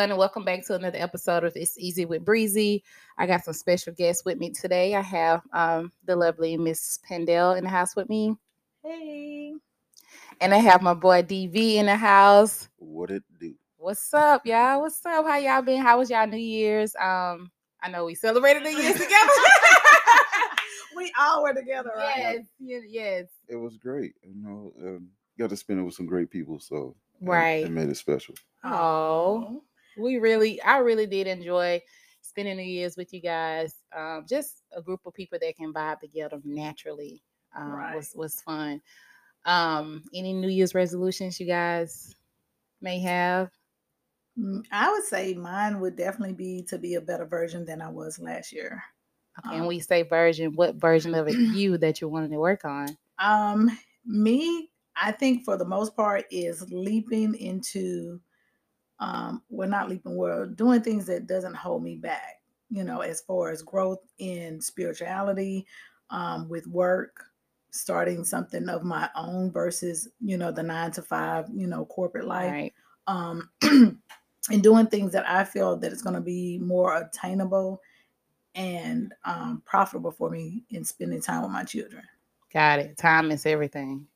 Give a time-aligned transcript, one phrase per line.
[0.00, 2.82] everyone, and welcome back to another episode of It's Easy with Breezy.
[3.18, 4.94] I got some special guests with me today.
[4.94, 8.34] I have um, the lovely Miss Pendel in the house with me.
[8.82, 9.52] Hey.
[10.40, 12.70] And I have my boy DV in the house.
[12.78, 13.54] What it do?
[13.76, 14.80] What's up, y'all?
[14.80, 15.26] What's up?
[15.26, 15.82] How y'all been?
[15.82, 16.96] How was y'all New Year's?
[16.96, 17.50] Um,
[17.82, 19.30] I know we celebrated New Year's together.
[20.96, 22.16] we all were together, right?
[22.16, 23.26] yes, ye- yes.
[23.48, 24.14] It was great.
[24.22, 25.08] You know, um,
[25.38, 27.66] got to spend it with some great people, so it- Right.
[27.66, 28.34] it made it special.
[28.64, 29.62] Oh,
[29.96, 31.82] we really, I really did enjoy
[32.20, 33.82] spending New Year's with you guys.
[33.94, 37.22] Um, just a group of people that can vibe together naturally.
[37.54, 37.92] Um, Right.
[37.92, 38.82] was was fun.
[39.44, 42.14] Um, any New Year's resolutions you guys
[42.80, 43.52] may have?
[44.38, 47.88] Mm, I would say mine would definitely be to be a better version than I
[47.90, 48.82] was last year.
[49.38, 52.38] Okay, and Um, we say version, what version of it you that you're wanting to
[52.38, 52.98] work on?
[53.18, 53.70] Um,
[54.04, 58.20] me, I think for the most part is leaping into
[59.00, 63.20] um well not leaping well doing things that doesn't hold me back, you know, as
[63.22, 65.66] far as growth in spirituality,
[66.10, 67.24] um, with work,
[67.70, 72.26] starting something of my own versus, you know, the nine to five, you know, corporate
[72.26, 72.50] life.
[72.50, 72.72] Right.
[73.06, 73.48] um,
[74.50, 77.80] and doing things that I feel that it's going to be more attainable
[78.54, 82.02] and um, profitable for me in spending time with my children.
[82.52, 82.96] Got it.
[82.96, 84.06] Time is everything.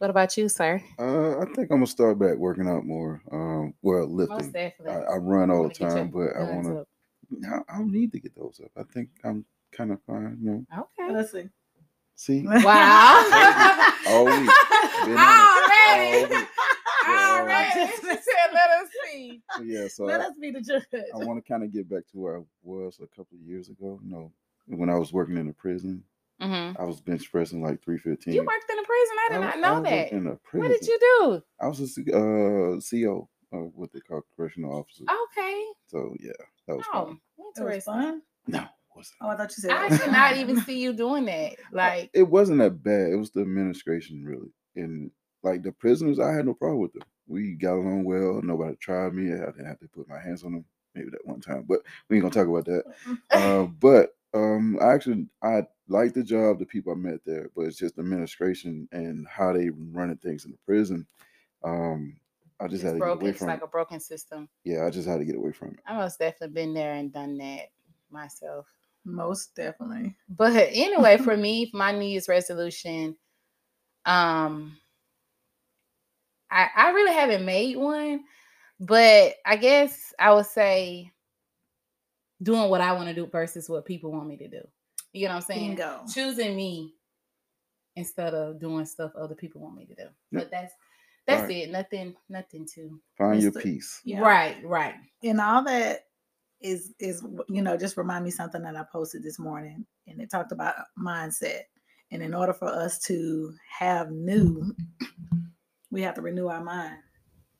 [0.00, 0.82] What about you, sir?
[0.98, 3.20] Uh, I think I'm gonna start back working out more.
[3.30, 4.50] Um, well, lifting.
[4.50, 4.94] definitely.
[4.94, 6.86] I, I run all the time, but I want to.
[7.46, 8.70] I, I don't need to get those up.
[8.78, 10.38] I think I'm kind of fine.
[10.40, 10.66] You know,
[10.98, 11.12] Okay.
[11.12, 11.50] Let's see.
[12.14, 13.92] see, Wow.
[14.08, 14.32] all week.
[15.04, 16.48] Been on all week.
[17.06, 17.92] Already.
[17.92, 19.42] She said, let us see.
[19.62, 20.84] Yeah, so Let I, us be the judge.
[20.94, 23.68] I want to kind of get back to where I was a couple of years
[23.68, 24.00] ago.
[24.02, 24.32] You know,
[24.66, 26.02] when I was working in a prison,
[26.40, 28.34] hmm I was bench pressing like 315.
[28.34, 29.16] You worked in a prison.
[29.18, 30.12] I did I- not know worked that.
[30.12, 30.70] In a prison.
[30.70, 31.42] What did you do?
[31.60, 35.04] I was a C- uh, CO of what they call correctional officer.
[35.32, 35.64] Okay.
[35.88, 36.32] So yeah,
[36.68, 37.20] that was Oh, fun.
[37.38, 37.92] It was interesting.
[37.94, 38.22] fun.
[38.46, 38.64] No.
[39.22, 39.70] Oh, I thought you said.
[39.70, 41.54] I did not even see you doing that.
[41.72, 43.12] Like, it wasn't that bad.
[43.12, 45.10] It was the administration really, and
[45.42, 47.02] like the prisoners, I had no problem with them.
[47.26, 48.40] We got along well.
[48.42, 49.32] Nobody tried me.
[49.32, 50.64] I didn't have to put my hands on them.
[50.94, 52.84] Maybe that one time, but we ain't gonna talk about that.
[53.30, 57.62] Uh, but um, I actually I like the job, the people I met there, but
[57.62, 61.06] it's just administration and how they running things in the prison.
[61.64, 62.18] Um,
[62.60, 63.22] I just it's had to get broken.
[63.22, 63.62] away It's like it.
[63.62, 64.48] a broken system.
[64.64, 65.80] Yeah, I just had to get away from it.
[65.86, 67.70] I most definitely been there and done that
[68.10, 68.66] myself.
[69.04, 70.16] Most definitely.
[70.28, 73.16] But anyway, for me, my New Year's resolution,
[74.04, 74.76] um,
[76.50, 78.24] I I really haven't made one,
[78.80, 81.12] but I guess I would say
[82.42, 84.66] doing what I want to do versus what people want me to do.
[85.12, 85.68] You know what I'm saying?
[85.76, 86.02] Bingo.
[86.12, 86.94] Choosing me
[87.96, 90.02] instead of doing stuff other people want me to do.
[90.30, 90.38] Yeah.
[90.40, 90.72] But that's
[91.26, 91.58] that's Right.
[91.68, 91.70] it.
[91.70, 94.00] Nothing, nothing to Find your It's peace.
[94.04, 94.20] Yeah.
[94.20, 94.94] right, right.
[95.22, 96.06] and all that
[96.60, 100.30] is is you know just remind me something that I posted this morning, and it
[100.30, 101.62] talked about mindset.
[102.12, 104.74] And in order for us to have new,
[105.90, 106.96] we have to renew our mind,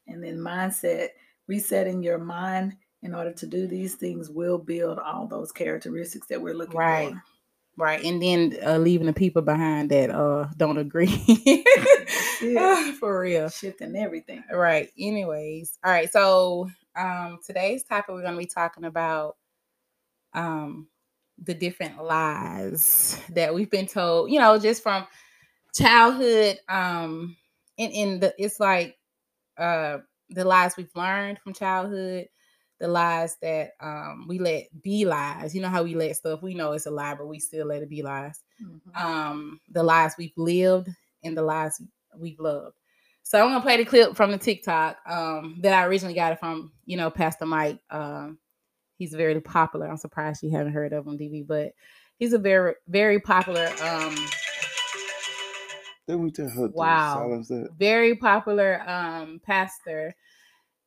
[0.08, 1.08] and then mindset,
[1.46, 6.40] resetting your mind in order to do these things will build all those characteristics that
[6.40, 7.10] we're looking Right.
[7.12, 7.22] for.
[7.76, 8.04] Right.
[8.04, 11.08] And then uh, leaving the people behind that uh don't agree.
[11.26, 12.96] it.
[12.98, 13.48] For real.
[13.48, 14.42] Shifting everything.
[14.52, 14.90] Right.
[14.98, 15.78] Anyways.
[15.84, 16.10] All right.
[16.12, 19.36] So um today's topic we're gonna be talking about
[20.34, 20.88] um
[21.42, 25.06] the different lies that we've been told, you know, just from
[25.74, 26.58] childhood.
[26.68, 27.36] Um
[27.78, 28.98] and in the it's like
[29.56, 29.98] uh
[30.28, 32.28] the lies we've learned from childhood,
[32.80, 35.54] the lies that um we let be lies.
[35.54, 37.82] You know how we let stuff we know it's a lie, but we still let
[37.82, 39.00] it be lies Mhm.
[39.00, 40.88] um the lives we've lived
[41.22, 41.80] and the lives
[42.16, 42.76] we've loved.
[43.22, 46.40] So I'm gonna play the clip from the TikTok um that I originally got it
[46.40, 47.78] from, you know, Pastor Mike.
[47.90, 48.38] Um
[48.96, 49.88] he's very popular.
[49.88, 51.72] I'm surprised you haven't heard of him, DV, but
[52.18, 54.14] he's a very, very popular, um,
[56.06, 56.96] Then we tell her Wow.
[56.96, 57.70] to silence that.
[57.78, 60.14] very popular um pastor.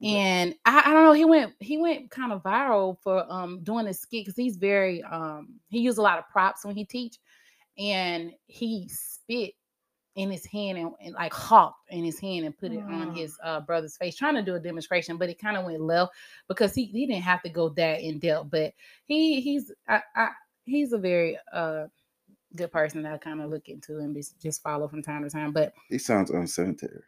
[0.04, 3.88] And I, I don't know, he went he went kind of viral for um doing
[3.88, 7.18] a skit because he's very um he used a lot of props when he teach
[7.78, 9.54] and he spit
[10.16, 13.18] in his hand and, and like hawked in his hand and put it on Mm.
[13.18, 16.12] his uh, brother's face, trying to do a demonstration, but it kind of went left
[16.48, 18.52] because he, he didn't have to go that in depth.
[18.52, 18.74] But
[19.06, 20.30] he he's I, I
[20.66, 21.86] he's a very uh
[22.56, 25.30] good person that I kind of look into and just- just follow from time to
[25.32, 25.52] time.
[25.52, 27.02] But He sounds unsanitary.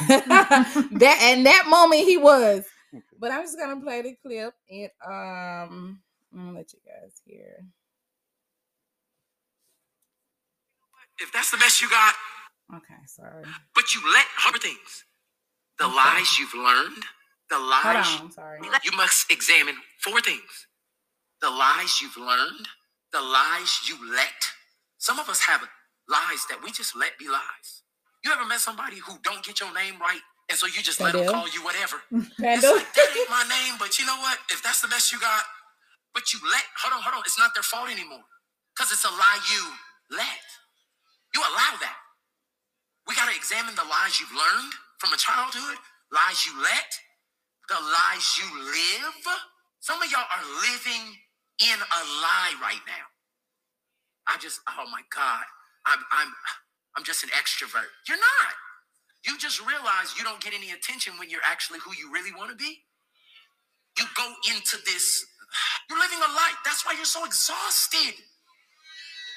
[0.08, 2.64] that and that moment he was.
[3.18, 6.00] But I'm just gonna play the clip and um
[6.34, 7.64] I'm gonna let you guys hear.
[11.20, 12.14] If that's the best you got,
[12.74, 13.56] Okay, sorry.
[13.74, 15.04] but you let other things,
[15.78, 17.02] the lies you've learned,
[17.50, 18.60] the Hold lies on, sorry.
[18.84, 20.66] you must examine four things
[21.42, 22.68] the lies you've learned,
[23.12, 24.52] the lies you let.
[24.98, 25.62] Some of us have
[26.08, 27.82] lies that we just let be lies.
[28.26, 30.18] You ever met somebody who don't get your name right,
[30.50, 32.02] and so you just let them call you whatever?
[32.10, 32.74] It's Pandel.
[32.74, 34.34] like that ain't my name, but you know what?
[34.50, 35.46] If that's the best you got,
[36.10, 38.26] but you let hold on, hold on, it's not their fault anymore.
[38.74, 39.62] Because it's a lie you
[40.18, 40.42] let.
[41.38, 41.98] You allow that.
[43.06, 45.78] We gotta examine the lies you've learned from a childhood,
[46.10, 46.90] lies you let,
[47.70, 49.22] the lies you live.
[49.78, 51.14] Some of y'all are living
[51.62, 53.06] in a lie right now.
[54.26, 55.46] I just, oh my God,
[55.86, 56.34] I'm I'm
[56.96, 57.92] I'm just an extrovert.
[58.08, 58.54] You're not.
[59.24, 62.50] You just realize you don't get any attention when you're actually who you really want
[62.50, 62.82] to be.
[63.98, 65.24] You go into this,
[65.88, 66.54] you're living a lie.
[66.64, 68.14] That's why you're so exhausted.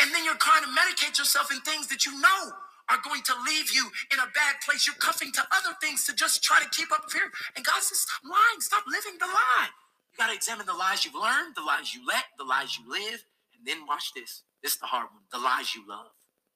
[0.01, 2.51] And then you're trying to medicate yourself in things that you know
[2.89, 4.87] are going to leave you in a bad place.
[4.87, 7.33] You're cuffing to other things to just try to keep up appearance.
[7.55, 9.69] And God says, stop lying, stop living the lie.
[10.13, 12.89] You got to examine the lies you've learned, the lies you let, the lies you
[12.89, 13.23] live,
[13.55, 14.43] and then watch this.
[14.63, 15.23] This is the hard one.
[15.31, 16.11] The lies you love.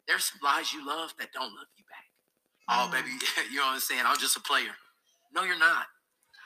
[0.07, 2.07] There's some lies you love that don't love you back.
[2.69, 3.11] Oh, baby,
[3.51, 4.03] you know what I'm saying?
[4.05, 4.75] I'm just a player.
[5.33, 5.87] No, you're not.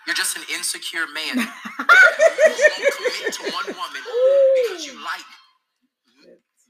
[0.05, 4.01] You're just an insecure man who won't commit to one woman
[4.63, 5.27] because you like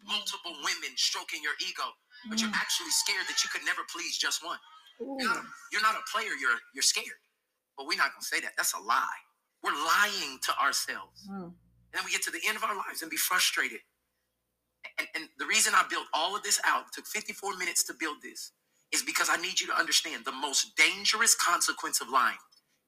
[0.07, 1.85] multiple women stroking your ego,
[2.29, 4.57] but you're actually scared that you could never please just one.
[4.99, 7.21] You're not, you're not a player, you're you're scared.
[7.77, 8.57] But we're not gonna say that.
[8.57, 9.21] That's a lie.
[9.61, 11.21] We're lying to ourselves.
[11.29, 11.53] Mm.
[11.53, 13.81] And then we get to the end of our lives and be frustrated.
[14.99, 18.17] And, and the reason I built all of this out, took 54 minutes to build
[18.23, 18.51] this,
[18.91, 22.37] is because I need you to understand the most dangerous consequence of lying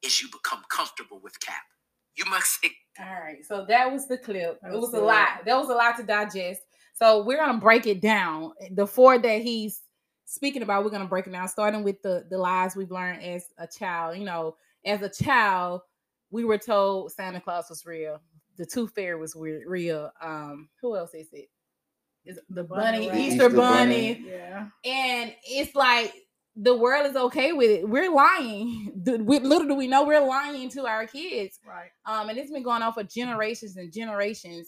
[0.04, 1.64] is you become comfortable with cap.
[2.16, 2.66] You must
[3.00, 4.60] All right, so that was the clip.
[4.62, 5.46] That it was was a lot.
[5.46, 6.62] That was a lot to digest.
[6.94, 8.52] So we're gonna break it down.
[8.72, 9.82] The four that he's
[10.26, 13.46] speaking about, we're gonna break it down, starting with the the lies we've learned as
[13.58, 14.18] a child.
[14.18, 15.82] You know, as a child,
[16.30, 18.22] we were told Santa Claus was real.
[18.58, 20.12] The Tooth Fairy was real.
[20.22, 21.50] Um, who else is it?
[22.26, 23.18] Is the bunny, Bunny, right?
[23.18, 24.14] Easter, Easter bunny.
[24.16, 24.26] Bunny.
[24.30, 24.68] Yeah.
[24.86, 26.14] and it's like
[26.56, 27.88] the world is okay with it.
[27.90, 28.92] We're lying.
[29.04, 31.58] The- we- Little do we know we're lying to our kids.
[31.66, 31.90] Right.
[32.06, 34.68] Um, and it's been going on for generations and generations.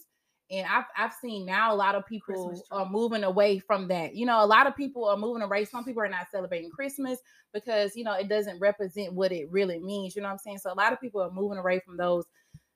[0.49, 4.15] And I've I've seen now a lot of people are moving away from that.
[4.15, 5.63] You know, a lot of people are moving away.
[5.65, 7.19] Some people are not celebrating Christmas
[7.53, 10.15] because you know it doesn't represent what it really means.
[10.15, 10.57] You know what I'm saying?
[10.59, 12.25] So a lot of people are moving away from those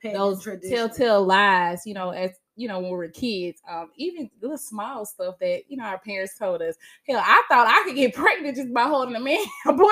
[0.01, 0.75] Pagan those tradition.
[0.75, 5.05] telltale lies, you know, as you know, when we were kids, um, even little small
[5.05, 6.75] stuff that you know our parents told us.
[7.07, 9.87] Hell, I thought I could get pregnant just by holding a man, a boy,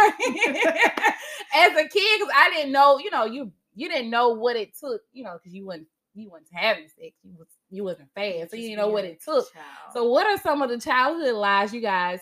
[1.56, 4.78] as a kid, because I didn't know, you know, you you didn't know what it
[4.78, 8.52] took, you know, because you wasn't you wasn't having sex, you was you wasn't fast,
[8.52, 9.52] so you didn't know what it took.
[9.54, 9.94] child.
[9.94, 12.20] So, what are some of the childhood lies you guys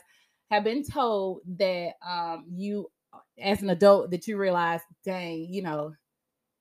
[0.49, 2.89] have been told that um you,
[3.39, 5.93] as an adult, that you realize, dang, you know,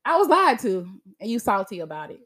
[0.05, 0.89] I was lied to,
[1.21, 2.21] and you salty about it?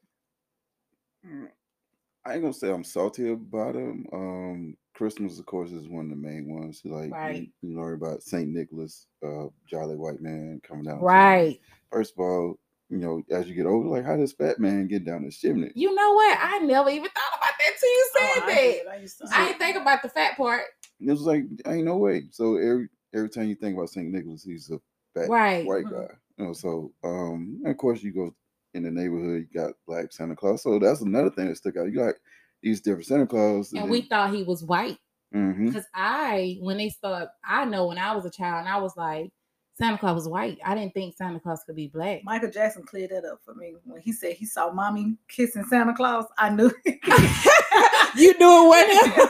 [2.27, 4.07] I ain't gonna say I'm salty about them.
[4.13, 6.81] Um, Christmas, of course, is one of the main ones.
[6.85, 7.51] Like Right.
[7.63, 11.01] you, you learn about Saint Nicholas, uh, jolly white man coming down.
[11.01, 11.07] the chimney.
[11.07, 11.61] Right.
[11.93, 15.05] First of all, you know, as you get older, like how does fat man get
[15.05, 15.71] down the chimney?
[15.75, 16.39] You know what?
[16.41, 18.61] I never even thought about that till you Oh, said I that.
[18.63, 18.87] did.
[18.87, 19.23] I used.
[19.33, 20.63] I didn't think about the fat part.
[21.01, 22.25] It was like ain't no way.
[22.31, 24.81] So every every time you think about Saint Nicholas, he's a
[25.15, 25.67] fat Right.
[25.67, 25.91] white Mhm.
[26.09, 26.15] guy.
[26.39, 28.35] You know, so um, and of course you go
[28.75, 30.63] in the neighborhood, you got black Santa Claus.
[30.63, 31.87] So that's another thing that stuck out.
[31.87, 32.15] You got
[32.63, 34.99] these different Santa Claus, And we thought he was white.
[35.33, 38.79] hmm Because I, when they start, I know when I was a child, and I
[38.79, 39.31] was like,
[39.77, 40.59] Santa Claus was white.
[40.65, 42.21] I didn't think Santa Claus could be black.
[42.25, 45.93] Michael Jackson cleared that up for me when he said he saw mommy kissing Santa
[45.95, 46.27] Claus.
[46.39, 49.29] I knew you knew it wasn't him.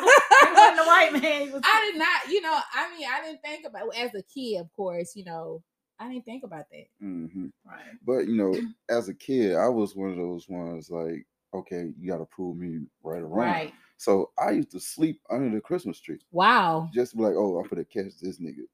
[0.54, 1.50] wasn't a white man.
[1.52, 4.60] Was I did not, you know, I mean, I didn't think about as a kid,
[4.60, 5.62] of course, you know,
[5.98, 6.86] I didn't think about that.
[7.00, 7.78] hmm right.
[8.04, 8.58] But you know,
[8.88, 12.56] as a kid, I was one of those ones like, okay, you got to prove
[12.56, 13.46] me right or wrong.
[13.50, 13.72] Right.
[13.96, 16.90] So I used to sleep under the Christmas tree, Wow.
[16.92, 18.64] just be like, oh, I'm gonna catch this nigga.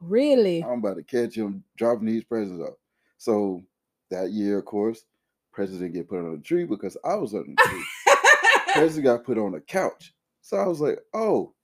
[0.00, 0.62] Really?
[0.62, 2.74] I'm about to catch him dropping these presents off.
[3.18, 3.62] So
[4.10, 5.06] that year, of course,
[5.52, 7.84] presents didn't get put on the tree because I was under the tree.
[8.72, 10.12] presents got put on the couch.
[10.42, 11.54] So I was like, oh,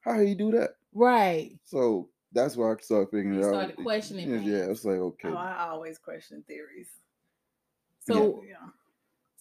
[0.00, 0.70] how you do that?
[0.92, 1.56] right.
[1.64, 3.48] So that's why I started figuring You it out.
[3.50, 4.50] started questioning Yeah, things.
[4.50, 5.28] yeah, it's like okay.
[5.28, 6.88] Oh, I always question theories.
[8.06, 8.56] So, Yeah.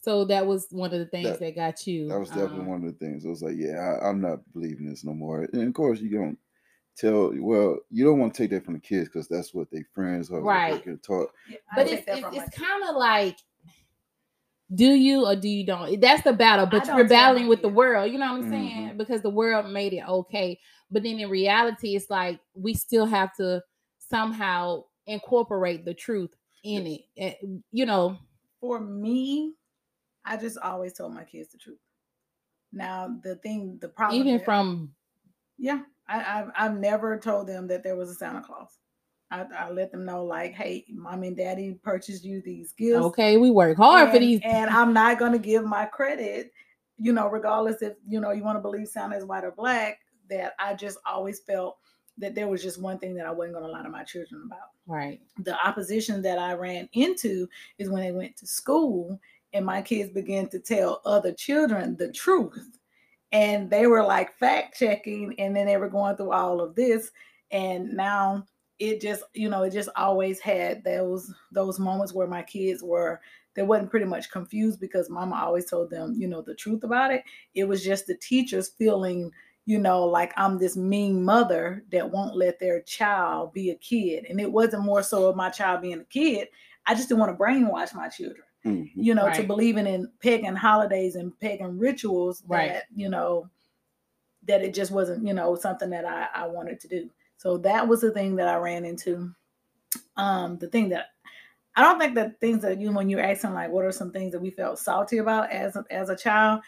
[0.01, 2.07] so that was one of the things That- that, got you.
[2.07, 3.25] That was definitely um, one of the things.
[3.25, 5.47] I was like, yeah, I, I'm not believing this no more.
[5.53, 6.37] And of course, you don't
[6.95, 7.31] tell.
[7.35, 10.29] Well, you don't want to take that from the kids because that's what their friends
[10.31, 10.83] are Right.
[10.83, 11.31] get taught.
[11.49, 13.37] Yeah, But it's, it's, it's kind of like,
[14.73, 15.99] do you or do you don't?
[15.99, 18.11] That's the battle, but don't you're battling my with the world.
[18.11, 18.49] You know what I'm Mhm.
[18.49, 18.97] saying?
[18.97, 20.59] Because the world made it okay,
[20.91, 23.63] but then in reality, it's like we still have to
[23.97, 27.01] somehow incorporate the truth in it.
[27.17, 27.33] Eh,
[27.71, 28.17] You know,
[28.59, 29.53] For me,
[30.25, 31.79] I just always told my kids the truth.
[32.73, 34.93] Now the thing, the problem, even that- from
[35.57, 38.77] yeah, I, I've I've never told them that there was a Santa Claus.
[39.31, 43.05] I, I let them know like, hey, mom and daddy purchased you these gifts.
[43.05, 44.41] okay, we work hard for these.
[44.43, 46.51] and I'm not going to give my credit,
[46.97, 49.99] you know, regardless if you know you want to believe Santa is white or black.
[50.31, 51.77] That I just always felt
[52.17, 54.43] that there was just one thing that I wasn't going to lie to my children
[54.45, 54.69] about.
[54.87, 55.21] right.
[55.39, 57.47] The opposition that I ran into
[57.77, 59.19] is when they went to school
[59.53, 62.79] and my kids began to tell other children the truth.
[63.31, 67.11] And they were like fact checking, and then they were going through all of this.
[67.51, 68.45] And now
[68.77, 73.21] it just, you know, it just always had those those moments where my kids were
[73.53, 77.13] they wasn't pretty much confused because mama always told them, you know, the truth about
[77.13, 77.23] it.
[77.53, 79.31] It was just the teachers feeling,
[79.65, 84.25] you know, like I'm this mean mother that won't let their child be a kid.
[84.29, 86.47] And it wasn't more so of my child being a kid.
[86.87, 88.89] I just didn't want to brainwash my children, Mhm.
[88.95, 92.81] you know, to believing in pagan holidays and pagan rituals that, Right.
[92.95, 93.47] you know,
[94.47, 97.09] that it just wasn't, you know, something that I, I wanted to do.
[97.37, 99.31] So that was the thing that I ran into.
[100.17, 101.07] Um, the thing that
[101.75, 104.31] I don't think that things that you when you're asking like what are some things
[104.33, 106.61] that we felt salty about as a, as a child.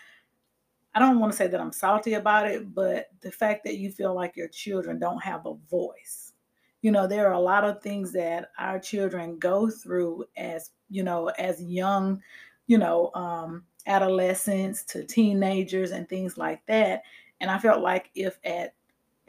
[0.96, 3.92] I don't want to say that I'm salty about it, but the fact that you
[3.92, 6.34] feel like your children don't have a voice.
[6.82, 11.04] You know, there are a lot of things that our children go through as, you
[11.04, 12.22] know, as young,
[12.68, 17.04] you know, um, adolescents to teenagers and things like that.
[17.40, 18.74] And I felt like if at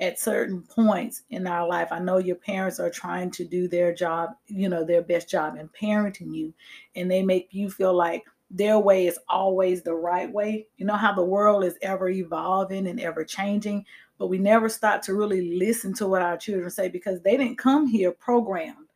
[0.01, 3.95] at certain points in our life, I know your parents are trying to do their
[3.95, 6.53] job, you know, their best job in parenting you,
[6.97, 10.67] and they make you feel like their way is always the right way.
[10.77, 13.85] You know how the world is ever evolving and ever changing,
[14.17, 17.59] but we never stop to really listen to what our children say because they didn't
[17.59, 18.87] come here programmed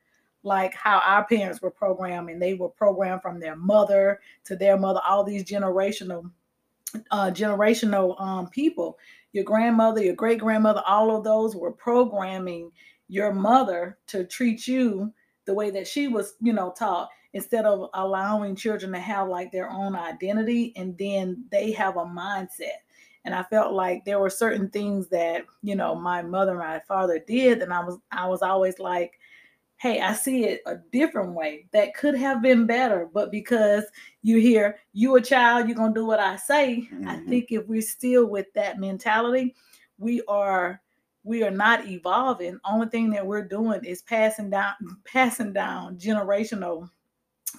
[0.45, 4.79] like how our parents were programmed and they were programmed from their mother to their
[4.79, 6.31] mother, all these generational
[7.11, 8.97] uh generational um people
[9.33, 12.71] your grandmother, your great grandmother, all of those were programming
[13.09, 15.13] your mother to treat you
[15.45, 19.53] the way that she was, you know, taught instead of allowing children to have like
[19.53, 22.79] their own identity and then they have a mindset.
[23.25, 26.81] And I felt like there were certain things that, you know, my mother and my
[26.89, 29.19] father did and I was I was always like
[29.79, 33.85] hey, I see it a different way that could have been better, but because
[34.23, 36.89] you hear you a child, you're gonna do what I say.
[37.07, 37.29] I Mhm.
[37.29, 39.55] think if we're still with that mentality,
[39.99, 40.81] we are
[41.25, 42.59] we are not evolving.
[42.65, 46.91] Only thing that we're doing is passing down passing down generational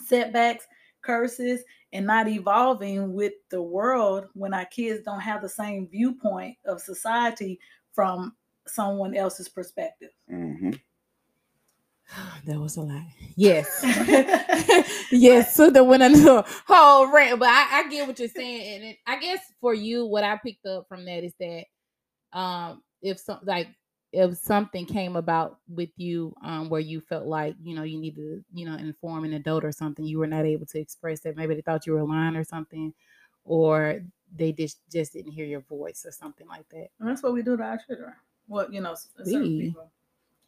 [0.07, 0.65] setbacks,
[1.01, 6.55] curses, and not evolving with the world when our kids don't have the same viewpoint
[6.65, 7.59] of society
[7.93, 8.35] from
[8.67, 10.11] someone else's perspective.
[10.31, 10.79] Mhm.
[12.45, 13.13] that was a lie.
[13.35, 13.81] Yes.
[15.11, 18.75] yes, so the went into a whole rant, but I, I get what you're saying,
[18.75, 21.65] and it, I guess for you, what I picked up from that is that,
[22.33, 23.67] um, if some like
[24.11, 28.15] if something came about with you, um, where you felt like you know you need
[28.15, 31.35] to you know inform an adult or something, you were not able to express that.
[31.35, 32.93] Maybe they thought you were lying or something,
[33.43, 34.01] or
[34.35, 36.89] they just just didn't hear your voice or something like that.
[36.99, 38.13] And that's what we do to our children.
[38.47, 39.91] Well, you know, people.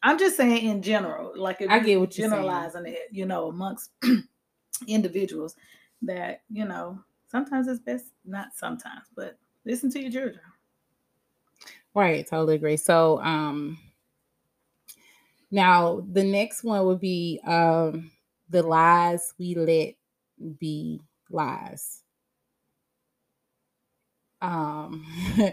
[0.02, 2.42] I'm just saying in general, like if I get what you're saying.
[2.42, 3.90] generalizing it, you know, amongst
[4.88, 5.54] individuals
[6.02, 10.40] that, you know, sometimes it's best not sometimes, but listen to your children.
[11.94, 12.76] Right, totally agree.
[12.76, 13.78] So um
[15.50, 18.10] now the next one would be um
[18.48, 19.94] the lies we let
[20.58, 22.02] be lies.
[24.40, 25.06] Um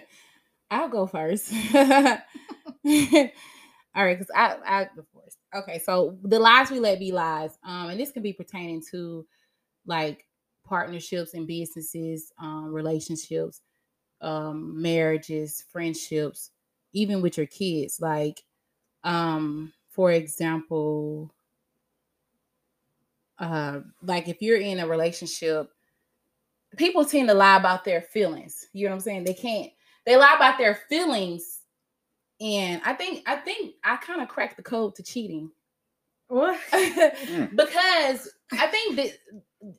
[0.72, 1.54] I'll go first.
[1.76, 2.20] All
[4.06, 5.38] right, because I I go first.
[5.56, 7.58] Okay, so the lies we let be lies.
[7.64, 9.26] Um, and this can be pertaining to
[9.86, 10.26] like
[10.66, 13.62] partnerships and businesses, um, relationships,
[14.22, 16.52] um, marriages, friendships,
[16.94, 18.00] even with your kids.
[18.02, 18.44] Like,
[19.04, 21.34] um, for example,
[23.40, 25.72] uh, like if you're in a relationship,
[26.78, 28.68] people tend to lie about their feelings.
[28.74, 29.24] You know what I'm saying?
[29.24, 29.72] They can't.
[30.06, 31.60] They lie about their feelings,
[32.42, 35.52] and I think I think I kind of cracked the code to cheating
[36.30, 36.60] What?
[37.56, 39.12] because I think that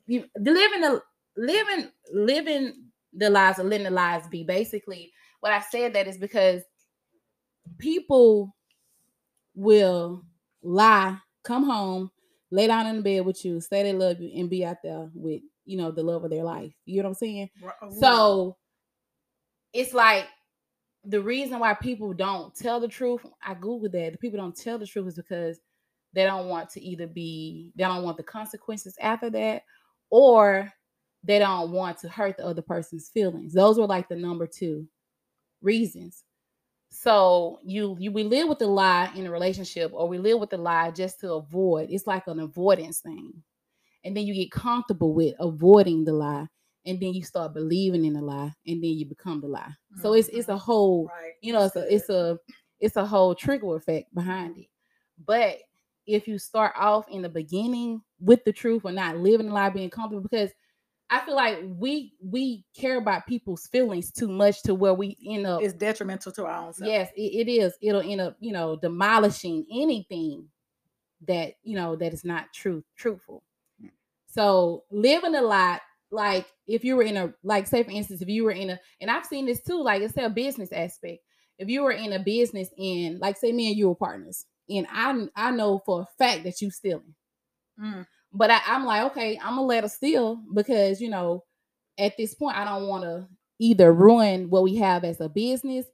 [0.07, 1.01] you living a
[1.37, 4.43] living living the lies or letting the lies be.
[4.43, 6.61] Basically, what I said that is because
[7.77, 8.55] people
[9.55, 10.23] will
[10.61, 12.11] lie, come home,
[12.51, 15.09] lay down in the bed with you, say they love you, and be out there
[15.13, 16.73] with you know the love of their life.
[16.85, 17.49] You know what I'm saying?
[17.81, 18.57] Oh, so
[19.73, 20.25] it's like
[21.03, 23.25] the reason why people don't tell the truth.
[23.43, 24.13] I googled that.
[24.13, 25.59] The people don't tell the truth is because
[26.13, 29.63] they don't want to either be they don't want the consequences after that
[30.09, 30.71] or
[31.23, 33.53] they don't want to hurt the other person's feelings.
[33.53, 34.87] Those were like the number two
[35.61, 36.23] reasons.
[36.89, 40.49] So you you we live with the lie in a relationship or we live with
[40.49, 41.89] the lie just to avoid.
[41.89, 43.31] It's like an avoidance thing.
[44.03, 46.47] And then you get comfortable with avoiding the lie
[46.85, 49.71] and then you start believing in the lie and then you become the lie.
[50.01, 50.59] So it's it's a mm-hmm.
[50.59, 51.33] whole Right.
[51.41, 52.37] you know it's a it's a
[52.79, 54.67] it's a whole trigger effect behind it.
[55.23, 55.59] But
[56.07, 59.69] if you start off in the beginning with the truth or not living the lie
[59.69, 60.51] being comfortable because
[61.11, 65.45] i feel like we we care about people's feelings too much to where we end
[65.45, 66.87] up it's detrimental to our own self.
[66.89, 70.47] yes it, it is it'll end up you know demolishing anything
[71.27, 73.43] that you know that is not true, truthful
[73.83, 73.89] Mm.
[74.27, 78.27] so living a lot like if you were in a like say for instance if
[78.27, 81.19] you were in a and i've seen this too like it's a business aspect
[81.57, 84.85] if you were in a business and like say me and you were partners and
[84.91, 87.15] i i know for a fact that you stealing
[87.79, 88.05] Mm.
[88.33, 91.43] But I, i'm like okay i'm gonna let her steal because you know
[91.97, 93.27] at this point i don't want to
[93.59, 95.85] either ruin what we have as a business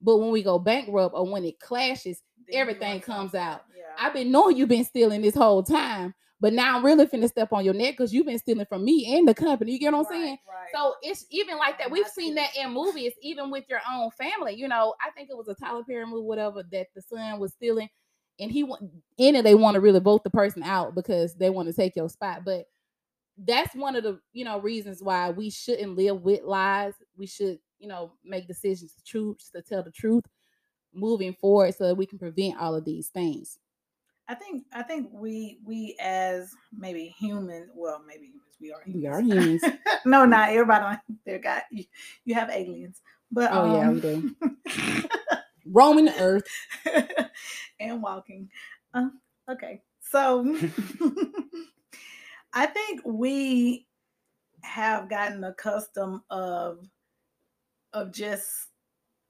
[0.00, 3.62] but when we go bankrupt or when it clashes Then everything comes out.
[3.76, 3.84] Yeah.
[3.98, 7.52] I've been knowing you've been stealing this whole time, but now I'm really finna step
[7.52, 9.70] on your neck because you've been stealing from me and the company.
[9.72, 10.38] You get what I'm Right, saying?
[10.48, 10.68] right.
[10.74, 11.88] So it's even like that.
[11.90, 14.54] We've not seen that in movies, even with your own family.
[14.54, 17.52] You know, I think it was a Tyler Perry movie, whatever, that the son was
[17.52, 17.88] stealing,
[18.38, 18.62] and he
[19.18, 21.96] in it they want to really vote the person out because they want to take
[21.96, 22.44] your spot.
[22.44, 22.66] But
[23.38, 26.94] that's one of the you know reasons why we shouldn't live with lies.
[27.16, 30.24] We should you know make decisions to truth to tell the truth
[30.94, 33.58] moving forward so that we can prevent all of these things.
[34.28, 39.06] I think I think we we as maybe humans, well, maybe humans, we are We
[39.06, 39.62] are humans.
[39.62, 39.78] humans.
[40.04, 41.84] no, not everybody on there got you,
[42.24, 43.00] you have aliens.
[43.30, 44.34] But Oh, yeah, um, we do.
[45.66, 46.46] Roaming the earth.
[47.80, 48.50] and walking.
[48.94, 49.08] Uh,
[49.48, 49.82] okay.
[50.00, 50.44] So
[52.52, 53.86] I think we
[54.62, 56.88] have gotten accustomed of
[57.92, 58.68] of just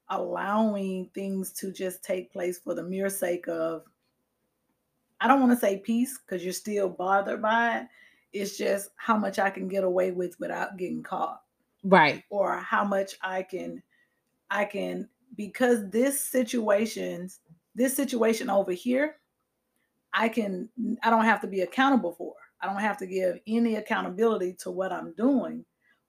[0.09, 3.83] allowing things to just take place for the mere sake of
[5.21, 7.87] I don't want to say peace because you're still bothered by it.
[8.33, 11.41] It's just how much I can get away with without getting caught
[11.83, 12.23] Right.
[12.29, 13.81] or how much I can
[14.51, 17.39] I can because this situations
[17.75, 19.15] this situation over here
[20.13, 20.69] I can
[21.01, 22.35] I don't have to be accountable for.
[22.61, 25.65] I don't have to give any accountability to what I'm doing.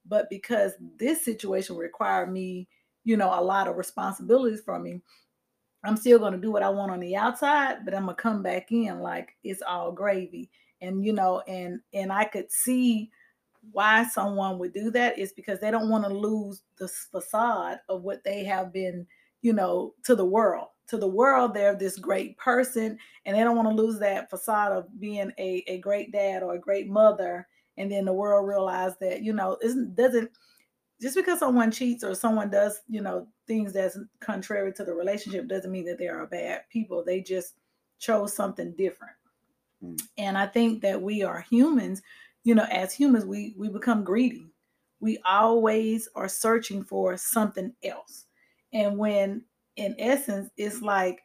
[0.07, 2.69] But because this situation required me,
[3.05, 5.01] you know, a lot of responsibilities from me,
[5.85, 8.23] I'm still going to do what I want on the outside, but I'm going to
[8.23, 10.51] come back in like it's all gravy.
[10.83, 13.11] And you know, and and I could see
[13.73, 18.03] why someone would do that is because they don't want to lose the facade of
[18.03, 19.07] what they have been,
[19.43, 20.69] you know, to the world.
[20.89, 24.73] To the world, they're this great person, and they don't want to lose that facade
[24.73, 27.49] of being a, a great dad or a great mother.
[27.79, 30.31] And then the world realize that, you know, isn't doesn't
[31.01, 35.49] just because someone cheats or someone does, you know, things that's contrary to the relationship
[35.49, 37.03] doesn't mean that they are bad people.
[37.05, 37.55] They just
[37.99, 39.17] chose something different.
[39.83, 40.01] Mm.
[40.19, 42.03] And I think that we are humans,
[42.45, 44.47] you know, as humans, we we become greedy.
[45.01, 48.27] We always are searching for something else.
[48.73, 49.43] And when
[49.77, 51.21] in essence, it's like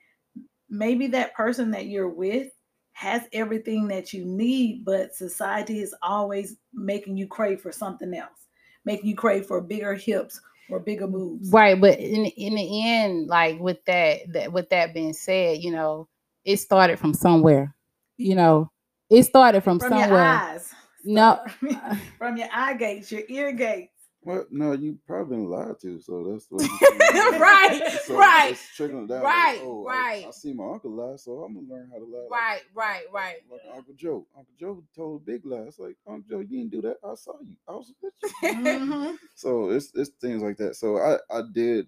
[0.69, 2.51] maybe that person that you're with
[2.93, 8.47] has everything that you need, but society is always making you crave for something else,
[8.85, 11.49] making you crave for bigger hips or bigger boobs.
[11.49, 11.79] Right.
[11.79, 16.07] But in in the end, like with that, that with that being said, you know,
[16.45, 17.75] it started from somewhere.
[18.17, 18.69] You know,
[19.09, 20.61] it started from, From somewhere.
[21.07, 21.51] Eyes.
[21.61, 21.97] No.
[22.17, 23.91] from your eye gates, your ear gates.
[24.21, 26.61] Well, no, you probably been lied to, so that's what
[27.39, 29.23] Right, right, It's trickling down.
[29.23, 30.25] right, like, oh, right.
[30.27, 32.19] I, see my uncle lie, so I'm gonna learn how to lie.
[32.23, 33.35] like- Right, right, right.
[33.49, 34.27] Like Uncle Joe.
[34.37, 35.59] Uncle Joe told a big lie.
[35.59, 36.97] It's like Uncle Joe, you didn't do that.
[37.01, 37.55] I saw you.
[37.67, 38.49] I was with you.
[38.49, 39.17] Mhm.
[39.35, 40.75] so it's it's things like that.
[40.75, 41.87] So I I did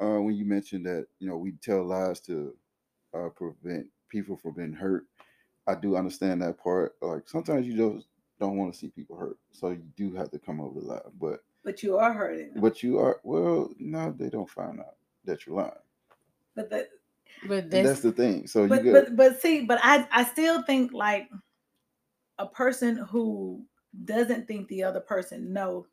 [0.00, 2.54] uh, when you mentioned that you know we tell lies to
[3.14, 5.04] uh, prevent people from being hurt.
[5.66, 6.94] I do understand that part.
[7.02, 8.06] Like sometimes you just
[8.38, 11.00] don't want to see people hurt, so you do have to come over the lie.
[11.20, 12.52] But But you are hurting.
[12.52, 12.60] them.
[12.62, 13.70] but you are well.
[13.78, 15.72] No, they don't find out that you're lying.
[16.54, 16.88] But the,
[17.48, 18.46] But that's that's the thing.
[18.46, 21.28] So but you get but but see, but I I still think like
[22.38, 23.64] a person who
[24.04, 25.86] doesn't think the other person know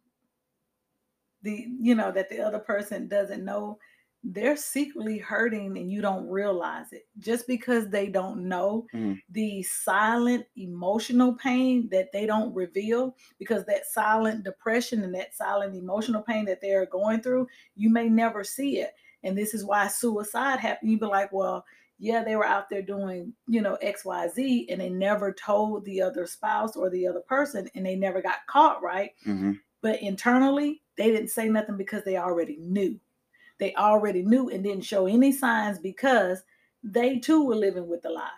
[1.41, 3.77] the you know that the other person doesn't know
[4.23, 9.21] they're secretly hurting and you don't realize it just because they don't know Mhm.
[9.29, 15.75] the silent emotional pain that they don't reveal because that silent depression and that silent
[15.75, 19.87] emotional pain that they're going through you may never see it and this is why
[19.87, 21.65] suicide happened you'd be like well
[21.99, 26.25] yeah, they were out there doing, you know, XYZ and they never told the other
[26.25, 29.11] spouse or the other person and they never got caught, right?
[29.23, 32.99] hmm But internally, they didn't say nothing because they already knew.
[33.59, 36.43] They already knew and didn't show any signs because
[36.83, 38.29] they too were living with the lie.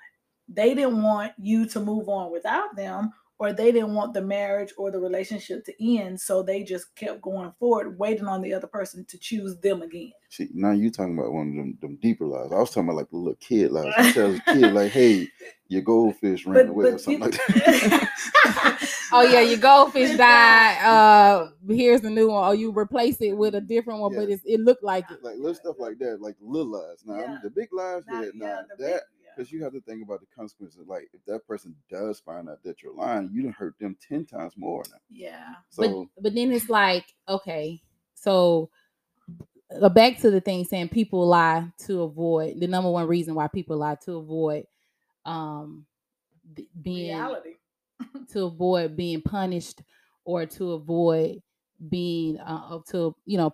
[0.47, 4.71] They didn't want you to move on without them, or they didn't want the marriage
[4.77, 6.19] or the relationship to end.
[6.21, 10.11] So they just kept going forward, waiting on the other person to choose them again.
[10.29, 12.51] See, now you talking about one of them, them deeper lies.
[12.51, 13.93] I was talking about like the little kid lies.
[14.07, 15.27] You tell a kid like, "Hey,
[15.67, 18.09] your goldfish ran But- away" or something you- like that.
[19.11, 20.75] Oh yeah, your goldfish died.
[20.85, 22.43] Uh, here's the new one.
[22.43, 24.33] Or you replace it with a different one, but Yeah.
[24.35, 25.23] it's, it looked like it.
[25.23, 27.03] like little stuff like that, like little lies.
[27.05, 27.37] Now Yeah.
[27.43, 28.99] the big lies, Not- yeah, yeah, nah, big- that yeah.
[29.35, 30.87] Because you have to think about the consequences.
[30.87, 34.25] Like if that person does find out that you're lying, you done hurt them ten
[34.25, 34.97] times more now.
[35.09, 35.55] Yeah.
[35.69, 37.81] So but but then it's like okay,
[38.15, 38.69] so
[39.81, 43.47] uh, back to the thing saying people lie to avoid the number one reason why
[43.47, 44.65] people lie to avoid
[45.25, 45.85] um
[46.53, 47.55] b- being Reality.
[48.31, 49.81] to avoid being punished
[50.25, 51.41] or to avoid
[51.89, 53.51] being uh to you know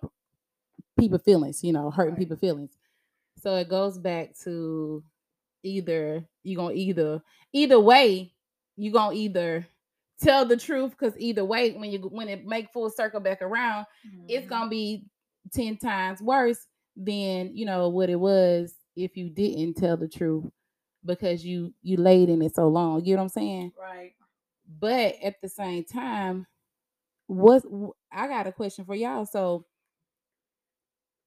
[0.98, 2.18] people feelings you know hurting Right.
[2.20, 2.76] people feelings
[3.42, 5.02] so it goes back to
[5.62, 7.22] either you're gonna either
[7.52, 8.32] either way
[8.76, 9.66] you're gonna either
[10.20, 13.86] tell the truth because either way when you when it make full circle back around
[14.28, 14.48] it's Mhm.
[14.48, 15.04] gonna be
[15.52, 20.44] 10 times worse than you know what it was if you didn't tell the truth
[21.04, 24.12] because you you laid in it so long you know what i'm saying right.
[24.80, 26.46] but at the same time
[27.26, 27.64] what
[28.12, 29.64] i got a question for y'all so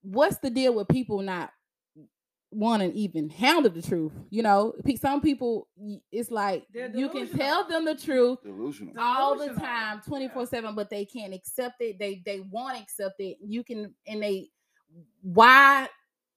[0.04, 1.52] what's the deal with people not
[2.56, 4.74] want to even handle the truth you know?
[5.00, 5.68] Some people
[6.12, 8.94] it's like you can tell them the truth delusional.
[8.98, 12.00] all the time 24 7 but they can't accept it.
[12.00, 13.38] They they won't accept it.
[13.42, 14.50] You can and they
[15.22, 15.88] why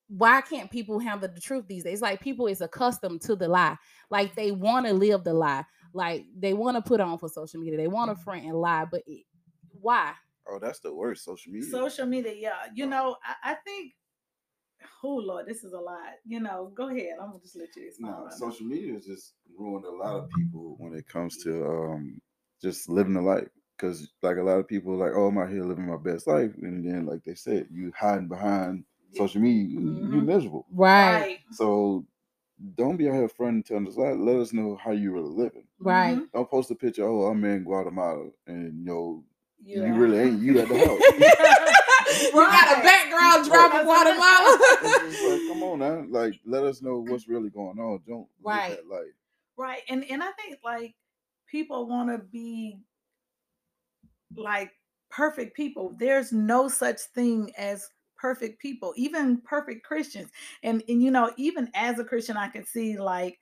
[0.07, 2.01] why can't people handle the truth these days?
[2.01, 3.77] Like people is accustomed to the lie.
[4.09, 5.63] Like they want to live the lie.
[5.93, 7.77] Like they want to put on for social media.
[7.77, 9.25] They want to front and lie but it,
[9.79, 10.13] why?
[10.47, 11.23] Oh, that's the worst.
[11.25, 11.69] Social media.
[11.69, 12.53] Social media, yeah.
[12.73, 13.93] You know, I, I think,
[15.03, 16.13] oh Lord, this is a lot.
[16.25, 17.13] You know, go ahead.
[17.21, 18.11] I'm gonna just let you explain.
[18.11, 22.21] No, social media has just ruined a lot of people when it comes to um
[22.61, 23.47] just living the life.
[23.77, 26.27] Because like a lot of people are like, oh, I'm out here living my best
[26.27, 28.83] life, and then like they said, you hiding behind
[29.15, 30.65] social media, you- you're miserable.
[30.73, 32.05] right So
[32.75, 33.95] don't be out here fronting telling us.
[33.95, 35.63] Let, let us know how you really living.
[35.79, 36.31] right Mhm.
[36.33, 37.07] Don't post a picture.
[37.07, 39.23] Oh, I'm in Guatemala, and you know
[39.63, 39.85] Yeah.
[39.85, 40.41] you really ain't.
[40.41, 41.01] You at the house.
[42.23, 43.85] you got a background drop of
[44.83, 48.01] It's guatemala like, come on now, like let us know what's really going on.
[48.07, 48.77] Don't Right.
[48.77, 49.13] that life.
[49.57, 49.81] Right.
[49.89, 50.95] And and I think like
[51.47, 52.79] people want to be
[54.35, 54.71] like
[55.09, 55.95] perfect people.
[55.97, 60.29] There's no such thing as perfect people, even perfect Christians.
[60.63, 63.39] And and you know, even as a Christian, I can see like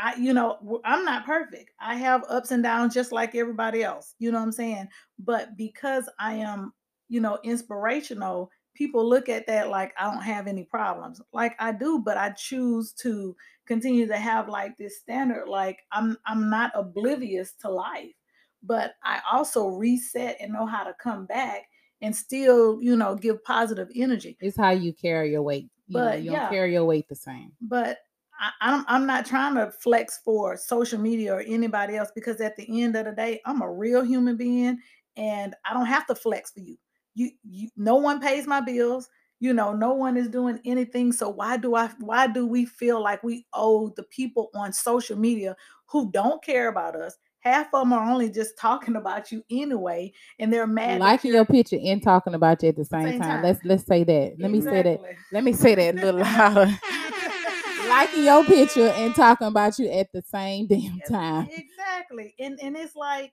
[0.00, 1.72] I, you know, I'm not perfect.
[1.80, 4.14] I have ups and downs just like everybody else.
[4.20, 4.88] You know what I'm saying?
[5.18, 6.72] But because I am,
[7.08, 11.20] you know, inspirational, people look at that like I don't have any problems.
[11.32, 13.34] Like I do, but I choose to
[13.66, 15.48] continue to have like this standard.
[15.48, 18.14] Like I'm, I'm not oblivious to life,
[18.62, 21.62] but I also reset and know how to come back
[22.00, 24.36] and still, you know, give positive energy.
[24.40, 27.16] it's how you carry your weight you, know, But, you don't carry your weight the
[27.16, 27.98] same but
[28.38, 32.56] I, I'm I'm not trying to flex for social media or anybody else because at
[32.56, 34.78] the end of the day, I'm a real human being
[35.16, 36.76] and I don't have to flex for you.
[37.18, 39.08] You, you no one pays my bills.
[39.40, 41.12] You know, no one is doing anything.
[41.12, 45.18] So why do I why do we feel like we owe the people on social
[45.18, 47.16] media who don't care about us?
[47.40, 51.00] Half of them are only just talking about you anyway, and they're mad.
[51.00, 53.30] liking your picture and talking about you at the same, Same time.
[53.30, 53.42] time.
[53.42, 54.36] Let's let's say that.
[54.38, 55.00] Let me say that.
[55.32, 56.78] Let me say that a little louder.
[57.88, 61.48] liking your picture and talking about you at the same damn time.
[61.50, 62.34] Exactly.
[62.38, 63.32] And and it's like,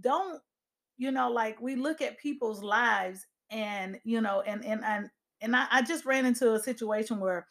[0.00, 0.40] don't,
[1.02, 5.10] you know, like we look at people's lives and you know, and and and
[5.40, 7.48] and I, I just ran into a situation where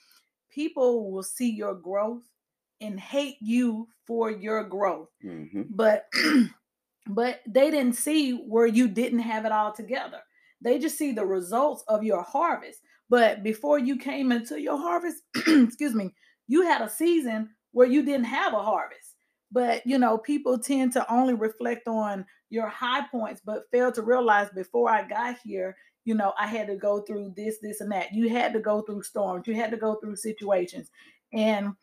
[0.49, 2.23] people will see your growth
[2.81, 5.09] and hate you for your growth.
[5.21, 6.07] hmm But
[7.07, 10.21] but they didn't see where you didn't have it all together.
[10.61, 12.81] They just see the results of your harvest.
[13.09, 16.13] But before you came into your harvest, excuse me,
[16.47, 19.15] you had a season where you didn't have a harvest.
[19.51, 24.01] But you know, people tend to only reflect on your high points, but fail to
[24.01, 27.91] realize before I got here, you know, I had to go through this, this, and
[27.91, 28.13] that.
[28.13, 30.91] You had to go through storms, you had to go through situations.
[31.33, 31.73] And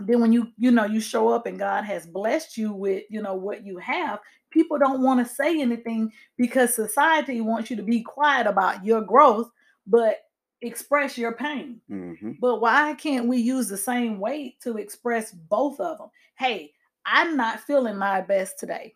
[0.00, 3.22] then when you, you know, you show up and God has blessed you with, you
[3.22, 7.82] know, what you have, people don't want to say anything because society wants you to
[7.82, 9.50] be quiet about your growth.
[9.86, 10.18] But
[10.62, 11.80] express your pain.
[11.88, 16.08] hmm But why can't we use the same weight to express both of them?
[16.36, 16.72] Hey,
[17.04, 18.94] I'm not feeling my best today.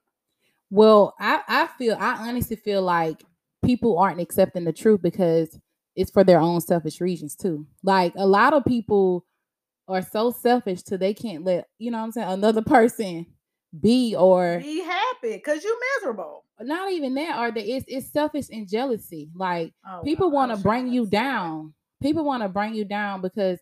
[0.71, 3.23] Well, I I feel I honestly feel like
[3.65, 5.59] people aren't accepting the truth because
[5.95, 7.67] it's for their own selfish reasons too.
[7.83, 9.25] Like a lot of people
[9.89, 13.27] are so selfish till they can't let you know what I'm saying another person
[13.81, 16.45] be or Be happy because you're miserable.
[16.61, 19.31] not even that or the it's it's selfish and jealousy.
[19.35, 21.11] Like Oh, people want to bring you that.
[21.13, 21.75] down.
[22.03, 23.59] People want to bring you down because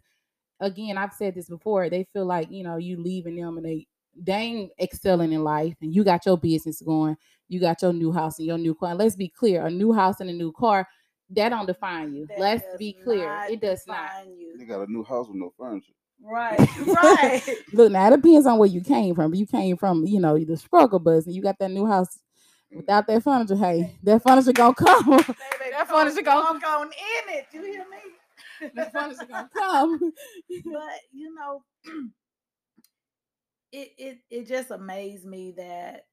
[0.61, 1.91] again, I've said this before.
[1.91, 5.75] They feel like you know you leaving them and they they ain't excelling in life,
[5.81, 7.17] and you got your business going.
[7.49, 8.91] You got your new house and your new car.
[8.91, 10.87] And let's be clear: a new house and a new car
[11.31, 12.27] that don't define you.
[12.27, 14.11] That let's be clear: it does not.
[14.27, 14.57] you.
[14.59, 15.93] They got a new house with no furniture.
[16.23, 17.43] Right, right.
[17.73, 19.35] Look, now it depends on where you came from.
[19.35, 22.79] You came from, you know, the struggle bus, and you got that new house mm-hmm.
[22.79, 23.57] without that furniture.
[23.57, 25.11] Hey, that furniture gonna come.
[25.11, 25.25] Baby,
[25.71, 27.47] That come furniture gonna- walk on in it.
[27.53, 28.71] You hear me?
[28.75, 29.99] that furniture gonna come.
[30.49, 31.63] but you know,
[33.75, 36.07] it it it just amazed me that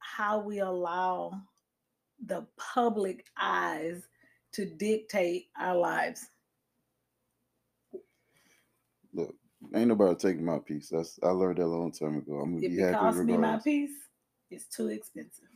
[0.00, 1.32] how we allow
[2.26, 4.08] the public eyes
[4.52, 6.26] to dictate our lives.
[9.14, 9.34] Look,
[9.74, 10.90] ain't nobody taking my peace.
[10.90, 12.40] That's I learned that a long time ago.
[12.40, 13.92] I'm gonna If be it happy costs me my peace,
[14.50, 15.48] it's too expensive.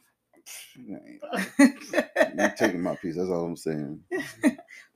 [2.34, 3.16] You ain't taking my peace.
[3.16, 4.00] That's all I'm saying.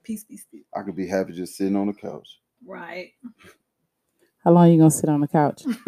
[0.04, 0.60] Peace be still.
[0.76, 2.40] I could be happy just sitting on the couch.
[2.66, 3.12] Right.
[4.44, 5.62] How long you gonna sit on the couch?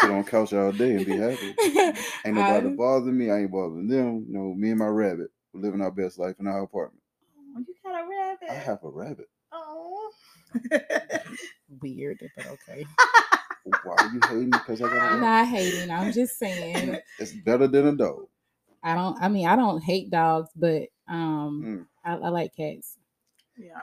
[0.00, 1.54] Sit on the couch all day and be happy.
[2.26, 3.30] Ain't nobody Um, bothering me.
[3.30, 4.26] I ain't bothering them.
[4.28, 7.02] You know, me and my rabbit, we're living our best life in our apartment.
[7.56, 8.50] Oh, you got a rabbit.
[8.50, 9.28] I have a rabbit.
[9.52, 10.10] Oh.
[11.80, 12.84] Weird, but okay.
[13.84, 15.20] Why are you hating because I got a I'm rabbit?
[15.20, 15.90] not hating.
[15.90, 16.98] I'm just saying.
[17.18, 18.26] It's better than a dog.
[18.82, 19.16] I don't.
[19.22, 21.86] I mean, I don't hate dogs, but um, Mm.
[22.04, 22.98] I, I like cats.
[23.56, 23.80] yeah.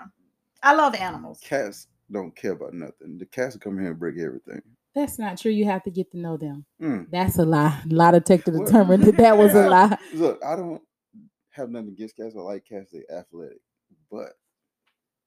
[0.62, 1.40] I love animals.
[1.42, 3.18] Cats don't care about nothing.
[3.18, 4.62] The cats will come here and break everything.
[4.94, 5.52] That's not true.
[5.52, 6.66] You have to get to know them.
[6.82, 7.08] Mm.
[7.10, 7.82] That's a lie.
[7.90, 8.66] A lie detector What?
[8.66, 9.98] determined that that was a lie.
[10.14, 10.82] Look, I don't
[11.52, 12.36] have nothing against cats.
[12.38, 12.92] I like cats.
[12.92, 13.62] They athletic,
[14.12, 14.34] but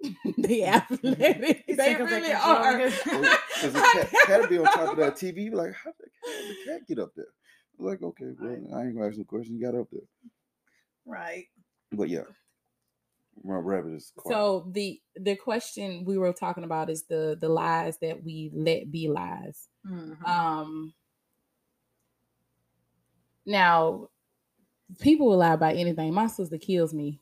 [0.39, 1.67] they athletic.
[1.67, 2.79] They like a really are.
[2.91, 2.93] joke.
[3.05, 5.51] because the cat, cat be on top of that TV.
[5.53, 7.27] Like, how did the cat, the cat get up there?
[7.79, 9.57] I'm like, okay, well, I ain't gonna ask no question.
[9.57, 10.03] You got up there,
[11.07, 11.47] right.
[11.91, 12.23] but yeah,
[13.43, 14.35] my rabbit is quiet.
[14.35, 18.91] So the the question we were talking about is the the lies that we let
[18.93, 19.69] be lies.
[19.87, 20.27] Mhm.
[20.29, 20.95] Um
[23.47, 24.09] now
[25.01, 26.13] people will lie about anything.
[26.15, 27.21] My sister kills me.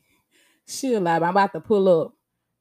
[0.66, 2.12] She'll lie about I'm about to pull up.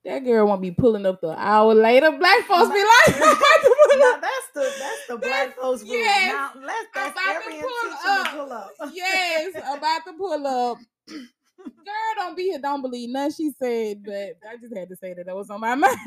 [0.04, 2.10] That girl won't be pulling up the hour later.
[2.12, 5.54] Black folks be like, I'm about to pull Now that's the that's the black That's-
[5.62, 5.92] folks rule.
[5.92, 6.34] yes.
[6.34, 8.26] Now let's that's about to every pull intention up.
[8.26, 8.72] to pull up.
[8.94, 10.78] yes, about to pull up.
[11.65, 12.60] Girl, don't be here.
[12.60, 15.60] Don't believe nothing she said, but I just had to say that that was on
[15.62, 15.97] my mind.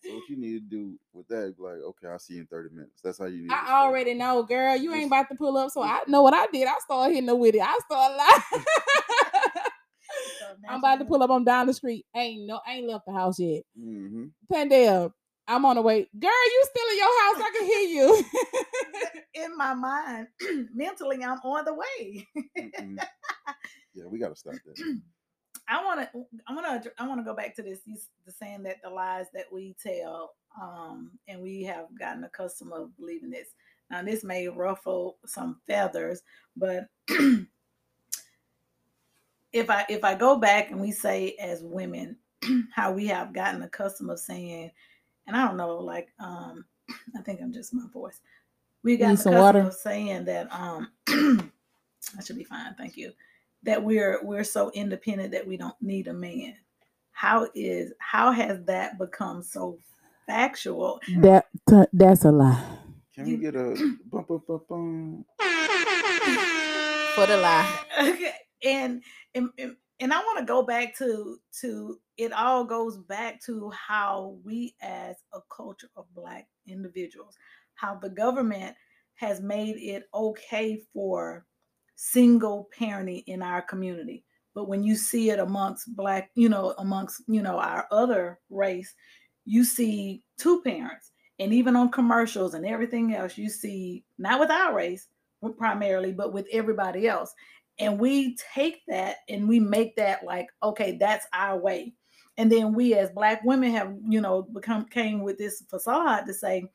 [0.00, 2.74] So what you need to do with that, like, okay, I'll see you in 30
[2.74, 3.00] minutes.
[3.02, 3.86] That's how you need to I start.
[3.86, 4.76] already know, girl.
[4.76, 6.68] You ain't about to pull up, so I know what I did.
[6.68, 7.60] I started hitting her with it.
[7.62, 8.64] I started lying.
[10.68, 11.30] I'm about to pull up.
[11.30, 12.06] I'm down the street.
[12.14, 13.62] Ain't no, ain't left the house yet.
[13.78, 15.12] hmm Pandale,
[15.48, 16.08] I'm on the way.
[16.18, 17.42] Girl, you still in your house?
[17.42, 19.44] I can hear you.
[19.44, 20.28] In my mind,
[20.74, 22.26] mentally, I'm on the way.
[22.58, 22.96] Mm-mm.
[23.96, 25.00] Yeah, we gotta stop that.
[25.68, 26.08] I want to,
[26.46, 27.80] I want to, I want to go back to this.
[27.84, 32.72] These, the saying that the lies that we tell, um, and we have gotten accustomed
[32.72, 33.48] of believing this.
[33.90, 36.22] Now, this may ruffle some feathers,
[36.56, 37.48] but if
[39.70, 42.16] I if I go back and we say as women
[42.74, 44.70] how we have gotten accustomed of saying,
[45.26, 46.64] and I don't know, like, um,
[47.16, 48.20] I think I'm just my voice.
[48.84, 49.60] We got some accustomed water?
[49.60, 53.12] of saying that, um, I should be fine, thank you
[53.66, 56.54] that we're we're so independent that we don't need a man
[57.12, 59.78] how is how has that become so
[60.26, 61.46] factual that
[61.92, 62.62] that's a lie.
[63.14, 63.74] Can we You- get a
[64.10, 65.24] bum bum bum bum?
[67.14, 67.80] For the lie.
[68.00, 69.02] okay and
[69.34, 73.70] and, and- and i want to go back to to it all goes back to
[73.70, 77.34] how we as a culture of black individuals
[77.76, 78.76] how the government
[79.14, 81.46] has made it okay for
[81.96, 84.22] single parenting in our community.
[84.54, 88.94] But when you see it amongst black you know amongst you know our other race
[89.44, 94.50] you see two parents and even on commercials and everything else you see not with
[94.50, 95.08] our race
[95.58, 97.34] primarily but with everybody else.
[97.78, 101.94] And we take that and we make that like okay that's our way.
[102.38, 106.34] And then we as black women have you know become came with this facade to
[106.34, 106.70] say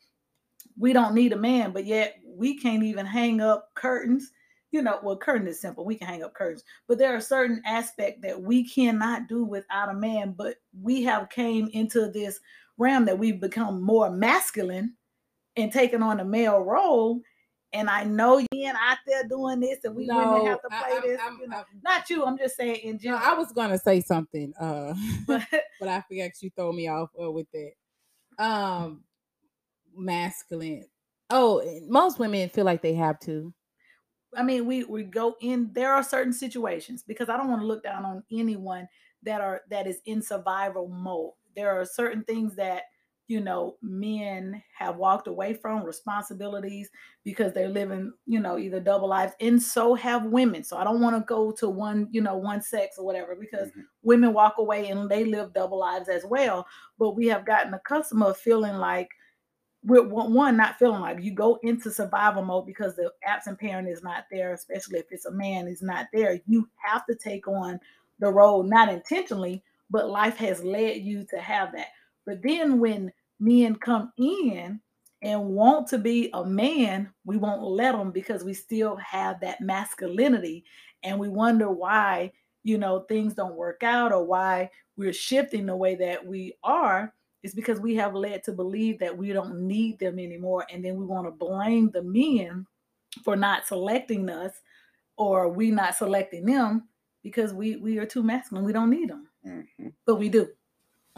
[0.77, 4.31] we don't need a man but yet we can't even hang up curtains
[4.71, 5.85] you know, well, curtain is simple.
[5.85, 9.89] We can hang up curtains, but there are certain aspects that we cannot do without
[9.89, 10.33] a man.
[10.37, 12.39] But we have came into this
[12.77, 14.95] realm that we've become more masculine
[15.57, 17.21] and taken on a male role.
[17.73, 20.91] And I know you and out there doing this, and we wouldn't have to play
[20.93, 21.21] I'm- this.
[21.21, 21.63] I'm- you know.
[21.83, 22.25] Not you.
[22.25, 23.21] I'm just saying in No, general.
[23.23, 24.93] I was gonna say something, uh,
[25.27, 25.41] but
[25.79, 28.43] but I forgot you throw me off uh, with that.
[28.43, 29.03] Um,
[29.95, 30.85] masculine.
[31.29, 33.53] Oh, most women feel like they have to.
[34.35, 35.73] I mean, we we go in.
[35.73, 38.87] There are certain situations because I don't want to look down on anyone
[39.23, 41.33] that are that is in survival mode.
[41.55, 42.83] There are certain things that
[43.27, 46.89] you know men have walked away from responsibilities
[47.23, 50.63] because they're living you know either double lives, and so have women.
[50.63, 53.69] So I don't want to go to one you know one sex or whatever because
[53.69, 53.87] Mhm.
[54.01, 56.65] women walk away and they live double lives as well.
[56.97, 59.09] But we have gotten accustomed of feeling like
[59.83, 64.03] one one, not feeling like you go into survival mode because the absent parent is
[64.03, 66.39] not there, especially if it's a man is not there.
[66.45, 67.79] You have to take on
[68.19, 71.87] the role, not intentionally, but life has led you to have that.
[72.25, 74.79] But then when men come in
[75.23, 79.61] and want to be a man, we won't let them because we still have that
[79.61, 80.63] masculinity,
[81.03, 82.31] and we wonder why
[82.63, 87.11] you know things don't work out or why we're shifting the way that we are
[87.43, 90.95] it's because we have led to believe that we don't need them anymore and then
[90.95, 92.65] we want to blame the men
[93.23, 94.53] for not selecting us
[95.17, 96.87] or we not selecting them
[97.23, 99.93] because we we are too masculine we don't need them Mhm.
[100.05, 100.47] but we do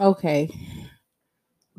[0.00, 0.50] Okay.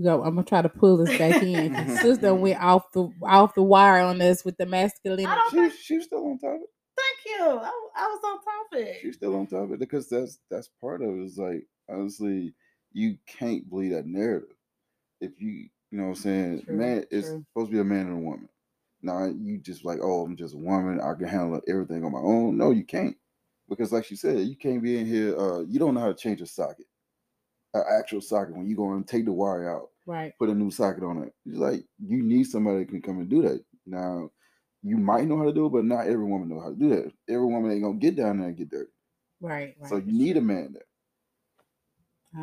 [0.01, 0.23] Go.
[0.23, 1.73] I'm gonna try to pull this back in.
[1.97, 5.25] Sister went off the off the wire on us with the masculinity.
[5.25, 6.67] I don't She, she's still on topic.
[6.97, 8.39] thank you i, I was on
[8.79, 8.97] topic.
[9.01, 11.23] She's still on topic because that's that's part of it.
[11.23, 12.53] It's like honestly,
[12.95, 14.55] you can't believe that narrative.
[15.19, 17.45] If you you know what I'm saying, True, man, it's true.
[17.51, 18.49] supposed to be a man and a woman.
[19.01, 20.99] Now you just like, oh, I'm just a woman.
[20.99, 22.57] I can handle everything on my own.
[22.57, 23.15] No, you can't.
[23.69, 25.37] Because like she said, you can't be in here.
[25.37, 26.85] Uh, you don't know how to change a socket,
[27.73, 28.55] an actual socket.
[28.55, 30.33] When you go and take the wire out, Right.
[30.37, 31.33] put a new socket on it.
[31.45, 33.63] It's like you need somebody that can come and do that.
[33.85, 34.29] Now,
[34.83, 36.89] you might know how to do it, but not every woman know how to do
[36.89, 37.11] that.
[37.27, 38.91] Every woman ain't gonna get down there and get dirty.
[39.41, 39.75] Right.
[39.79, 39.89] right.
[39.89, 40.85] So you need a man there.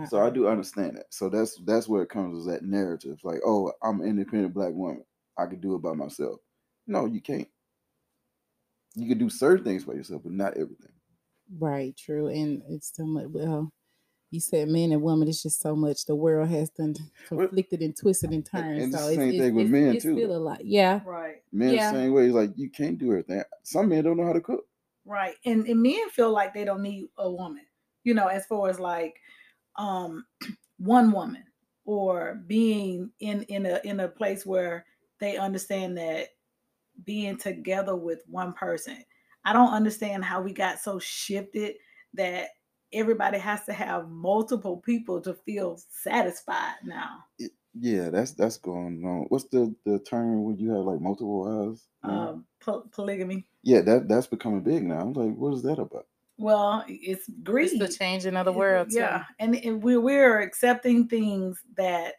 [0.08, 1.06] So I do understand that.
[1.12, 3.18] So that's that's where it comes is that narrative.
[3.24, 5.04] Like, oh, I'm an independent black woman.
[5.38, 6.40] I can do it by myself.
[6.86, 7.48] No, you can't.
[8.94, 10.92] You can do certain things by yourself, but not everything.
[11.58, 12.28] Right, true.
[12.28, 13.72] And it's so much well,
[14.30, 16.94] you said men and women, it's just so much the world has done
[17.30, 18.80] Well, conflicted and twisted and and turned.
[18.80, 20.14] it's So the it's, same it's, thing with men, it's too.
[20.16, 20.64] still a lot.
[20.64, 21.00] Yeah.
[21.04, 21.90] right Men Yeah.
[21.92, 22.26] the same way.
[22.26, 23.42] It's like you can't do everything.
[23.64, 24.64] Some men don't know how to cook.
[25.04, 27.64] right and, and men feel like they don't need a woman
[28.04, 29.16] you know as far as like
[29.76, 30.26] um
[30.78, 31.44] one woman
[31.84, 34.86] or being in in a in a place where
[35.20, 36.30] they understand that
[37.04, 39.04] being together with one person
[39.44, 41.76] i don't understand how we got so shifted
[42.14, 42.50] that
[42.92, 47.24] everybody has to have multiple people to feel satisfied now
[47.74, 49.26] Yeah, that's that's going on.
[49.28, 51.88] What's the the term when you have like multiple wives?
[52.02, 55.00] um po- polygamy yeah, that that's becoming big now.
[55.00, 56.06] I'm like, what is that about?
[56.38, 58.90] Well it's greed It's the changing of the world.
[58.90, 58.96] too.
[58.96, 62.14] Yeah, and, and we we're accepting things that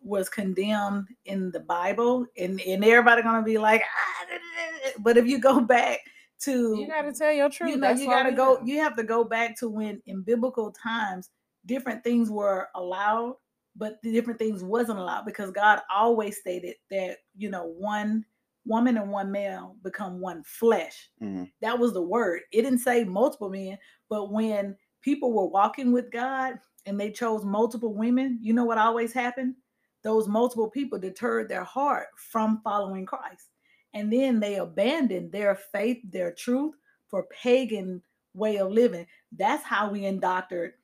[0.00, 4.92] was condemned in the Bible, and and everybody gonna be like, ah, da, da, da."
[5.00, 6.00] but if you go back
[6.40, 7.70] to You gotta tell your truth.
[7.70, 10.22] you know That's you got to go you have to go back to when in
[10.22, 11.30] biblical times
[11.66, 13.34] different things were allowed
[13.74, 18.24] but the different things wasn't allowed because god always stated that you know one
[18.68, 21.10] woman and one male become one flesh.
[21.22, 21.50] Mhm.
[21.60, 22.42] that was the word.
[22.52, 23.78] It didn't say multiple men
[24.08, 28.78] but when people were walking with god and they chose multiple women you know what
[28.78, 29.54] always happened?
[30.02, 33.48] Those multiple people deterred their heart from following christ.
[33.94, 36.74] And then they abandoned their faith their truth
[37.08, 38.02] for pagan
[38.34, 39.06] way of living.
[39.32, 40.74] That's how we indoctored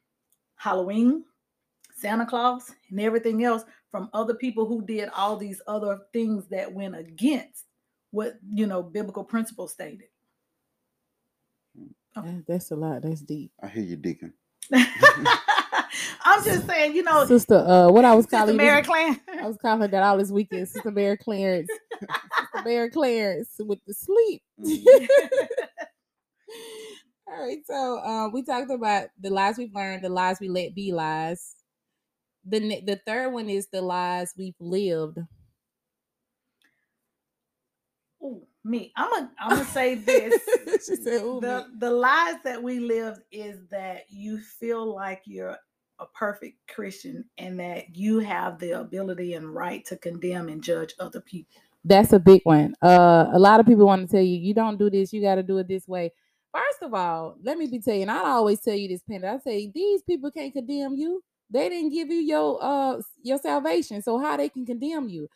[0.57, 1.25] halloween
[1.97, 6.73] santa claus and everything else from other people who did all these other things that
[6.73, 7.64] went against
[8.15, 10.09] what you know biblical principles stated
[12.15, 13.03] That- That's a lot.
[13.03, 13.51] That's deep.
[13.63, 14.33] I hear you, Deacon.
[16.27, 18.87] i'm just saying you know Sister, uh, what I was Sister calling you Mary this-
[18.87, 19.21] Clan.
[19.43, 20.69] I was calling that all this weekend.
[20.69, 21.69] Sister Mary Clarence.
[22.01, 24.43] Sister Mary Clarence with the sleep.
[24.61, 25.09] Mhm.
[27.27, 30.75] All right, so um, we talked about the lies we've learned, the lies we let
[30.75, 31.57] be lies.
[32.47, 35.19] The the third one is the lies we've lived.
[38.23, 38.93] Ooh, me.
[38.97, 40.35] I'm gonna I'm gonna say this.
[40.87, 45.57] she said, the me." the lies that we live is that you feel like you're
[46.01, 50.95] a perfect Christian and that you have the ability and right to condemn and judge
[50.99, 51.61] other people.
[51.85, 52.75] That's a big one.
[52.83, 55.37] Uh, a lot of people want to tell you, you don't do this, you got
[55.37, 56.13] to do it this way.
[56.53, 59.29] First of all, let me be telling I always tell you this, Panda.
[59.29, 61.23] I say these people can't condemn you.
[61.51, 65.29] They didn't give you your uh your salvation, so how they can condemn you?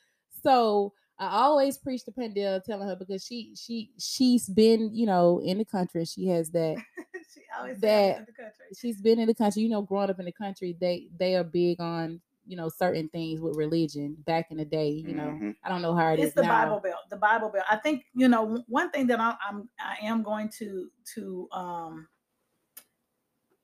[0.42, 5.40] So I always preach to Pandel, telling her because she she she's been you know
[5.44, 6.04] in the country.
[6.04, 6.76] She has that
[7.34, 8.66] she always that in the country.
[8.78, 9.62] She's been in the country.
[9.62, 13.08] You know, growing up in the country, they they are big on you know certain
[13.08, 14.16] things with religion.
[14.26, 15.56] Back in the day, you know, Mhm.
[15.64, 16.64] I don't know how it is it's the now.
[16.64, 17.00] Bible Belt.
[17.10, 17.64] The Bible Belt.
[17.70, 22.08] I think you know one thing that I, I'm I am going to to um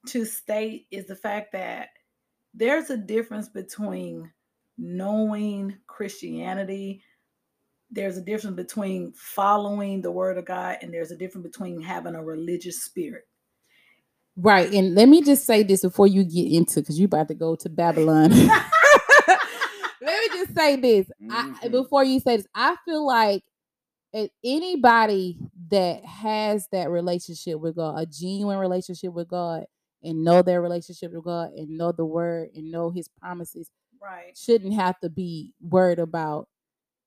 [0.07, 1.91] to state is the fact that
[2.53, 4.31] there's a difference between
[4.77, 7.03] knowing Christianity.
[7.95, 12.15] There's a difference between following the word of God, and there's a difference between having
[12.15, 13.25] a religious spirit.
[14.37, 14.73] Right.
[14.73, 17.55] And let me just say this before you get into because you're about to go
[17.55, 18.31] to Babylon.
[19.31, 19.39] let
[20.03, 21.07] me just say this.
[21.31, 21.71] I, Mhm.
[21.71, 23.45] before you say this, I feel like
[24.15, 25.39] a- anybody
[25.71, 29.67] that has that relationship with God, a genuine relationship with God,
[30.03, 33.71] and know their relationship with God and know the word and know his promises
[34.03, 34.37] right.
[34.37, 36.49] shouldn't have to be worried about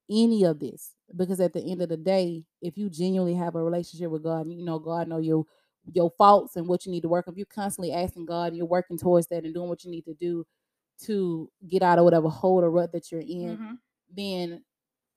[0.10, 3.64] any of this because at the end of the day if you genuinely have a
[3.64, 5.46] relationship with god you know god know your
[5.94, 8.58] your faults and what you need to work on if you're constantly asking god and
[8.58, 10.46] you're working towards that and doing what you need to do
[11.00, 13.78] to get out of whatever hole or rut that you're in Mhm.
[14.16, 14.64] then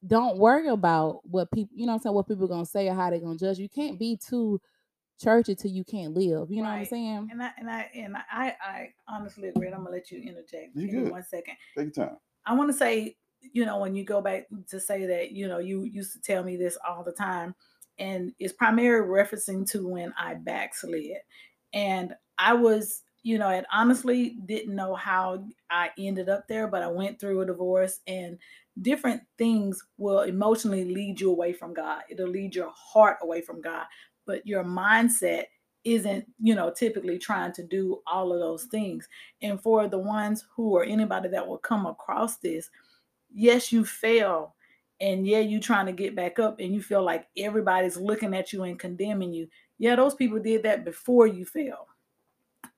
[0.06, 2.88] don't worry about what people you know what i'm saying what people are gonna say
[2.88, 3.64] or how they're gonna judge you.
[3.64, 4.60] you can't be too
[5.20, 8.16] churchy till you can't live you know what i'm saying And I and I and
[8.16, 9.66] I I honestly agree.
[9.66, 10.74] and I'm gonna let you interject.
[10.74, 11.12] You Give good.
[11.12, 11.54] one second.
[11.76, 12.16] Take your time.
[12.46, 13.16] I want to say,
[13.52, 16.42] you know, when you go back to say that, you know, you used to tell
[16.42, 17.54] me this all the time,
[17.98, 21.18] and it's primarily referencing to when I backslid.
[21.72, 26.82] And I was, you know, and honestly didn't know how I ended up there, but
[26.82, 28.38] I went through a divorce and
[28.80, 32.02] different things will emotionally lead you away from God.
[32.08, 33.84] It'll lead your heart away from God,
[34.26, 35.44] but your mindset
[35.84, 39.08] isn't, you know, typically trying to do all of those things.
[39.42, 42.70] And for the ones who or anybody that will come across this,
[43.32, 44.54] yes, you fail.
[45.00, 48.52] And yeah, you trying to get back up and you feel like everybody's looking at
[48.52, 49.48] you and condemning you.
[49.78, 51.88] Yeah, those people did that before you fell.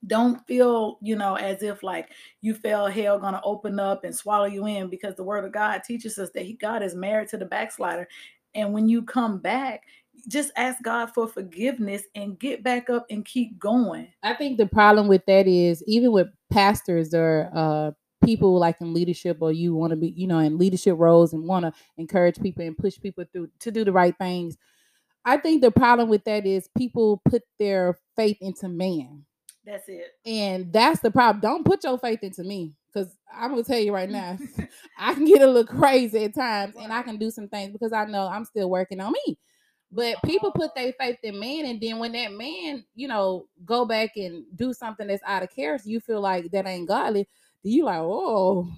[0.06, 4.44] Don't feel, you know, as if like you fell, hell gonna open up and swallow
[4.44, 7.36] you in because the word of God teaches us that he, God is married to
[7.36, 8.08] the backslider.
[8.54, 9.82] And when you come back,
[10.28, 14.08] just ask God for forgiveness and get back up and keep going.
[14.22, 17.90] I think the problem with that is even with pastors or uh
[18.22, 21.46] people like in leadership or you want to be, you know, in leadership roles and
[21.46, 24.56] want to encourage people and push people through to do the right things.
[25.24, 29.24] I think the problem with that is people put their faith into man.
[29.64, 30.08] That's it.
[30.26, 31.40] And that's the problem.
[31.40, 32.74] Don't put your faith into me.
[32.92, 34.38] Because I'm gonna tell you right now,
[34.98, 37.92] I can get a little crazy at times and I can do some things because
[37.92, 39.38] I know I'm still working on me.
[39.92, 40.72] But people put oh.
[40.74, 44.72] their faith in man, and then when that man, you know, go back and do
[44.72, 47.28] something that's out of character, you feel like that ain't godly.
[47.62, 48.68] You like, oh,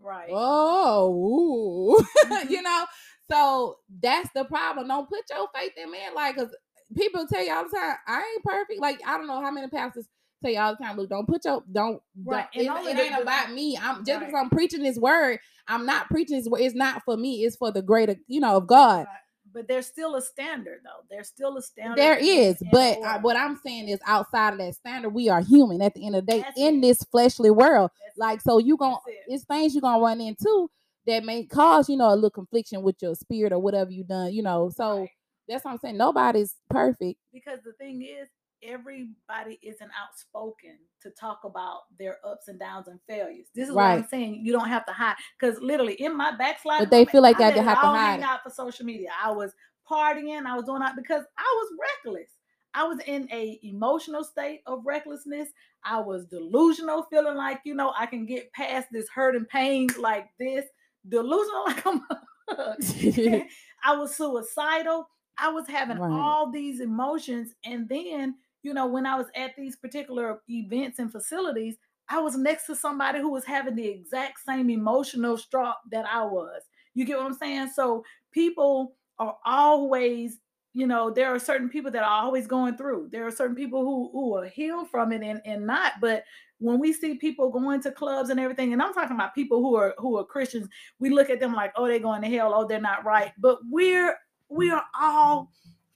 [0.00, 0.30] right.
[0.32, 2.04] oh,
[2.48, 2.86] you know.
[3.30, 4.88] So that's the problem.
[4.88, 6.54] Don't put your faith in man, like, cause
[6.96, 8.80] people tell you all the time, I ain't perfect.
[8.80, 10.06] Like, I don't know how many pastors
[10.42, 12.02] tell you all the time, look, don't put your don't.
[12.24, 13.78] Right, don't and it, it ain't about me.
[13.80, 15.38] I'm just because I'm preaching this word.
[15.68, 16.60] I'm not preaching this word.
[16.60, 17.44] It's not for me.
[17.44, 19.06] It's for the greater, you know, of God.
[19.06, 19.16] Right.
[19.54, 21.04] But there's still a standard, though.
[21.10, 21.98] There's still a standard.
[21.98, 25.82] There is, but I, what I'm saying is outside of that standard, we are human
[25.82, 26.80] at the end of the day That's in it.
[26.80, 27.90] this fleshly world.
[28.06, 28.42] That's Like, it.
[28.44, 29.24] so you gonna it.
[29.28, 30.70] it's things you're gonna run into
[31.06, 34.32] that may cause, you know, a little confliction with your spirit or whatever you done,
[34.32, 34.70] you know.
[34.70, 35.10] So Right.
[35.48, 35.96] that's what I'm saying.
[35.96, 37.18] Nobody's perfect.
[37.32, 38.28] because the thing is,
[38.62, 43.46] everybody isn't outspoken to talk about their ups and downs and failures.
[43.54, 44.40] This is what I'm saying.
[44.44, 47.44] You don't have to hide because literally in my backslide, But they feel like they
[47.44, 49.10] I have to let it have to all hide hang out for social media.
[49.22, 49.52] I was
[49.90, 51.72] partying, I was doing that because I was
[52.04, 52.30] reckless.
[52.74, 55.48] I was in a emotional state of recklessness.
[55.84, 59.88] I was delusional, feeling like you know I can get past this hurt and pain
[59.98, 60.64] like this.
[61.08, 62.02] Delusional, like I'm.
[63.84, 65.08] I was suicidal.
[65.38, 66.12] I was having Right.
[66.12, 67.52] all these emotions.
[67.64, 71.76] And then, you know, when I was at these particular events and facilities,
[72.08, 76.24] I was next to somebody who was having the exact same emotional strop that I
[76.24, 76.62] was.
[76.94, 77.70] You get what I'm saying?
[77.74, 80.38] So people are always,
[80.74, 83.08] you know, there are certain people that are always going through.
[83.12, 85.94] There are certain people who who are healed from it and, and not.
[86.00, 86.24] But
[86.58, 89.74] when we see people going to clubs and everything, and I'm talking about people who
[89.76, 92.66] are who are Christians, we look at them like, oh, they're going to hell, oh,
[92.66, 93.32] they're not right.
[93.38, 94.16] But we're
[94.48, 95.50] we are all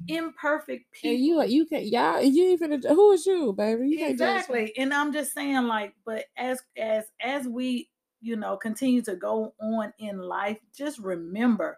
[0.09, 1.11] imperfect people.
[1.11, 3.89] And you you can y'all you even who is you, baby?
[3.89, 7.91] You can't exactly and i'm just saying like but as as as we
[8.21, 11.77] you know continue to go on in life just remember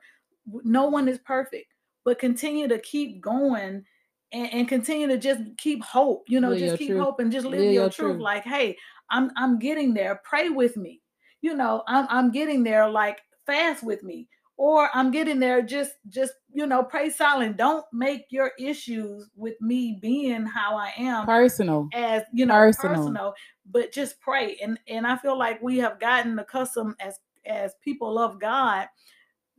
[0.64, 1.66] no one is perfect,
[2.04, 3.84] but continue to keep going
[4.32, 6.24] and, and continue to just keep hope.
[6.28, 7.00] You know, Live just keep truth.
[7.00, 8.12] hope and just live, Live your, your truth.
[8.12, 8.20] truth.
[8.20, 8.76] Like, hey,
[9.10, 10.20] I'm I'm getting there.
[10.24, 11.00] Pray with me.
[11.40, 12.88] You know, I'm I'm getting there.
[12.88, 14.28] Like, fast with me.
[14.58, 15.62] Or I'm getting there.
[15.62, 17.56] Just just you know, pray silent.
[17.56, 21.88] Don't make your issues with me being how I am Personal.
[21.94, 22.94] as you know Personal.
[22.96, 23.34] personal.
[23.70, 28.18] but just pray and and i feel like we have gotten accustomed as as people
[28.18, 28.88] of god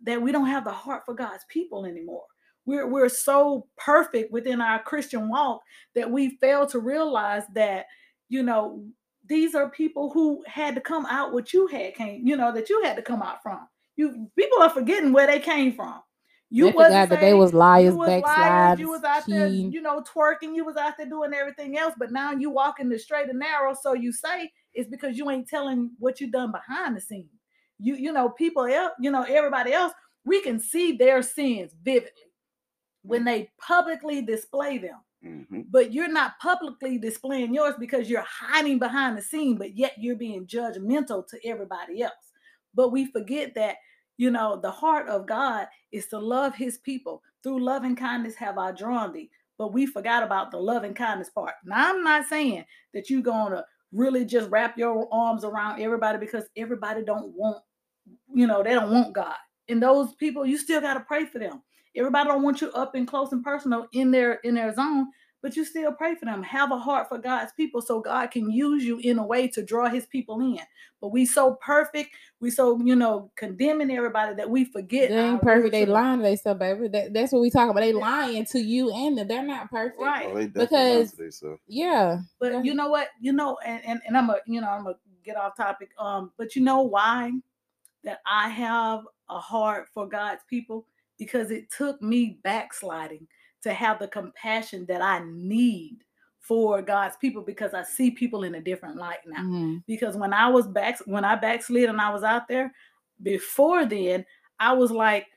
[0.04, 2.24] that we don't have the heart for god's people anymore
[2.66, 5.62] we're we're so perfect within our christian walk
[5.95, 7.86] that we fail to realize that
[8.30, 8.84] you know
[9.28, 12.70] these are people who had to come out what you had came you know that
[12.70, 13.60] you had to come out from
[14.00, 16.02] you people are forgetting where they came from
[16.52, 19.24] you They wasn't forgot that they was liars, you was liars, backsliders, you was out
[19.30, 19.72] there, cheating.
[19.72, 22.97] you know, twerking, you was out there doing everything else, but now you walking the
[22.97, 23.76] straight and narrow.
[23.80, 27.30] So you say it's because you ain't telling what you done behind the scenes.
[27.80, 29.93] You, you know, people else, you know, everybody else,
[30.26, 32.12] we can see their sins vividly
[33.04, 35.00] when they publicly display them.
[35.24, 39.93] hmm But you're not publicly displaying yours because you're hiding behind the scene, but yet
[40.00, 42.14] you're being judgmental to everybody else.
[42.74, 43.78] But we forget that,
[44.20, 47.24] you know, the heart of God is to love his people.
[47.41, 49.30] Through love and kindness have I drawn thee.
[49.57, 51.53] But we forgot about the love and kindness part.
[51.63, 53.63] Now, I'm not saying that you're going to
[53.93, 57.63] really just wrap your arms around everybody because everybody don't want,
[58.34, 59.36] you know, they don't want God.
[59.70, 61.63] And those people, you still got to pray for them.
[61.95, 65.07] Everybody don't want you up and close and personal in their in their zone,
[65.42, 66.44] but you still pray for them.
[66.44, 69.64] Have a heart for God's people so God can use you in a way to
[69.64, 70.60] draw his people in.
[71.02, 72.10] But we so perfect,
[72.42, 75.10] we so, you know, condemning everybody that we forget.
[75.10, 75.64] They ain't perfect.
[75.64, 75.94] real They truth.
[75.94, 76.88] lying to themselves, baby.
[76.90, 77.80] That, that's what we talking about.
[77.82, 79.28] They lying to you and them.
[79.30, 80.02] They're not perfect.
[80.02, 80.34] Right.
[80.36, 81.60] They definitely lying Because- to.
[81.68, 82.18] Yeah.
[82.42, 83.08] Go But you know what?
[83.22, 85.92] You know, and, and, and I'm a, you know, I'm gonna get off topic.
[85.98, 87.32] Um, but you know why
[88.04, 90.86] that I have a heart for God's people?
[91.18, 93.26] Because it took me backsliding
[93.64, 95.97] to have the compassion that I need
[96.39, 99.43] for God's people because I see people in a different light now.
[99.43, 99.84] Mhm.
[99.86, 102.74] Because when I was back, when I backslid and I was out there,
[103.22, 104.26] before then,
[104.60, 105.28] I was like,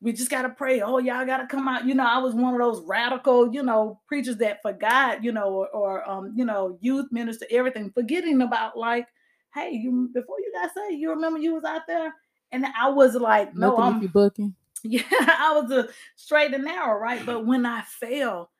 [0.00, 0.80] we just gotta pray.
[0.80, 1.84] Oh, y'all gotta come out.
[1.84, 5.48] You know, I was one of those radical, you know, preachers that forgot, you know,
[5.48, 9.08] or, or um, you know, youth minister, everything, forgetting about like,
[9.54, 12.14] hey, you before you got saved, you remember you was out there,
[12.52, 14.54] and I was like, no, Nothing I'm booking.
[14.84, 17.24] yeah, I was a straight and narrow, right?
[17.24, 18.50] But when I fail,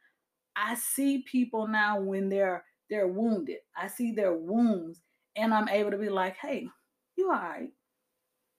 [0.57, 3.59] I see people now when they're they're wounded.
[3.77, 5.01] I see their wounds,
[5.37, 6.69] and I'm able to be like, "Hey,
[7.17, 7.71] you all right?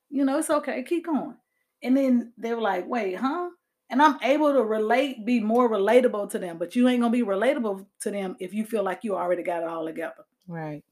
[0.10, 0.84] You know, it's okay.
[0.84, 1.36] Keep going."
[1.84, 3.50] And then they were like, "Wait, huh?"
[3.90, 6.60] And I'm able to relate, be more relatable to them.
[6.60, 9.64] But you ain't gonna be relatable to them if you feel like you already got
[9.64, 10.26] it all together.
[10.48, 10.84] Right.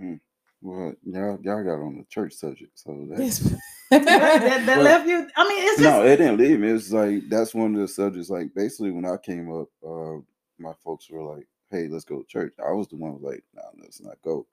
[0.00, 0.20] Mm.
[0.64, 3.54] Well, y'all, y'all got on the church subject, so that's This-
[3.90, 5.28] that, that Well, left you.
[5.36, 6.68] I mean, it's just no, it didn't leave me.
[6.70, 8.30] It's like that's one of the subjects.
[8.30, 10.20] Like basically, when I came up, uh,
[10.58, 13.34] my folks were like, "Hey, let's go to church." I was the one who was
[13.34, 14.46] like, "No, let's not go."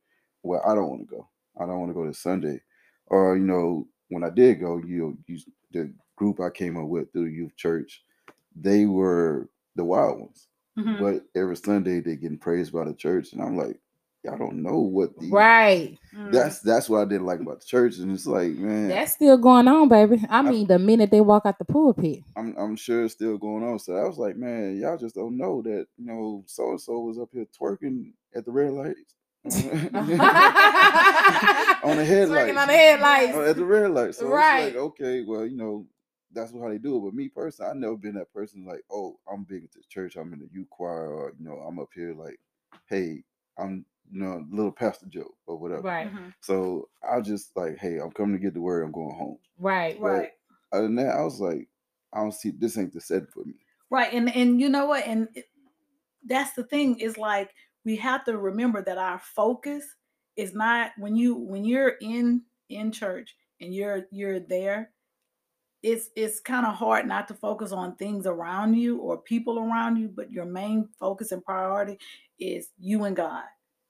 [0.43, 1.29] Well, I don't want to go.
[1.57, 2.59] I don't want to go to Sunday.
[3.07, 5.39] Or you know, when I did go, you know, you,
[5.71, 8.03] the group I came up with through youth church,
[8.53, 9.47] they were
[9.77, 10.47] the wild ones.
[10.77, 10.99] Mhm.
[10.99, 13.79] But every Sunday they getting praised by the church, and I'm like,
[14.23, 15.97] y'all don't know what the right.
[16.15, 16.31] Mhm.
[16.31, 19.37] That's that's what I didn't like about the church, and it's like, man, That's still
[19.37, 20.23] going on, baby.
[20.29, 22.23] I mean, the minute they walk out the pulpit.
[22.35, 23.79] I'm I'm sure it's still going on.
[23.79, 26.99] So I was like, man, y'all just don't know that you know so and so
[26.99, 29.15] was up here twerking at the red lights.
[29.45, 29.51] on
[31.97, 32.57] the headlights.
[32.59, 33.33] On the headlights.
[33.35, 34.15] Oh, at the red light.
[34.15, 34.67] So Right.
[34.67, 35.85] it's like, okay, well, you know,
[36.31, 37.01] that's how they do it.
[37.01, 40.31] But me personally, I never been that person like, oh, I'm big into church, I'm
[40.33, 42.39] in the youth choir, or you know, I'm up here like,
[42.87, 43.23] hey,
[43.57, 45.81] I'm you know, little Pastor Joe or whatever.
[45.81, 46.13] Right.
[46.13, 46.33] Mhm.
[46.41, 49.37] So I just like, hey, I'm coming to get the word, I'm going home.
[49.57, 49.99] Right.
[49.99, 50.31] right.
[50.71, 51.67] Other than that, I was like,
[52.13, 53.53] I don't see this ain't the setting for me.
[53.89, 54.13] Right.
[54.13, 55.05] And and you know what?
[55.05, 55.49] And it-
[56.25, 57.53] that's the thing is like
[57.83, 59.95] we have to remember that our focus
[60.35, 64.91] is not when you when you're in in church and you're you're there
[65.81, 69.95] it's it's kind of hard not to focus on things around you or people around
[69.97, 71.97] you but your main focus and priority
[72.39, 73.45] is you and god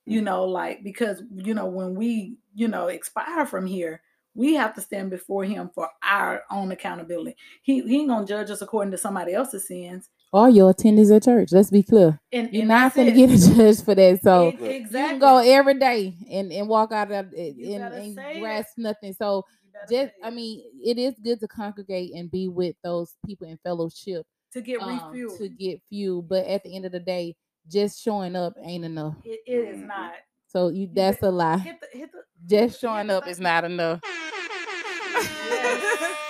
[0.05, 4.01] you know like because you know when we you know expire from here
[4.33, 8.49] we have to stand before him for our own accountability he, he ain't gonna judge
[8.49, 11.49] us according to somebody else's sins Or your attendance at church.
[11.51, 12.17] Let's be clear.
[12.31, 13.15] and, You're and not gonna it.
[13.15, 14.21] get judged for that.
[14.23, 17.55] So Look, you you exactly can go every day and, and walk out of it
[17.57, 18.39] and, and say it.
[18.39, 19.13] grasp nothing.
[19.13, 19.43] So
[19.89, 24.25] just I mean, it is good to congregate and be with those people in fellowship
[24.53, 26.21] to get um, refueled to get fuel.
[26.21, 27.35] But at the end of the day,
[27.67, 29.15] just showing up ain't enough.
[29.23, 29.87] it, it is Mhm.
[29.87, 30.13] not
[30.47, 31.57] So you that's a lie.
[31.59, 33.31] hit the hit the Just showing the up thing.
[33.31, 33.99] is not enough.
[34.03, 36.17] Yes.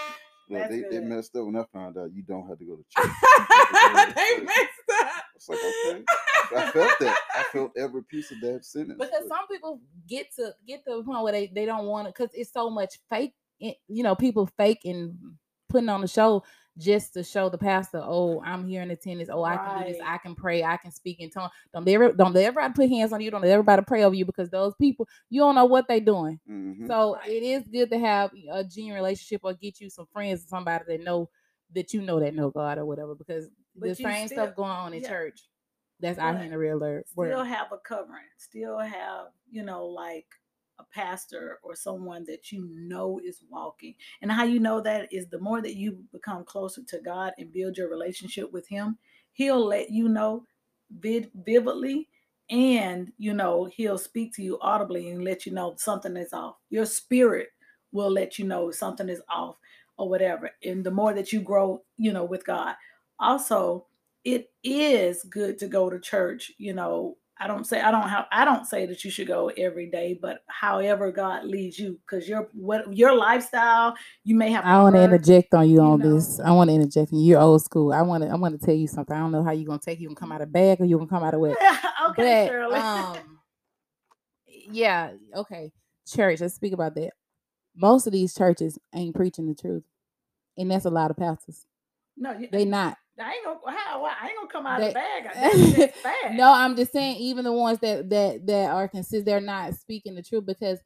[0.50, 2.84] Look, they, they messed up when I found out you don't have to go to
[2.90, 3.12] church.
[4.16, 5.24] they messed up.
[5.36, 6.04] It's like okay,
[6.58, 7.18] I felt that.
[7.38, 8.98] I felt every piece of that sentence.
[9.00, 12.08] because but- some people get to get to the point where they, they don't want
[12.10, 15.18] it because it's so much fake it- you know people fake and
[15.70, 16.44] putting on the show
[16.78, 19.30] just to show the pastor oh i'm here in attendance.
[19.32, 20.02] Oh i can do this.
[20.06, 20.64] I can pray.
[20.64, 21.52] I can speak in tongues.
[21.74, 23.30] Don't ever don't let everybody put hands on you?
[23.30, 24.26] Don't let everybody pray over you?
[24.26, 26.40] Because those people you don't know what they're doing.
[26.50, 26.88] Mhm.
[26.88, 27.30] so Right.
[27.30, 30.86] it is good to have a genuine relationship or get you some friends or somebody
[30.88, 31.30] that know
[31.76, 34.72] that you know that know god or whatever because But the same still- stuff going
[34.72, 35.10] on in yeah.
[35.10, 35.42] church.
[36.00, 39.86] That's out here in the real wor- still have a covering, still have, you know,
[39.86, 40.26] like
[40.80, 43.96] a pastor or someone that you know is walking.
[44.22, 47.52] And how you know that is the more that you become closer to God and
[47.52, 48.98] build your relationship with Him,
[49.34, 50.46] He'll let you know
[51.00, 52.08] vid- vividly
[52.50, 56.56] and, you know, He'll speak to you audibly and let you know something is off.
[56.70, 57.50] Your spirit
[57.92, 59.58] will let you know something is off
[59.98, 60.52] or whatever.
[60.64, 62.76] And the more that you grow, you know, with God.
[63.20, 63.86] Also,
[64.24, 68.26] it is good to go to church you know i don't say i don't have
[68.32, 72.30] i don't say that you should go every day but however god leads you because
[72.30, 76.00] your what your lifestyle you may have I want to interject on you, you on
[76.00, 76.16] know.
[76.16, 76.40] this.
[76.40, 77.10] I want to interject.
[77.12, 77.92] You're old school.
[77.92, 78.30] I want to.
[78.30, 79.16] I want to tell you something.
[79.16, 80.00] I don't know how you're gonna take.
[80.00, 81.58] You gonna come out of bag or you gonna come out of what?
[82.10, 83.18] okay but shirley um,
[84.72, 85.72] yeah, okay.
[86.08, 86.42] Church.
[86.42, 87.12] Let's speak about that.
[87.76, 89.84] Most of these churches ain't preaching the truth,
[90.58, 91.66] and that's a lot of pastors.
[92.18, 92.98] no you, They not.
[93.22, 96.34] I ain't gonna how, I ain't gonna come out They- of the bag fast.
[96.34, 97.18] No, I'm just saying.
[97.18, 100.80] Even the ones that that that are consistent, they're not speaking the truth because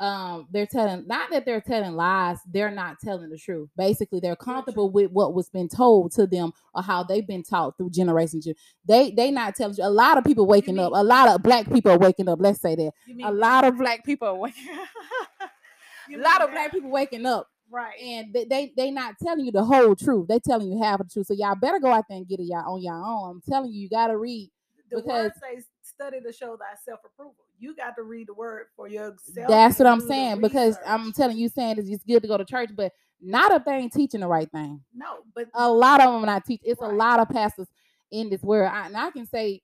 [0.00, 4.36] um they're telling not that they're telling lies they're not telling the truth basically they're
[4.36, 8.46] comfortable with what was been told to them or how they've been taught through generations
[8.86, 9.82] they they not telling you.
[9.84, 12.60] a lot of people waking up a lot of black people are waking up let's
[12.60, 14.68] say that You a lot of black people are waking
[16.14, 19.52] a lot of black people waking up right and they, they they not telling you
[19.52, 22.04] the whole truth they telling you half of the truth so y'all better go out
[22.08, 24.50] there and get it y'all on your own i'm telling you you gotta read
[24.90, 28.66] the word because- says study to show thy self-approval you got to read the word
[28.76, 32.36] for yourself That's what I'm saying because I'm telling you, saying it's, good to go
[32.36, 34.80] to church, but not if they ain't teaching the right thing.
[34.94, 36.60] no but A lot of them not teach.
[36.62, 37.66] It's a lot of pastors
[38.10, 39.60] in this world, I, and I can say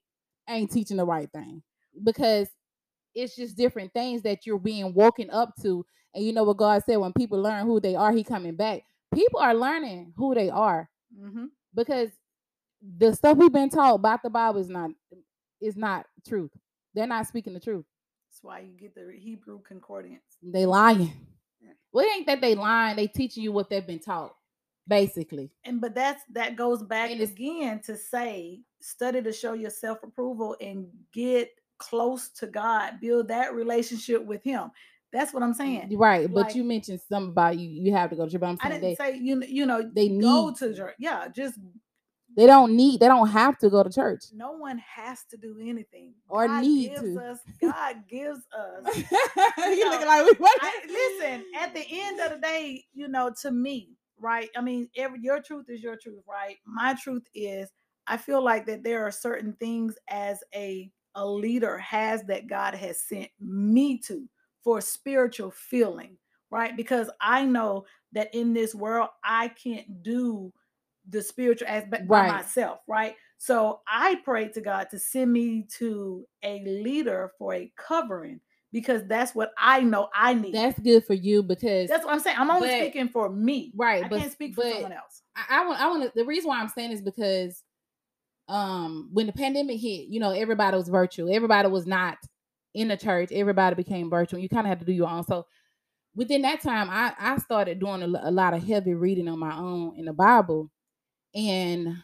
[0.49, 1.63] ain't teaching the right thing
[2.03, 2.49] because
[3.15, 5.87] it's just different things that you're being woken up to.
[6.15, 8.83] And you know what God said: when people learn who they are, He coming back.
[9.13, 11.51] People are learning who they are Mhm.
[11.75, 12.11] because
[12.99, 14.91] the stuff we've been taught about the Bible is not
[15.61, 16.51] is not truth.
[16.95, 17.87] They're not speaking the truth.
[18.29, 20.23] That's why you get the Hebrew concordance.
[20.43, 21.13] They lying.
[21.61, 21.73] Yeah.
[21.93, 22.97] Well, it ain't that they lying.
[22.97, 24.35] They teaching you what they've been taught,
[24.87, 25.51] basically.
[25.65, 30.57] And but that's that goes back And again to say study to show your self-approval
[30.61, 34.71] and get close to God, build that relationship with him.
[35.15, 35.97] That's what I'm saying.
[35.97, 36.27] Right.
[36.31, 37.69] But Like- you mentioned something about you.
[37.69, 38.41] You have to go to church.
[38.41, 40.75] But I'm I didn't they say you you know they go need to to.
[40.77, 40.95] church.
[40.99, 41.59] Yeah, just
[42.37, 42.99] they don't need.
[42.99, 44.25] They don't have to go to church.
[44.33, 46.15] no one has to do anything.
[46.29, 47.21] Or God need gives to.
[47.31, 48.97] us God gives us
[49.59, 50.59] you know, looking like we what?
[50.61, 54.51] I, listen, at the end of the day, you know, to me, right?
[54.57, 56.57] I mean, every your truth is your truth, right?
[56.67, 57.71] My truth is
[58.09, 62.75] I feel like that there are certain things as a a leader has that God
[62.75, 64.29] has sent me to
[64.65, 66.17] for spiritual feeling,
[66.51, 66.77] right?
[66.77, 70.53] Because I know that in this world I can't do
[71.11, 73.15] the spiritual aspect by myself, right?
[73.37, 78.41] So I pray to God to send me to a leader for a covering
[78.73, 80.55] because that's what I know I need.
[80.55, 82.39] That's good for you because That's what I'm saying.
[82.39, 83.73] I'm only but- speaking for me.
[83.77, 84.05] right.
[84.05, 85.23] I but can't speak for someone else.
[85.37, 85.81] I, I want.
[85.81, 86.13] I want to.
[86.15, 87.63] The reason why I'm saying is because,
[88.49, 91.33] um, when the pandemic hit, you know, everybody was virtual.
[91.33, 92.19] Everybody was not
[92.75, 93.31] in the church.
[93.33, 94.41] Everybody became virtual.
[94.41, 95.25] You kind of had to do your own.
[95.25, 95.47] So
[96.15, 99.57] within that time, I I started doing a, a lot of heavy reading on my
[99.57, 100.71] own in the Bible,
[101.35, 101.97] and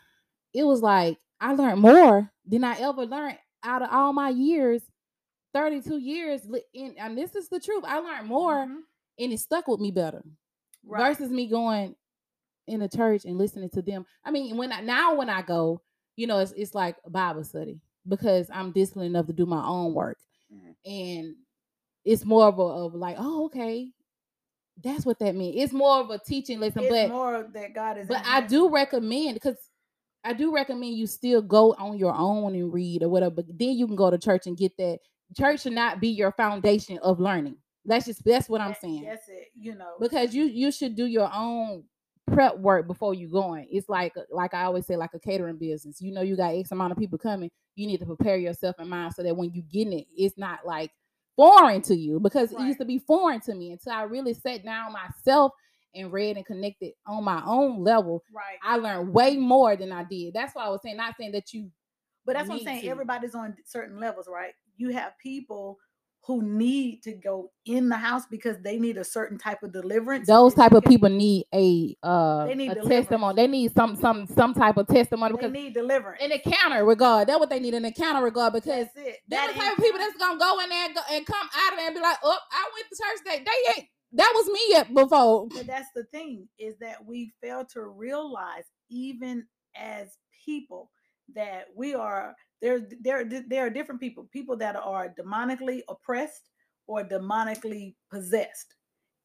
[0.54, 4.82] it was like I learned more than I ever learned out of all my years.
[5.52, 6.42] 32 years
[6.74, 7.82] in and this is the truth.
[7.84, 8.82] I learned more Mhm.
[9.18, 10.22] and it stuck with me better
[10.84, 11.16] Right.
[11.16, 11.96] versus me going
[12.68, 14.06] in the church and listening to them.
[14.24, 15.82] I mean, when I now when I go,
[16.16, 19.92] you know, it's it's like Bible study because I'm disciplined enough to do my own
[19.92, 20.18] work.
[20.84, 21.34] And
[22.04, 23.90] it's more of a of like, oh, okay,
[24.82, 25.62] that's what that means.
[25.62, 28.08] It's more of a teaching lesson, it's but more that God is.
[28.08, 29.56] but I do recommend because
[30.24, 33.36] I do recommend you still go on your own and read or whatever.
[33.36, 34.98] But then you can go to church and get that.
[35.36, 37.56] Church should not be your foundation of learning.
[37.84, 39.48] That's just that's what I'm saying That's it.
[39.54, 39.94] You know.
[39.98, 41.84] because you you should do your own
[42.32, 43.66] prep work before you going.
[43.70, 46.00] It's like uh, like I always say, like a catering business.
[46.00, 47.50] You know, you got X amount of people coming.
[47.76, 50.60] You need to prepare yourself in mind so that when you get it, it's not
[50.64, 50.90] like
[51.36, 54.64] foreign to you because it used to be foreign to me until I really sat
[54.64, 55.52] down myself
[55.94, 58.58] and read and connected on my own level, right.
[58.62, 60.34] I learned way more than I did.
[60.34, 61.70] That's why I was saying, not saying that you
[62.26, 62.82] But that's what I'm saying.
[62.82, 62.88] to.
[62.88, 64.52] Everybody's on certain levels, right?
[64.76, 65.78] You have people
[66.30, 70.28] who need to go in the house because they need a certain type of deliverance.
[70.28, 73.34] those type of people need a uh They need a testimony.
[73.34, 76.22] They need some some some type of testimony because They need deliverance.
[76.22, 77.26] an encounter regard.
[77.28, 79.16] That's what they need an encounter regard because That's it.
[79.26, 81.48] They're That the type of people that's gonna go in there and, go, and come
[81.52, 83.88] out of there and be like, "Oh, I went to church that they ain't.
[84.12, 88.64] That was me yet before." But that's the thing is that we fail to realize,
[88.88, 90.92] even as people,
[91.34, 92.86] that we are there.
[93.00, 94.28] There, there are different people.
[94.32, 96.50] People that are demonically oppressed
[96.86, 98.74] or demonically possessed,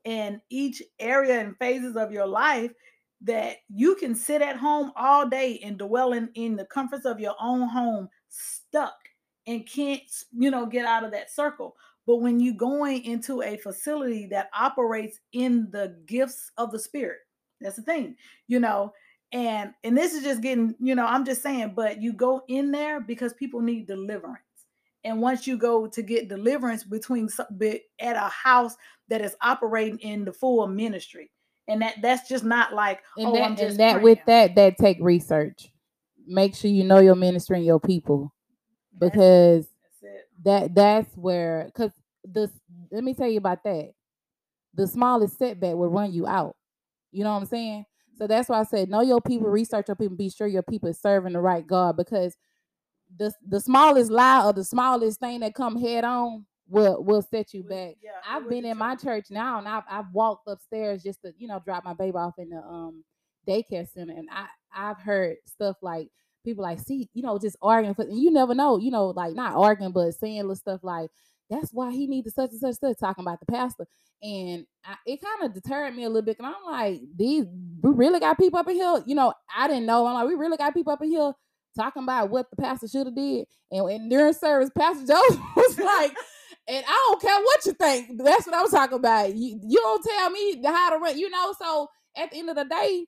[0.05, 2.71] and each area and phases of your life
[3.21, 7.19] that you can sit at home all day and dwell in, in the comforts of
[7.19, 8.93] your own home, stuck
[9.47, 10.01] and can't,
[10.38, 11.75] you know, get out of that circle.
[12.05, 17.19] But when you going into a facility that operates in the gifts of the spirit,
[17.61, 18.15] that's the thing,
[18.47, 18.93] you know.
[19.32, 22.71] And and this is just getting, you know, I'm just saying, but you go in
[22.71, 24.39] there because people need deliverance.
[25.03, 27.30] And once you go to get deliverance between
[27.99, 28.76] at a house
[29.07, 31.32] that is operating in the full ministry,
[31.67, 34.55] and that that's just not like And oh, that I'm just and that with that,
[34.55, 35.71] that take research.
[36.28, 38.34] Make sure you know your ministry and your people
[38.99, 40.30] because that's it.
[40.43, 41.91] that that's where because
[42.23, 42.49] the
[42.91, 43.91] let me tell you about that.
[44.73, 46.55] The smallest setback will run you out.
[47.11, 47.86] You know what I'm saying?
[48.18, 50.89] So that's why I said know your people, research your people, be sure your people
[50.89, 52.36] is serving the right God because
[53.18, 57.53] the the smallest lie or the smallest thing that come head on will will set
[57.53, 57.95] you back.
[58.01, 61.47] yeah, I've been in my church now and I've I've walked upstairs just to, you
[61.47, 63.03] know, drop my baby off in the um
[63.47, 66.09] daycare center and I I've heard stuff like
[66.43, 69.36] people like see, you know, just arguing for and you never know, you know, like
[69.36, 71.11] not arguing but saying little stuff like
[71.50, 73.86] that's why he needed such and such stuff talking about the pastor.
[74.24, 76.38] And I, it kind of deterred me a little bit.
[76.39, 77.46] And I'm like, these
[77.82, 79.04] we really got people up in here.
[79.06, 80.08] You know, I didn't know.
[80.08, 81.34] I'm like, we really got people up in here
[81.78, 83.46] talking about what the pastor should have did.
[83.72, 86.16] And, and during service, Pastor Joseph was like,
[86.68, 88.24] and I don't care what you think.
[88.24, 89.36] That's what I'm talking about.
[89.36, 91.54] You, you don't tell me how to run, you know.
[91.60, 93.06] So at the end of the day,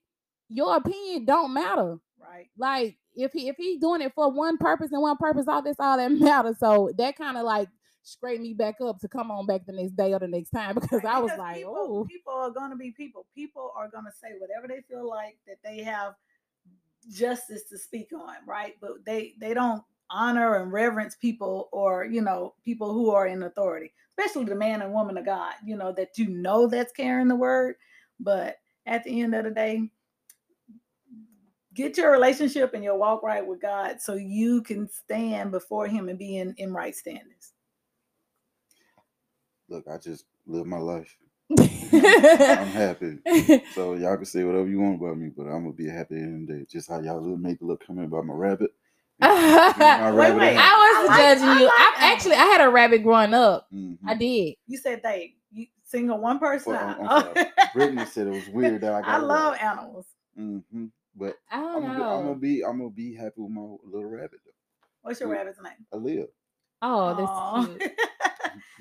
[0.48, 1.96] your opinion don't matter.
[2.20, 2.46] Right.
[2.56, 5.80] Like if he if he's doing it for one purpose and one purpose, all that's
[5.80, 6.58] all that matters.
[6.58, 7.68] So that kind of like
[8.08, 10.74] scraped me back up to come on back the next day or the next time
[10.74, 13.26] because I was because like, people, oh, people are going to be people.
[13.34, 16.14] People are going to say whatever they feel like that they have
[17.10, 18.74] justice to speak on, right?
[18.80, 23.42] But they they don't honor and reverence people or you know people who are in
[23.42, 25.54] authority, especially the man and woman of God.
[25.64, 27.76] You know that you know that's carrying the word,
[28.18, 28.56] but
[28.86, 29.90] at the end of the day.
[31.74, 36.08] Get your relationship and your walk right with God so you can stand before Him
[36.08, 37.52] and be in, in right standings.
[39.68, 41.16] Look, I just live my life.
[41.58, 41.66] I'm
[42.66, 43.18] happy.
[43.74, 46.08] So y'all can say whatever you want about me, but I'm gonna be happy at
[46.10, 46.66] the end of the day.
[46.70, 48.70] Just how y'all little make a little comment about my rabbit.
[49.20, 50.54] My I rabbit wait.
[50.56, 50.76] hat.
[50.78, 51.64] wasn't I like- judging I you.
[51.64, 52.02] like I animals.
[52.16, 53.66] actually I had a rabbit growing up.
[53.74, 53.98] Mhm.
[54.06, 54.54] I did.
[54.66, 56.72] You said they you single one person.
[56.72, 59.08] Well, I'm- I'm Brittany said it was weird that I got.
[59.08, 60.06] I love animals.
[60.36, 60.58] hmm
[61.16, 62.02] But I I'm gonna, be.
[62.04, 64.52] I'm gonna be I'm gonna be happy with my little rabbit though.
[65.02, 65.72] What's your rabbit's name?
[65.92, 66.26] Aaliyah.
[66.82, 67.66] oh, that's Aw.
[67.66, 67.92] cute.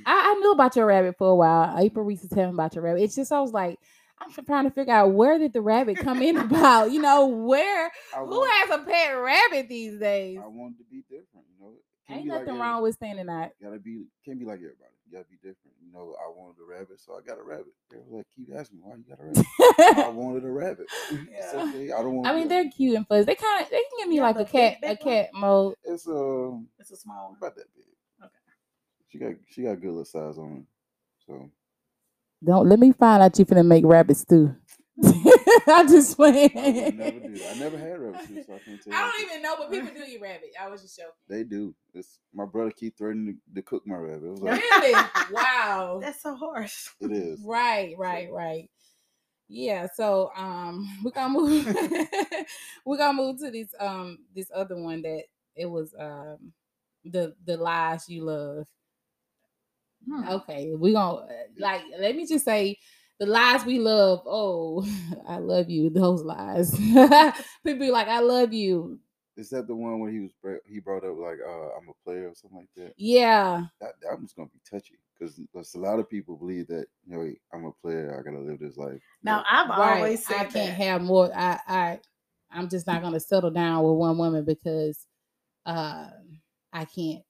[0.06, 1.78] I, I knew about your rabbit for a while.
[1.78, 3.02] April Reese was telling me about your rabbit.
[3.04, 3.80] It's just I was like,
[4.20, 6.92] I'm tr- trying to figure out where did the rabbit come in about?
[6.92, 10.40] You know, where I who has a pet rabbit these days?
[10.44, 11.46] I wanted to be different.
[11.54, 11.72] You know,
[12.08, 13.50] Can't Ain't be like nothing wrong with standing out.
[13.62, 14.92] Gotta be can't be like everybody.
[15.06, 15.76] You gotta be different.
[15.86, 17.68] You know, I wanted a rabbit, so I got a rabbit.
[17.92, 20.06] They was like, keep asking me why you got a rabbit.
[20.06, 20.88] I wanted a rabbit.
[21.12, 21.64] It's Yeah.
[21.64, 21.92] okay.
[21.92, 22.28] I don't want.
[22.28, 23.24] I mean, they're cute and fuzzy.
[23.26, 25.30] They kind of they can give me Yeah, like a the big, cat a cat
[25.34, 25.76] mode.
[25.86, 27.38] It's a it's a small one.
[27.38, 27.86] about that big.
[29.08, 29.10] Okay.
[29.10, 30.64] She got she got good little size on her.
[31.26, 31.50] So
[32.44, 34.56] Don't let me find out you finna make rabbits too.
[35.68, 36.52] I'm just playing.
[36.58, 37.40] I never do.
[37.52, 39.00] I never had rabbits, too, so I can't tell you.
[39.00, 40.50] I don't even know, but people do eat rabbit.
[40.60, 41.12] I was just joking.
[41.28, 41.76] They do.
[41.94, 44.26] It's my brother keep threatening to, to cook my rabbit.
[44.26, 44.94] It was like Really?
[45.32, 46.00] wow.
[46.02, 46.90] That's so harsh.
[47.02, 47.42] it is.
[47.46, 48.70] Right, right, right.
[49.50, 51.66] Yeah, so um we're gonna move
[52.86, 55.24] we're gonna move to this um this other one that
[55.56, 56.54] it was um
[57.06, 58.68] the the lies you love.
[60.08, 60.28] Hmm.
[60.30, 61.28] Okay, we're gonna
[61.58, 62.78] like let me just say
[63.20, 64.22] the lies we love.
[64.26, 64.86] Oh,
[65.28, 66.72] I love you, those lies.
[66.78, 69.00] People be like, I love you.
[69.36, 70.32] Is that the one where he was
[70.66, 72.94] he brought up like uh, I'm a player or something like that?
[72.98, 73.66] Yeah.
[73.82, 77.32] That that one's gonna be touchy because a lot of people believe that you know
[77.54, 78.18] I'm a player.
[78.18, 79.02] I gotta live this life.
[79.24, 79.98] Now But I've right.
[79.98, 80.84] always said I can't that.
[80.84, 81.32] have more.
[81.36, 82.00] I I
[82.52, 85.06] I'm just not gonna settle down with one woman because
[85.66, 86.08] uh
[86.74, 87.22] I can't.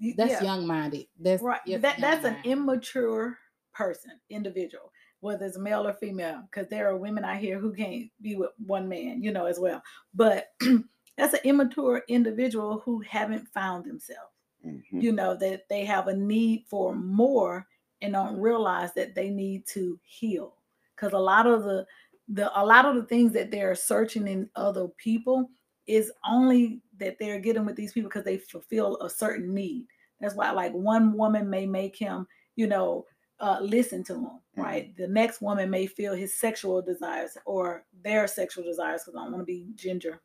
[0.00, 1.06] You- That's yeah, young minded.
[1.20, 1.60] That's right.
[1.66, 3.38] yes, that that's an immature
[3.72, 4.90] person, individual.
[5.20, 8.50] whether it's male or female, because there are women out here who can't be with
[8.66, 9.82] one man, you know, as well.
[10.14, 10.46] But
[11.18, 14.32] that's an immature individual who haven't found themselves.
[14.66, 15.02] Mhm.
[15.02, 17.66] You know, that they have a need for more
[18.02, 20.54] and don't realize that they need to heal.
[20.96, 21.86] Because a lot of the
[22.28, 25.50] the a lot of the things that they're searching in other people
[25.86, 29.86] is only that they're getting with these people because they fulfill a certain need.
[30.20, 32.26] That's why, like, one woman may make him,
[32.56, 33.06] you know,
[33.40, 34.94] uh, listen to him, right?
[34.96, 39.32] The next woman may feel his sexual desires or their sexual desires, because I don't
[39.32, 40.20] want to be ginger.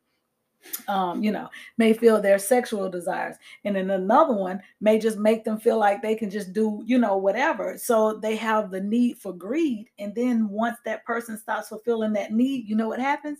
[0.88, 1.48] Um, you know,
[1.78, 6.02] may feel their sexual desires, and then another one may just make them feel like
[6.02, 7.78] they can just do, you know, whatever.
[7.78, 12.32] So they have the need for greed, and then once that person stops fulfilling that
[12.32, 13.38] need, you know what happens?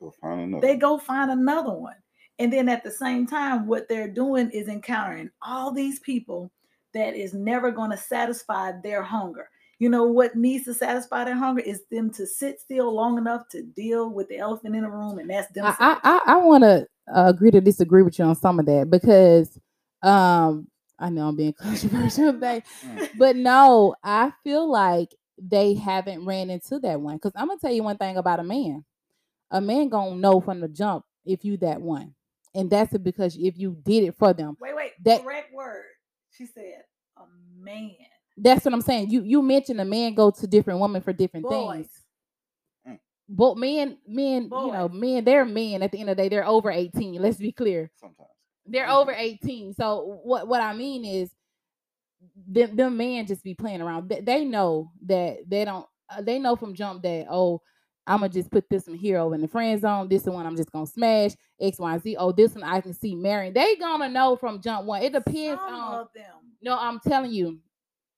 [0.00, 0.66] Go find another.
[0.66, 1.96] they go find another one.
[2.38, 6.50] And then at the same time, what they're doing is encountering all these people
[6.92, 9.48] that is never going to satisfy their hunger.
[9.78, 13.48] You know what needs to satisfy their hunger is them to sit still long enough
[13.50, 15.64] to deal with the elephant in the room, and that's them.
[15.66, 18.66] I I, I, I want to uh, agree to disagree with you on some of
[18.66, 19.58] that because
[20.02, 20.68] um
[20.98, 23.08] I know I'm being controversial today, Mm.
[23.18, 27.16] but no, I feel like they haven't ran into that one.
[27.16, 28.84] Because I'm gonna tell you one thing about a man.
[29.50, 32.14] A man gonna know from the jump if you that one.
[32.54, 34.56] And that's it because if you did it for them.
[34.60, 35.84] wait, wait, that- correct word.
[36.30, 36.82] She said
[37.16, 37.22] a
[37.56, 37.92] man.
[38.36, 39.10] That's what I'm saying.
[39.10, 41.76] You you mentioned a man go to different women for different Boys.
[41.76, 41.88] things.
[43.26, 46.46] But men, men, you know, men, they're men at the end of the day, they're
[46.46, 47.22] over 18.
[47.22, 47.90] Let's be clear.
[47.98, 48.28] Sometimes.
[48.66, 48.94] They're Mhm.
[49.00, 49.72] over 18.
[49.72, 51.34] So what what I mean is
[52.46, 54.08] them, them men just be playing around.
[54.10, 57.62] They, they know that they don't uh, they know from jump that oh
[58.06, 60.08] I'm gonna just put this one here over in the friend zone.
[60.08, 62.16] This one I'm just gonna smash X, Y, and Z.
[62.18, 63.52] Oh, this one I can see marrying.
[63.54, 65.02] They gonna know from jump one.
[65.02, 66.00] It depends Some on.
[66.00, 66.34] of them.
[66.62, 67.58] No, I'm telling you.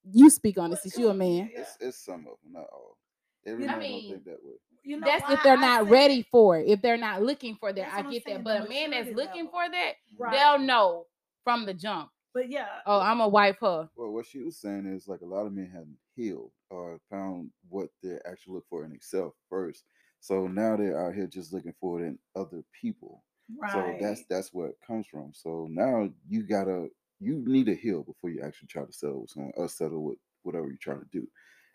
[0.09, 0.79] You speak on this.
[0.85, 1.51] But Since you a man.
[1.53, 2.97] It's, it's some of them, not all.
[3.45, 4.53] Every You man know- don't think that way.
[4.85, 6.69] You know That's if they're I not said- ready for it.
[6.69, 8.45] If they're not looking for that, That's I get that.
[8.45, 9.51] But a man that's looking level.
[9.51, 10.33] for that, Right.
[10.33, 11.07] they'll know
[11.43, 12.11] from the jump.
[12.33, 13.89] But yeah, Oh, I'm a wife her.
[13.97, 17.51] Well, what she was saying is like a lot of men haven't healed or found
[17.69, 19.85] what they actually look for in themselves first.
[20.21, 23.23] So now they're out here just looking for it in other people.
[23.59, 23.73] right.
[23.73, 25.31] So that's that's where it comes from.
[25.33, 26.89] So now you gotta
[27.21, 30.19] you need to heal before you actually try to settle with someone or settle with
[30.43, 31.27] whatever you're trying to do.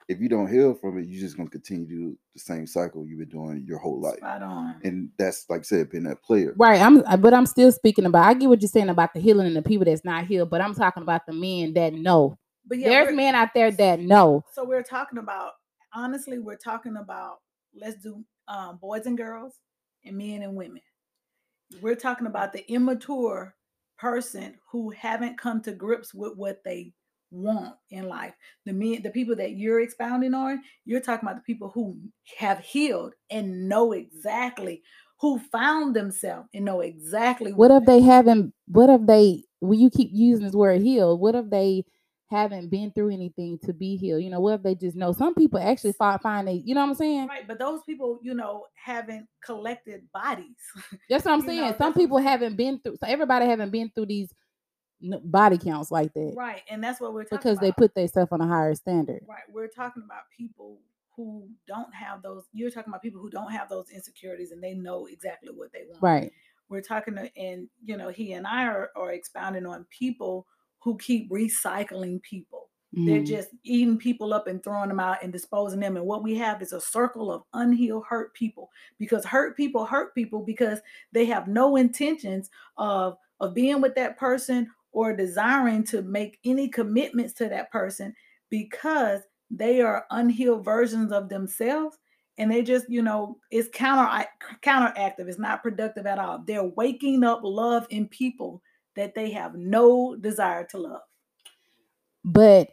[0.08, 3.06] If you don't heal from it, you're just gonna continue to do the same cycle
[3.06, 4.18] you've been doing your whole life.
[4.18, 4.76] Spot on.
[4.84, 6.54] And that's like I said, being that player.
[6.58, 6.82] Right.
[6.82, 9.48] I'm uh, but I'm still speaking about I get what you're saying about the healing
[9.48, 12.38] and the people that's not healed, but I'm talking about the men that know.
[12.66, 14.44] But yeah, There's men out there that know.
[14.54, 15.52] So we're talking about
[15.94, 17.38] honestly, we're talking about
[17.80, 19.54] let's do um, boys and girls
[20.06, 20.82] and men and women.
[21.82, 23.56] We're talking about the immature
[23.98, 26.94] person who haven't come to grips with what they
[27.30, 28.34] want in life.
[28.66, 31.98] The men, the people that you're expounding on, you're talking about the people who
[32.38, 34.84] have healed and know exactly
[35.20, 39.92] who found themselves and know exactly What if they haven't what if they when you
[39.92, 41.86] keep using this word healed, what if they
[42.32, 44.24] haven't been through anything to be healed?
[44.24, 46.82] You know, what if they just know some people actually find find they you know
[46.82, 47.28] what I'm saying?
[47.28, 50.56] Right, but those people, you know, haven't collected bodies.
[51.10, 51.62] That's what I'm saying.
[51.62, 54.34] know, some people haven't been through so everybody haven't been through these
[55.24, 57.78] body counts like that Right, and that's what we're talking because they about.
[57.78, 59.24] put themselves on a higher standard.
[59.28, 59.42] right.
[59.52, 60.80] We're talking about people
[61.16, 62.46] who don't have those.
[62.54, 65.84] You're talking about people who don't have those insecurities and they know exactly what they
[65.90, 66.02] want.
[66.02, 66.32] Right.
[66.70, 70.46] We're talking, to, and you know, he and I are, are expounding on people
[70.82, 72.70] who keep recycling people.
[73.06, 73.24] They're Mhm.
[73.24, 75.98] just eating people up and throwing them out and disposing them.
[75.98, 78.70] And what we have is a circle of unhealed hurt people
[79.00, 84.18] because hurt people hurt people because they have no intentions of of being with that
[84.18, 88.14] person or desiring to make any commitments to that person
[88.50, 91.98] because they are unhealed versions of themselves
[92.38, 94.26] and they just you know it's counter
[94.62, 98.62] counteractive it's not productive at all they're waking up love in people
[99.02, 101.02] that they have no desire to love.
[102.24, 102.70] But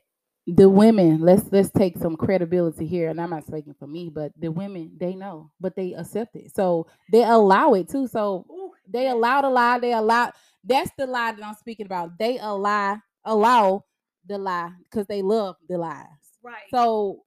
[0.46, 4.32] the women let's let's take some credibility here and i'm not speaking for me but
[4.38, 6.54] the women they know but they accept it.
[6.54, 8.06] So they allow it too.
[8.06, 8.46] So
[8.90, 10.32] they allow the lie they allow
[10.64, 12.18] that's the lie that i'm speaking about.
[12.18, 13.84] They allow allow
[14.26, 16.06] the lie because they love the lies.
[16.42, 16.64] Right.
[16.70, 17.24] So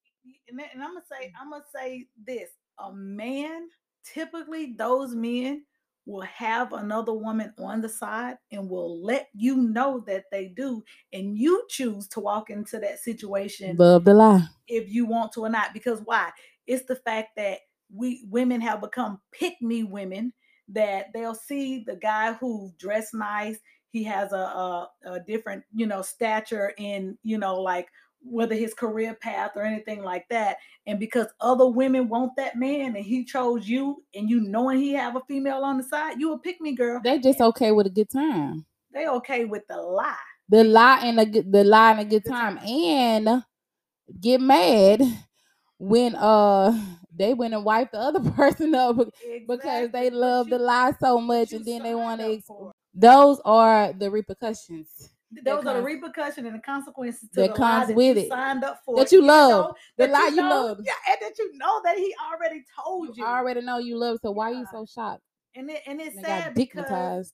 [0.50, 2.50] and, and I'm gonna say, I'm gonna say this:
[2.80, 3.70] a man,
[4.04, 5.64] typically, those men
[6.12, 10.84] will have another woman on the side and will let you know that they do,
[11.14, 15.42] and you choose to walk into that situation love the lie if you want to
[15.42, 15.74] or not.
[15.74, 16.32] Because why?
[16.68, 17.60] It's the fact that
[17.94, 20.34] we women have become pick me women
[20.70, 23.58] that they'll see the guy who dressed nice.
[23.90, 27.90] He has a, a a different, you know, stature in, you know, like
[28.24, 30.58] whether his career path or anything like that.
[30.88, 34.94] And because other women want that man and he chose you and you knowing he
[34.94, 37.02] have a female on the side, you a pick me girl.
[37.04, 38.66] They just okay with a good time.
[38.94, 40.16] They okay with the lie.
[40.50, 42.58] The lie and a the lie and a good time.
[42.60, 43.44] And
[44.20, 45.02] get mad
[45.78, 48.98] when uh they went and wiped the other person up
[49.48, 52.70] because they love the lie so much and then they want to up ex- for
[52.72, 52.76] it.
[52.94, 55.10] those are the repercussions
[55.44, 58.18] Those are the comes- repercussions and the consequences to that the lie comes that with
[58.18, 58.30] you it.
[58.30, 58.98] signed up for.
[58.98, 59.50] That you even love.
[59.50, 59.76] though-
[60.06, 60.80] The that lie you know- love.
[60.84, 63.24] Yeah, and that you know that he already told you.
[63.24, 65.22] you already know you love so why are you so shocked
[65.56, 67.34] and it, and it's they sad got because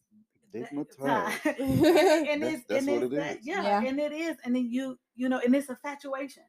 [0.54, 1.46] digmatized Digmatized.
[1.60, 3.46] and, and That's- it's that's and what it's it that- is.
[3.48, 3.84] yeah, Yeah.
[3.90, 6.44] and it is, and then you you know, and it's a fatuation,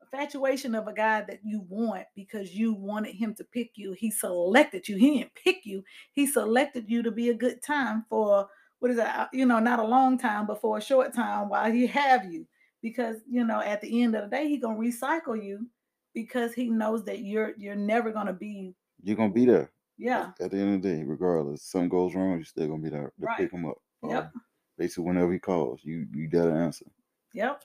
[0.00, 3.92] a fatuation of a guy that you want because you wanted him to pick you.
[3.92, 4.96] He selected you.
[4.96, 5.82] He didn't pick you.
[6.12, 8.48] He selected you to be a good time for
[8.82, 9.28] what is that?
[9.32, 12.48] You know, not a long time, but for a short time while he have you.
[12.82, 15.68] Because you know, at the end of the day, he gonna recycle you
[16.14, 19.70] because he knows that you're you're never gonna be You're gonna be there.
[19.98, 22.88] yeah At the end of the day, regardless, something goes wrong, you're still gonna be
[22.90, 23.36] there to Right.
[23.38, 23.78] pick him up.
[24.02, 24.24] Yep.
[24.34, 24.42] Um,
[24.76, 26.86] basically, whenever he calls, you you got to answer.
[27.34, 27.62] Yep.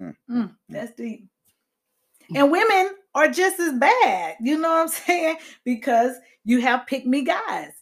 [0.00, 1.28] Mm, Mm, that's deep.
[2.34, 5.36] And women are just as bad, you know what I'm saying?
[5.64, 7.72] Because you have pick me guys,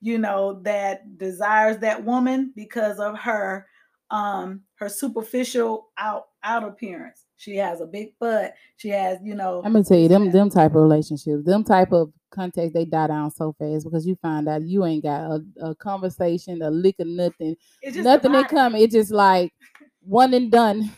[0.00, 3.66] you know, that desires that woman because of her
[4.10, 7.24] um her superficial out out appearance.
[7.36, 8.54] She has a big butt.
[8.76, 11.92] She has, you know, i'm gonna tell you them them type of relationships them type
[11.92, 15.44] of contacts they die down so fast because you find out you ain't got a,
[15.62, 18.54] a conversation a lick of nothing it's just nothing that divided.
[18.54, 18.74] come.
[18.74, 19.52] It's just like
[20.00, 20.90] one and done.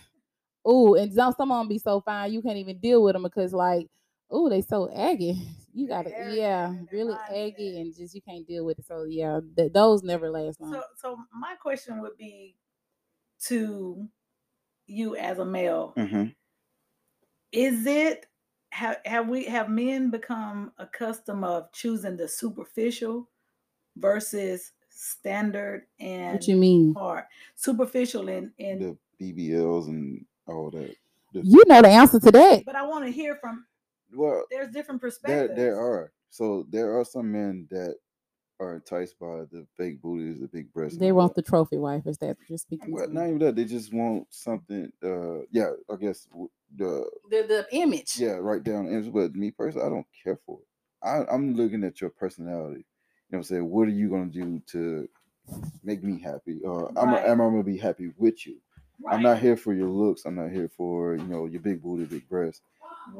[0.68, 3.22] Ooh, and some some of them be so fine you can't even deal with them
[3.22, 3.86] because like,
[4.34, 5.40] ooh, they so aggy.
[5.72, 8.86] You gotta, yeah, really eggy and just you can't deal with it.
[8.86, 10.72] So yeah, th- those never last long.
[10.72, 12.56] So so my question would be
[13.46, 14.08] to
[14.86, 15.94] you as a male.
[15.96, 16.24] hmm
[17.52, 18.26] is it
[18.70, 23.28] have have we have men become accustomed of choosing the superficial
[23.96, 26.94] versus standard and what you mean?
[26.96, 27.24] hard
[27.56, 30.94] superficial and and The BBLs and all that.
[31.32, 32.64] The- You know the answer to that.
[32.64, 33.66] but i want to hear from
[34.14, 36.12] well, there's different perspectives there are.
[36.30, 37.96] So there are some men that
[38.60, 40.98] are enticed by the fake booties, the big breasts.
[40.98, 41.44] They want that.
[41.44, 42.06] the trophy wife.
[42.06, 42.92] Is that you're speaking?
[42.92, 43.56] Well, not even that.
[43.56, 44.92] They just want something.
[45.02, 46.28] Uh, yeah, I guess
[46.76, 48.18] the the the image.
[48.18, 48.86] yeah, right down.
[48.86, 50.66] the image, But me personally, I don't care for it.
[51.02, 52.84] I, I'm looking at your personality.
[53.30, 55.08] You know, what I'm saying, what are you gonna do to
[55.82, 58.56] make me happy, or am, I'm, I gonna be happy with you?
[59.02, 59.14] right.
[59.14, 60.24] I'm not here for your looks.
[60.24, 62.62] I'm not here for you know your big booty, big breasts.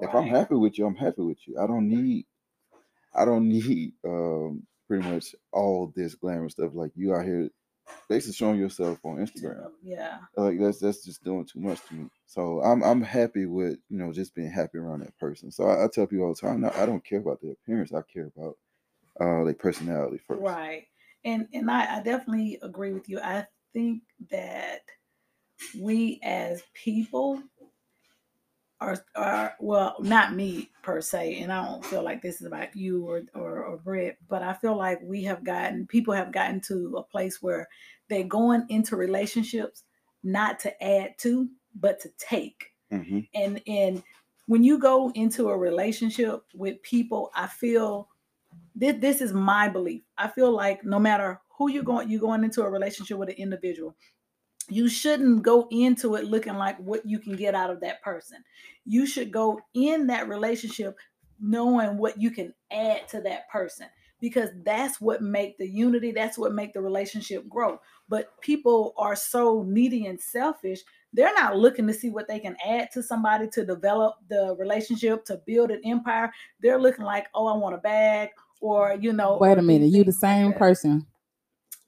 [0.00, 1.58] If I'm happy with you, I'm happy with you.
[1.58, 2.26] I don't need,
[3.14, 6.72] I don't need um pretty much all this glamour stuff.
[6.74, 7.50] Like you out here,
[8.08, 9.68] basically showing yourself on Instagram.
[9.82, 12.10] yeah Like that's that's just doing too much to me.
[12.26, 15.50] So I'm I'm happy with you know just being happy around that person.
[15.50, 17.92] So I, I tell people all the time, no, I don't care about their appearance.
[17.92, 18.56] I care about
[19.20, 20.42] uh their personality first.
[20.42, 20.86] Right.
[21.24, 23.20] And and I, I definitely agree with you.
[23.20, 24.80] I think that
[25.80, 27.42] we as people
[28.80, 32.74] are are well, not me per se, and I don't feel like this is about
[32.74, 36.60] you or or, or Britt, but I feel like we have gotten people have gotten
[36.68, 37.68] to a place where
[38.08, 39.84] they're going into relationships
[40.22, 42.66] not to add to, but to take.
[42.90, 44.02] Hmm and and
[44.46, 48.08] when you go into a relationship with people i feel
[48.74, 50.02] this, this is my belief.
[50.18, 53.36] I feel like no matter who you're going you're going into a relationship with an
[53.36, 53.94] individual
[54.70, 58.42] you shouldn't go into it looking like what you can get out of that person
[58.84, 60.96] you should go in that relationship
[61.40, 63.86] knowing what you can add to that person
[64.20, 69.16] because that's what make the unity that's what make the relationship grow but people are
[69.16, 70.80] so needy and selfish
[71.12, 75.24] they're not looking to see what they can add to somebody to develop the relationship
[75.24, 78.28] to build an empire they're looking like oh i want a bag
[78.60, 81.06] or you know Wait a minute, you the things like same person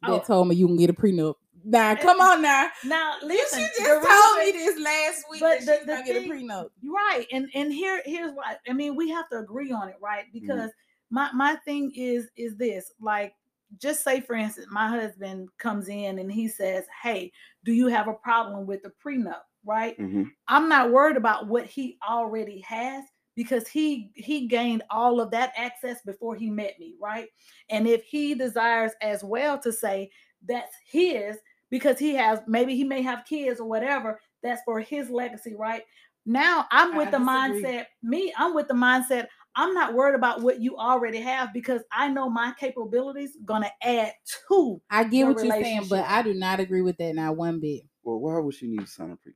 [0.02, 0.18] that Oh.
[0.20, 1.34] told me you can get a prenup.
[1.64, 2.68] Now, come on now.
[2.84, 5.92] now You listen she just told me this last week but that the- she's the
[5.92, 6.70] gonna get a prenup.
[6.84, 10.24] right and and here here's why i mean we have to agree on it right?
[10.32, 10.70] Because
[11.10, 13.34] my my thing is is this like
[13.78, 17.30] just say for instance my husband comes in and he says hey
[17.64, 19.42] do you have a problem with the prenup?
[19.64, 19.96] Right?
[19.96, 23.04] Hmm i'm not worried about what he already has
[23.36, 27.28] because he he gained all of that access before he met me right?
[27.70, 30.10] And if he desires as well to say
[30.46, 31.36] that's his
[31.72, 35.82] because he has maybe he may have kids or whatever that's for his legacy right
[36.24, 37.64] now i'm I with the disagree.
[37.64, 41.82] mindset me i'm with the mindset i'm not worried about what you already have because
[41.90, 44.12] i know my capabilities gonna add
[44.48, 46.04] to I get what you're saying, but.
[46.06, 47.82] I do not agree with that now one bit.
[48.04, 49.32] Well, why would she need to sign a prenup?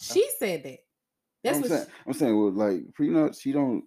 [0.00, 0.78] She said that.
[1.42, 1.70] That's I'm what.
[1.70, 1.86] saying.
[2.06, 3.84] I'm saying, well, like prenup, she don't,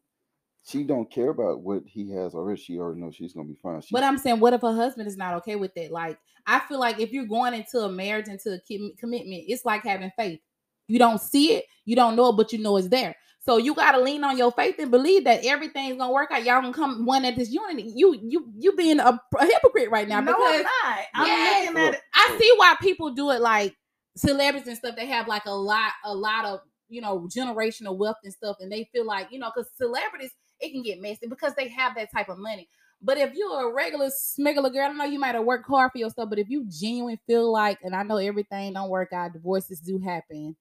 [0.68, 2.60] she don't care about what he has already.
[2.62, 3.82] She already knows she's gonna be fine.
[3.82, 5.92] She, But I'm saying, what if her husband is not okay with it?
[5.92, 9.64] Like, I feel like if you're going into a marriage, into a com- commitment, it's
[9.66, 10.40] like having faith.
[10.88, 13.16] You don't see it, you don't know it, but you know it's there.
[13.40, 16.44] So you gotta lean on your faith and believe that everything's gonna work out.
[16.44, 17.94] Y'all gonna come one at this unity.
[17.96, 21.06] You you you being a, a hypocrite right now no, because I'm not.
[21.16, 21.66] I'm Yes.
[21.68, 22.02] looking at it.
[22.14, 23.74] I see why people do it like
[24.18, 24.98] celebrities and stuff.
[24.98, 26.60] They have like a lot, a lot of
[26.90, 30.72] you know generational wealth and stuff, and they feel like you know because celebrities it
[30.72, 32.68] can get messy because they have that type of money.
[33.02, 36.00] But if you're a regular smuggler girl, I know you might have worked hard for
[36.00, 39.34] your stuff, but if you genuinely feel like, and I know everything don't work out,
[39.34, 40.56] divorces do happen.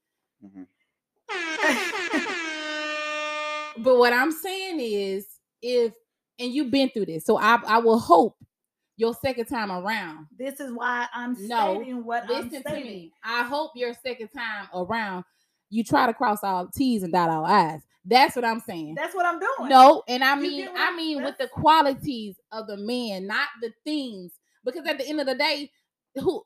[0.44, 0.66] Mhm.
[3.78, 5.26] But what I'm saying is,
[5.60, 5.92] if
[6.38, 8.36] and you've been through this, so I I will hope
[8.96, 12.86] your second time around this is why I'm No, stating what I'm listen to stating.
[12.86, 13.12] me.
[13.24, 15.24] I hope your second time around,
[15.70, 17.80] you try to cross all T's and dot all I's.
[18.04, 18.94] That's what I'm saying.
[18.94, 19.68] That's what I'm doing.
[19.68, 23.48] No, and I You mean, I I'm- mean with the qualities of the man, not
[23.60, 24.32] the things.
[24.64, 25.70] Because at the end of the day,
[26.14, 26.42] who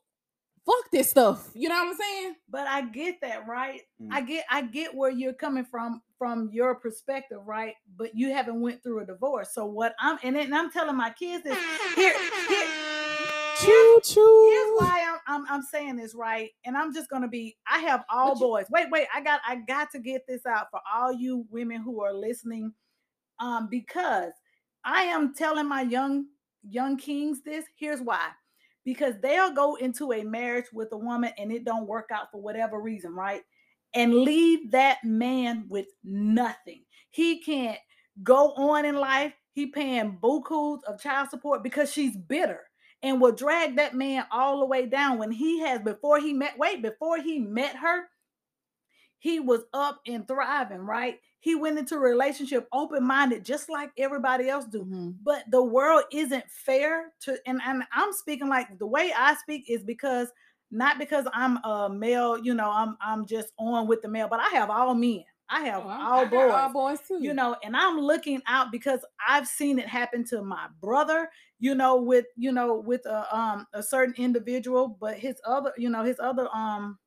[0.66, 1.50] fuck this stuff?
[1.54, 2.34] You know what I'm saying?
[2.48, 3.80] but I get that, right?
[4.02, 4.08] Mm.
[4.10, 7.74] I get I get where you're coming from from your perspective, right?
[7.96, 9.54] But you haven't went through a divorce.
[9.54, 11.58] So what I'm and, then I'm telling my kids this
[11.94, 12.14] here,
[12.48, 12.68] here
[13.62, 14.48] Choo choo.
[14.50, 17.56] here's why I'm, I'm I'm saying this right, and I'm just gonna be.
[17.70, 18.66] I have all you- boys.
[18.70, 19.06] Wait, wait.
[19.14, 22.72] I got I got to get this out for all you women who are listening,
[23.38, 24.32] um, because
[24.84, 26.26] I am telling my young
[26.62, 27.64] young kings this.
[27.76, 28.28] Here's why.
[28.84, 32.40] Because they'll go into a marriage with a woman and it don't work out for
[32.40, 33.42] whatever reason, right?
[33.94, 36.84] And leave that man with nothing.
[37.10, 37.78] He can't
[38.22, 39.34] go on in life.
[39.52, 42.60] He paying bukus of child support because she's bitter
[43.02, 46.58] and will drag that man all the way down when he has before he met
[46.58, 48.04] wait before he met her
[49.18, 54.48] he was up and thriving right he went into a relationship open-minded just like everybody
[54.48, 55.16] else do Mhm.
[55.22, 59.64] but the world isn't fair to and, and i'm speaking like the way i speak
[59.68, 60.28] is because
[60.70, 64.40] not because i'm a male you know i'm i'm just on with the male but
[64.40, 67.18] i have all men i have Oh, all I boys all boys too.
[67.20, 71.28] you know and i'm looking out because i've seen it happen to my brother
[71.60, 75.90] you know with you know with a um a certain individual but his other you
[75.90, 76.98] know his other um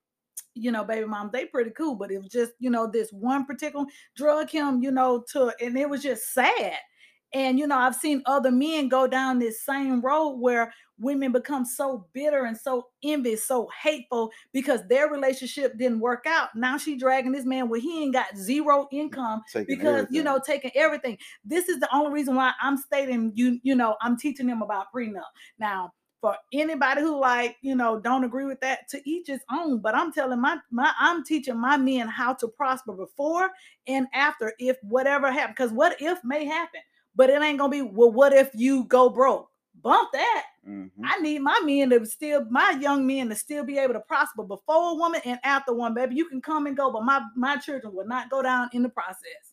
[0.56, 3.46] you know baby mom they pretty cool but it was just you know this one
[3.46, 3.86] particular
[4.16, 6.78] drug him you know to and it was just sad.
[7.34, 11.66] And you know i've seen other men go down this same road where women become
[11.66, 16.50] so bitter and so envious so hateful because their relationship didn't work out.
[16.56, 20.40] Now she dragging this man where he ain't got zero income Taking because you know
[20.46, 21.18] taking everything.
[21.44, 24.88] This is the only reason why i'm stating you you know i'm teaching them about
[24.94, 25.24] prenup.
[25.60, 29.80] Now for anybody who like you know don't agree with that to each his own
[29.80, 33.50] but i'm telling my my i'm teaching my men how to prosper before
[33.88, 36.80] and after if whatever happens because what if may happen
[37.14, 39.50] but it ain't gonna be well what if you go broke
[39.84, 40.90] bump that Mhm.
[41.04, 44.44] I need my men to still, my young men to still be able to prosper
[44.44, 46.16] before a woman and after one, baby.
[46.16, 48.90] You can come and go, but my my children will not go down in the
[48.90, 49.52] process.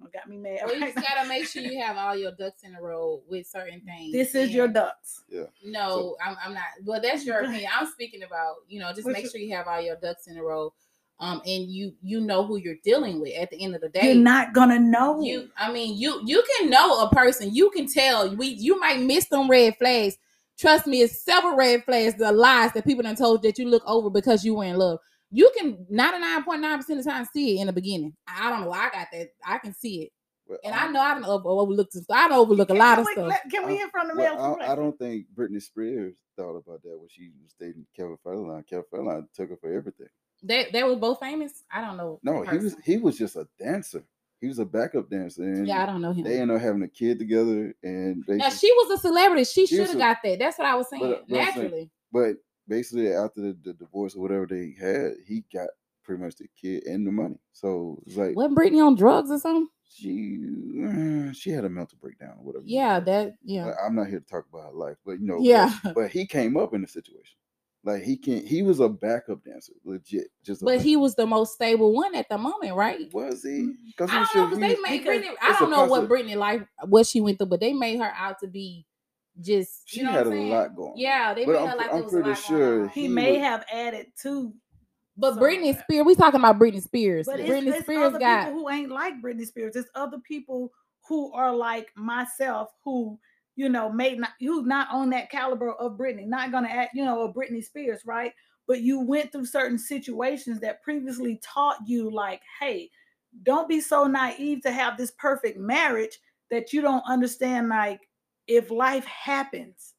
[0.00, 0.60] What got me mad?
[0.64, 1.02] Well, you just now.
[1.02, 4.12] gotta make sure you have all your ducks in a row with certain things.
[4.12, 5.24] This is your and- ducks.
[5.64, 6.64] No, I'm, I'm not.
[6.84, 7.70] Well, that's your opinion.
[7.74, 10.36] I'm speaking about, you know, just make your- sure you have all your ducks in
[10.36, 10.72] a row.
[11.20, 14.12] Um, and you you know who you're dealing with at the end of the day.
[14.14, 15.20] You're not gonna know.
[15.20, 17.52] you I mean you you can know a person.
[17.54, 20.16] You can tell we you might miss some red flags.
[20.58, 23.82] Trust me, it's several red flags, the lies that people done told that you look
[23.86, 24.98] over because you were in love.
[25.30, 28.14] You can 99.9% of the time see it in the beginning.
[28.28, 28.72] I I don't know.
[28.72, 29.28] I got that.
[29.46, 30.10] I can see it.
[30.46, 32.04] Well, And I I know I don't over, overlook some.
[32.10, 33.28] I don't overlook a lot can of stuff.
[33.28, 34.58] let- can we hear from the Well, male?
[34.62, 38.66] I, I don't think Britney Spears thought about that when she was dating Kevin Federline.
[38.66, 40.08] Kevin Federline took her for everything.
[40.42, 41.64] They they were both famous.
[41.72, 42.20] I don't know.
[42.22, 44.04] No, he was he was just a dancer.
[44.40, 46.22] He was a backup dancer, and Yeah, I don't know him.
[46.22, 47.74] they ended up having a kid together.
[47.82, 49.42] And they, Now she was a celebrity.
[49.44, 50.38] She She should have got that.
[50.38, 51.02] That's what I was saying.
[51.02, 51.90] but I'm saying- Naturally.
[52.12, 52.36] but
[52.68, 55.68] basically after the, the divorce or whatever they had, he got
[56.04, 57.38] pretty much the kid and the money.
[57.52, 59.66] So it's like Wasn't Britney on drugs or something?
[59.90, 60.38] she
[60.86, 62.64] uh, she had a mental breakdown or whatever.
[62.66, 63.26] Yeah, wanna call it.
[63.26, 63.64] that yeah.
[63.66, 65.72] Like, I'm not here to talk about her life, but you know, but- Yeah.
[65.94, 67.36] But, he came up in the situation.
[67.88, 70.28] Like he can he was a backup dancer, legit.
[70.44, 73.12] Just But he was the most stable one at the moment, right?
[73.14, 73.48] was he?
[73.50, 73.70] Mm-hmm.
[73.86, 75.34] Because I don't know because they made because Britney.
[75.42, 78.40] I don't know what Britney life, what she went through, but they made her out
[78.40, 78.84] to be
[79.40, 79.82] just.
[79.86, 80.50] She you know had what a I'm saying?
[80.50, 80.98] lot going on.
[80.98, 82.82] Yeah, they But made I'm her like I'm there was a pretty lot sure going
[82.82, 82.88] on.
[82.90, 84.52] he he may would- have added to,
[85.16, 85.82] But some of Britney.
[85.82, 87.26] Spears, we talking about Britney Spears.
[87.26, 89.76] but it's, Britney it's Spears other got people who ain't like Britney Spears.
[89.76, 90.72] It's other people
[91.08, 93.18] who are like myself who
[93.58, 97.04] you know may not who's not on that caliber of Britney, not gonna act you
[97.04, 98.32] know a Britney Spears, right?
[98.68, 102.88] But you went through certain situations that previously taught you like, hey,
[103.42, 106.18] don't be so naive to have this perfect marriage
[106.50, 108.00] that you don't understand like
[108.46, 109.94] if life happens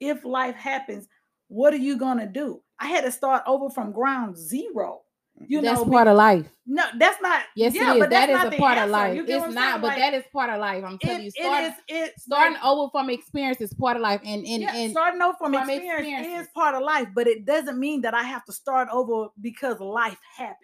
[0.00, 1.08] if life happens
[1.48, 5.00] what are you to do i had to start over from ground zero
[5.46, 6.46] you that's know part be- of life.
[6.66, 8.00] no that's not Yes, yeah, it is.
[8.00, 9.16] But that is a part of life.
[9.16, 10.84] You get what It's not, but Like, that is part of life.
[10.84, 13.96] I'm telling it, you, it start, is it's starting like- over from experience is part
[13.96, 14.20] of life.
[14.24, 16.46] And and yeah, and starting over from, from experience experiences.
[16.46, 19.80] is part of life, but it doesn't mean that I have to start over because
[19.80, 20.56] life happened.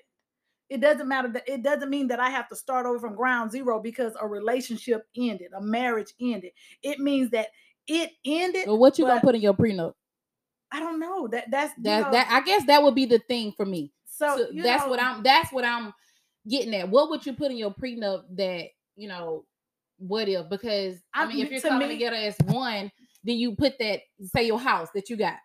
[0.68, 3.52] It doesn't matter that it doesn't mean that I have to start over from ground
[3.52, 6.52] zero because a relationship ended, a marriage ended.
[6.82, 7.48] It means that
[7.86, 8.66] it ended.
[8.66, 9.94] but what you gonna put in your prenup?
[10.72, 11.28] I don't know.
[11.28, 13.92] That that's That know, that I guess that would be the thing for me.
[14.16, 15.22] So So that's know, what I'm.
[15.22, 15.92] That's what I'm
[16.48, 16.88] getting at.
[16.88, 19.44] What would you put in your prenup that you know?
[19.98, 20.48] What if?
[20.50, 22.90] Because I I- mean, if you're to coming me- together as one,
[23.22, 24.00] then you put that
[24.34, 25.36] say your house that you got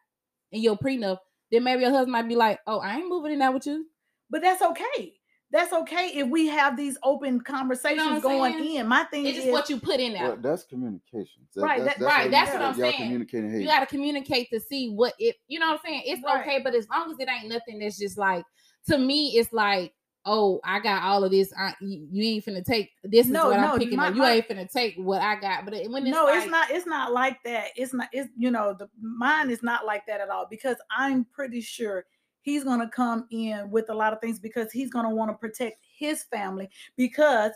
[0.52, 1.18] in your prenup.
[1.52, 3.86] Then maybe your husband might be like, "Oh, I ain't moving in there with you."
[4.32, 5.19] but that's okay.
[5.52, 8.76] That's okay if we have these open conversations I'm going saying?
[8.76, 8.88] in.
[8.88, 10.24] My thing It's is just what you put in there.
[10.30, 11.42] Well, that's communication.
[11.56, 13.02] That- Right, That's, that- that's right, that's what I'm y'all saying.
[13.04, 13.52] communicating.
[13.52, 16.22] Hey, you got to communicate to see what it you know what i'm saying it's
[16.24, 16.42] Right.
[16.42, 18.46] okay but as long as it ain't nothing that's just like
[18.88, 19.94] to me it's like
[20.26, 23.50] oh i got all of this I, you, you ain't finna take this is No,
[23.50, 25.74] what no, i'm picking my- up you my- ain't finna take what i got but
[25.90, 26.70] when it's no, like, it's not.
[26.72, 27.68] It's not like that.
[27.76, 28.08] It's not.
[28.12, 32.06] It's you know, the mine is not like that at all because I'm pretty sure
[32.42, 35.80] he's gonna come in with a lot of things because he's gonna want to protect
[35.98, 37.52] his family because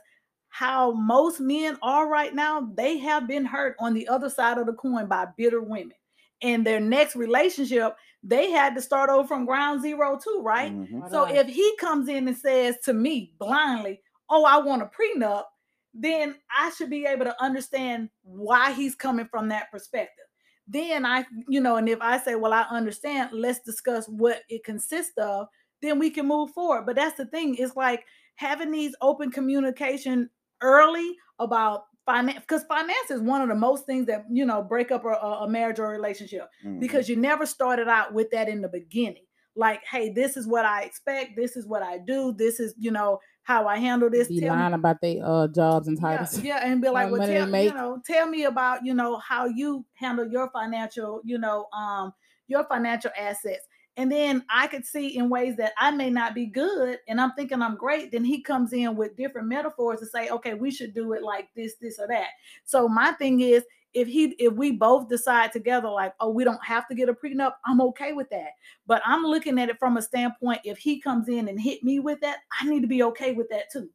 [0.49, 4.67] how most men are right now, they have been hurt on the other side of
[4.67, 5.93] the coin by bitter women.
[6.41, 10.71] And their next relationship, they had to start over from ground zero too, right?
[10.71, 11.03] mhm.
[11.05, 11.35] So Right.
[11.37, 15.45] if he comes in and says to me blindly, "Oh, I want a prenup,"
[15.93, 20.25] then I should be able to understand why he's coming from that perspective.
[20.67, 24.63] Then I, you know, and if I say, "Well, I understand," let's discuss what it
[24.63, 25.47] consists of.
[25.81, 26.85] Then we can move forward.
[26.85, 27.55] But that's the thing.
[27.55, 30.29] It's like having these open communication
[30.61, 34.91] early about finance, because finance is one of the most things that you know break
[34.91, 36.79] up a, a marriage or a relationship Mhm.
[36.79, 39.25] because you never started out with that in the beginning.
[39.55, 41.35] Like, hey, this is what I expect.
[41.35, 42.33] This is what I do.
[42.33, 44.27] This is, you know, how I handle this.
[44.29, 47.21] be Tell me- lying about their uh jobs and titles yeah, and be like, well,
[47.21, 51.67] tell, you know, tell me about, you know, how you handle your financial, you know,
[51.73, 52.13] um,
[52.47, 53.67] your financial assets.
[53.95, 57.33] And then I could see in ways that I may not be good, and I'm
[57.33, 58.11] thinking I'm great.
[58.11, 61.49] Then he comes in with different metaphors to say, okay, we should do it like
[61.55, 62.29] this, this, or that.
[62.63, 63.63] So my thing is,
[63.93, 67.13] if he, if we both decide together, like, oh, we don't have to get a
[67.13, 68.51] prenup, I'm okay with that.
[68.87, 71.99] But I'm looking at it from a standpoint: if he comes in and hit me
[71.99, 73.89] with that, I need to be okay with that too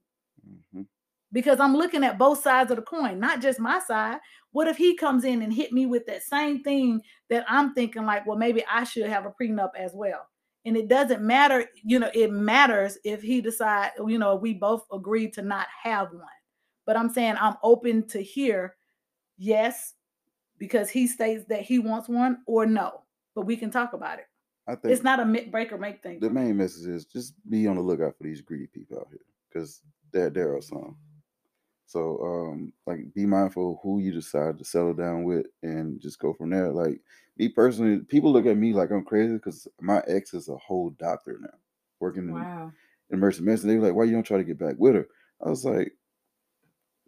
[0.74, 0.86] Mhm.
[1.32, 4.18] because I'm looking at both sides of the coin, not just my side.
[4.52, 8.06] What if he comes in and hit me with that same thing that I'm thinking
[8.06, 10.26] like, well, maybe I should have a prenup as well.
[10.64, 14.86] And it doesn't matter, you know, it matters if he decide, you know, we both
[14.92, 16.26] agree to not have one.
[16.86, 18.76] But I'm saying I'm open to hear
[19.38, 19.94] yes,
[20.58, 23.02] because he states that he wants one or no.
[23.34, 24.26] But we can talk about it.
[24.66, 26.20] I think It's not a make break or make thing.
[26.20, 29.20] the main message is just be on the lookout for these greedy people out here
[29.48, 29.82] because
[30.12, 30.96] there there are some.
[31.86, 36.18] So um like be mindful of who you decide to settle down with and just
[36.18, 36.70] go from there.
[36.70, 37.00] Like
[37.38, 40.90] me personally, people look at me like I'm crazy because my ex is a whole
[40.90, 41.58] doctor now,
[42.00, 42.72] working in wow
[43.10, 43.68] emergency medicine.
[43.70, 45.08] They were like, "Why you don't try to get back with her?"
[45.44, 45.96] I was like,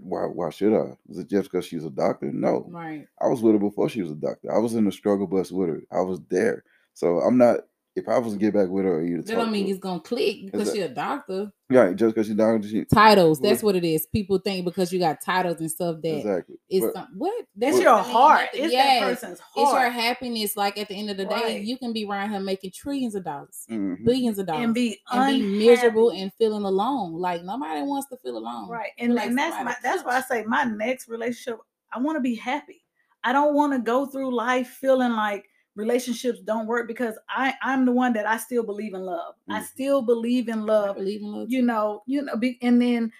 [0.02, 0.22] "Why?
[0.27, 0.97] Why should I?
[1.09, 2.32] Is it just because she's a doctor?
[2.32, 4.55] No, right I was with her before she was a doctor.
[4.55, 5.82] I was in the struggle bus with her.
[5.93, 6.64] I was there.
[6.94, 7.60] So I'm not.
[8.01, 9.66] If I was to get back with her, or you to that talk don't mean
[9.66, 11.97] to it's gonna click because that- you're a doctor her, right?
[11.97, 15.20] Just because she's doctor, she titles that's what it is people think because you got
[15.22, 16.56] titles and stuff that exactly.
[16.68, 18.40] it's But- some, what that's That your doesn't mean heart.
[18.47, 18.64] nothing.
[18.64, 19.01] It's Yes.
[19.01, 19.66] that person's heart.
[19.68, 21.62] it's your happiness like at the end of the day Right.
[21.62, 24.05] you can be around here making trillions of dollars Mhm.
[24.05, 27.12] billions of dollars and be and be miserable and feeling alone.
[27.14, 28.68] Like nobody wants to feel alone.
[28.68, 31.59] right and, like and that's my that's why i say my next relationship
[31.93, 32.82] i want to be happy
[33.24, 35.44] i don't want to go through life feeling like
[35.76, 39.60] relationships don't work because i i'm the one that i still believe in love i
[39.60, 39.64] Mhm.
[39.66, 41.51] still believe in I love believe in love.
[41.51, 43.12] you know you know be, and then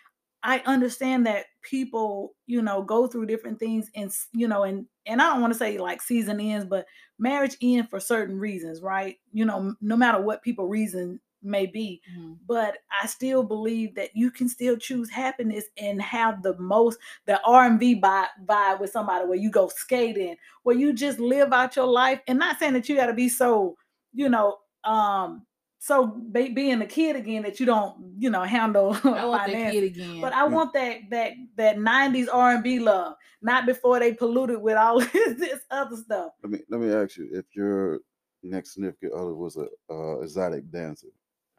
[0.43, 5.23] i understand that people you know go through different things and you know and and
[5.23, 6.87] i don't want to say like season ends but
[7.19, 12.01] marriage ends for certain reasons right you know no matter what people reason may be
[12.17, 12.39] Mhm.
[12.47, 17.41] but I still believe that you can still choose happiness and have the most the
[17.45, 21.53] R and B vibe, vibe with somebody where you go skating, where you just live
[21.53, 23.77] out your life, and not saying that you got to be so,
[24.13, 25.47] you know, um,
[25.79, 29.53] so be, being a kid again that you don't, you know, handle I want that
[29.53, 29.73] finance.
[29.75, 30.21] kid again.
[30.21, 34.61] But I want that that that '90s R and B love, not before they polluted
[34.61, 36.33] with all this, this other stuff.
[36.43, 38.01] Let me let me ask you: If your
[38.43, 41.09] next significant other was a uh, exotic dancer,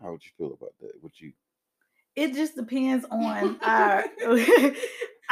[0.01, 0.91] how would you feel about that?
[1.01, 1.33] Would you?
[2.15, 4.03] it just depends on our.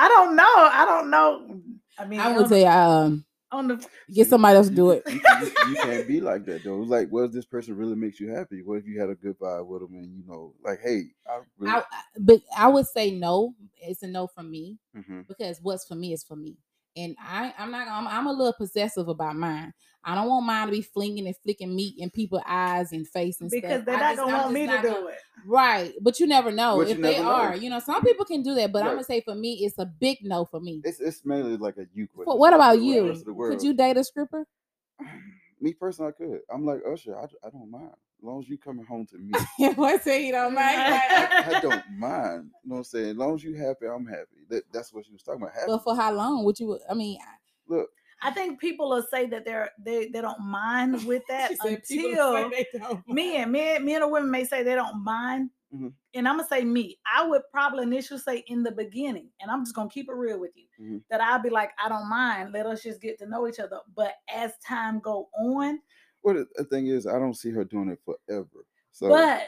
[0.01, 0.43] I don't know.
[0.45, 1.61] I don't know.
[1.97, 5.03] I mean, I would say um on the get somebody else to do it.
[5.09, 6.81] You, can- you, you can't be like that though.
[6.81, 8.61] It's like, what if this person really makes you happy?
[8.61, 11.41] What if you had a good vibe with them and you know, like, hey, I
[11.57, 13.55] really, I, I- but I would say no.
[13.81, 15.27] It's a no from me Mhm.
[15.27, 16.55] because what's for me is for me.
[16.99, 17.87] And I, I'm not.
[17.87, 19.73] I'm, I'm a little possessive about mine.
[20.03, 23.41] I don't want mine to be flinging and flicking meat in people's eyes and face
[23.41, 23.85] and because stuff.
[23.85, 25.17] they're not just- gonna I'm want me to do gonna- it.
[25.45, 27.31] Right, but you never know But if you they never know.
[27.31, 27.55] are.
[27.55, 29.85] You know, some people can do that, but I'm gonna say for me, it's a
[29.85, 30.81] big no for me.
[30.83, 32.25] it's it's mainly like a you question.
[32.25, 33.07] But what about you?
[33.09, 33.53] rest of the world.
[33.57, 34.45] Could you date a stripper?
[35.61, 36.39] Me personally, I could.
[36.53, 37.17] I'm like oh, Usher.
[37.17, 39.33] I, I don't mind as long as you coming home to me.
[39.75, 40.77] what say you don't mind?
[40.77, 42.51] I, I don't mind.
[42.63, 43.09] You know what I'm saying?
[43.11, 44.43] As long as you happy, I'm happy.
[44.49, 45.53] That, that's what she was talking about.
[45.53, 45.67] Happy.
[45.67, 46.77] but for how long would you?
[46.89, 47.17] I mean,
[47.67, 47.89] Look,
[48.21, 52.33] I think people will say that they're they they don't mind with that she until
[52.33, 55.49] say they don't men, men, men or women may say they don't mind.
[55.73, 55.93] Mhm.
[56.15, 56.97] And I'm gonna say me.
[57.05, 60.39] I would probably initially say in the beginning, and I'm just gonna keep it real
[60.39, 61.03] with you, Mhm.
[61.11, 62.51] that I'll be like, I don't mind.
[62.51, 63.79] Let us just get to know each other.
[63.95, 65.79] But as time go on,
[66.21, 68.65] what the- the thing is, I don't see her doing it forever.
[68.91, 69.47] So but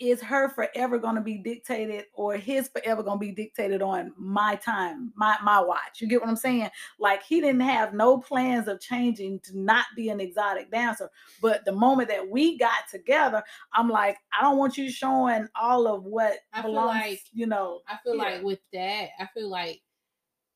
[0.00, 5.12] is her forever gonna be dictated, or his forever gonna be dictated on my time,
[5.14, 6.00] my my watch?
[6.00, 6.68] You get what I'm saying?
[6.98, 11.08] Like he didn't have no plans of changing to not be an exotic dancer.
[11.40, 15.86] But the moment that we got together, I'm like, I don't want you showing all
[15.86, 17.82] of what I feel belongs, like- you know.
[17.88, 18.22] I feel Yeah.
[18.22, 19.80] like with that, I feel like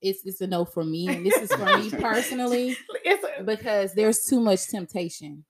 [0.01, 2.77] it's it's a no for me, and this is for me personally
[3.45, 5.43] because there's too much temptation,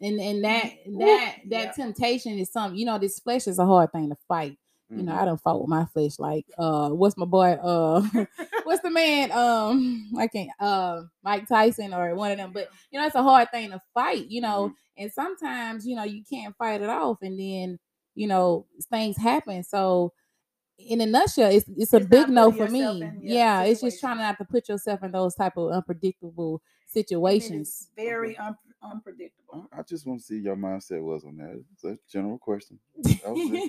[0.00, 1.72] and and that that that yeah.
[1.72, 2.98] temptation is something you know.
[2.98, 4.58] This flesh is a hard thing to fight.
[4.88, 5.18] You know, mhm.
[5.18, 6.18] I don't fought with my flesh.
[6.18, 7.52] Like, uh, what's my boy?
[7.52, 8.02] Uh,
[8.64, 9.32] what's the man?
[9.32, 10.50] Um, I can't.
[10.60, 12.52] Uh, Mike Tyson or one of them.
[12.52, 14.26] But you know, it's a hard thing to fight.
[14.28, 17.78] You know, and sometimes you know you can't fight it off, and then
[18.14, 19.64] you know things happen.
[19.64, 20.12] So,
[20.78, 22.82] in a nutshell, it's it's a It's big no for me.
[23.02, 26.62] in, yeah, yeah, it's just trying not to put yourself in those type of unpredictable
[27.28, 27.90] and it is situations.
[27.96, 29.68] very un- unpredictable.
[29.72, 31.64] I I just want to see your mindset was on that.
[31.72, 32.80] It's a general question.
[33.22, 33.64] That was it.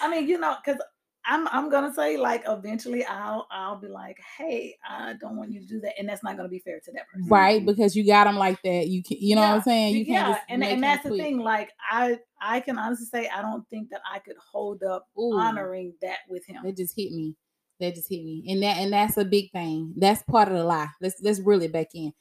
[0.00, 0.80] I mean, you know, because
[1.26, 5.60] I'm I'm gonna say like eventually I'll I'll be like, hey, I don't want you
[5.60, 7.28] to do that, and that's not gonna be fair to that person.
[7.28, 8.88] right, because you got them like that.
[8.88, 9.96] You can, you know what I'm saying.
[9.96, 11.38] You yeah, and and that's the thing.
[11.38, 15.34] Like I I can honestly say I don't think that I could hold up Ooh.
[15.34, 16.64] honoring that with him.
[16.64, 17.36] It just hit me.
[17.80, 18.44] That just hit me.
[18.48, 19.94] And that and that's a big thing.
[19.96, 20.88] That's part of the lie.
[21.00, 22.12] Let's let's reel it back in.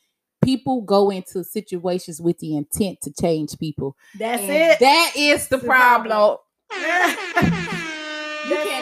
[0.44, 3.96] People go into situations with the intent to change people.
[4.18, 4.80] That's And it.
[4.80, 6.38] That is the The problem.
[6.70, 6.70] problem.
[6.72, 8.70] you That's it.
[8.70, 8.79] cannot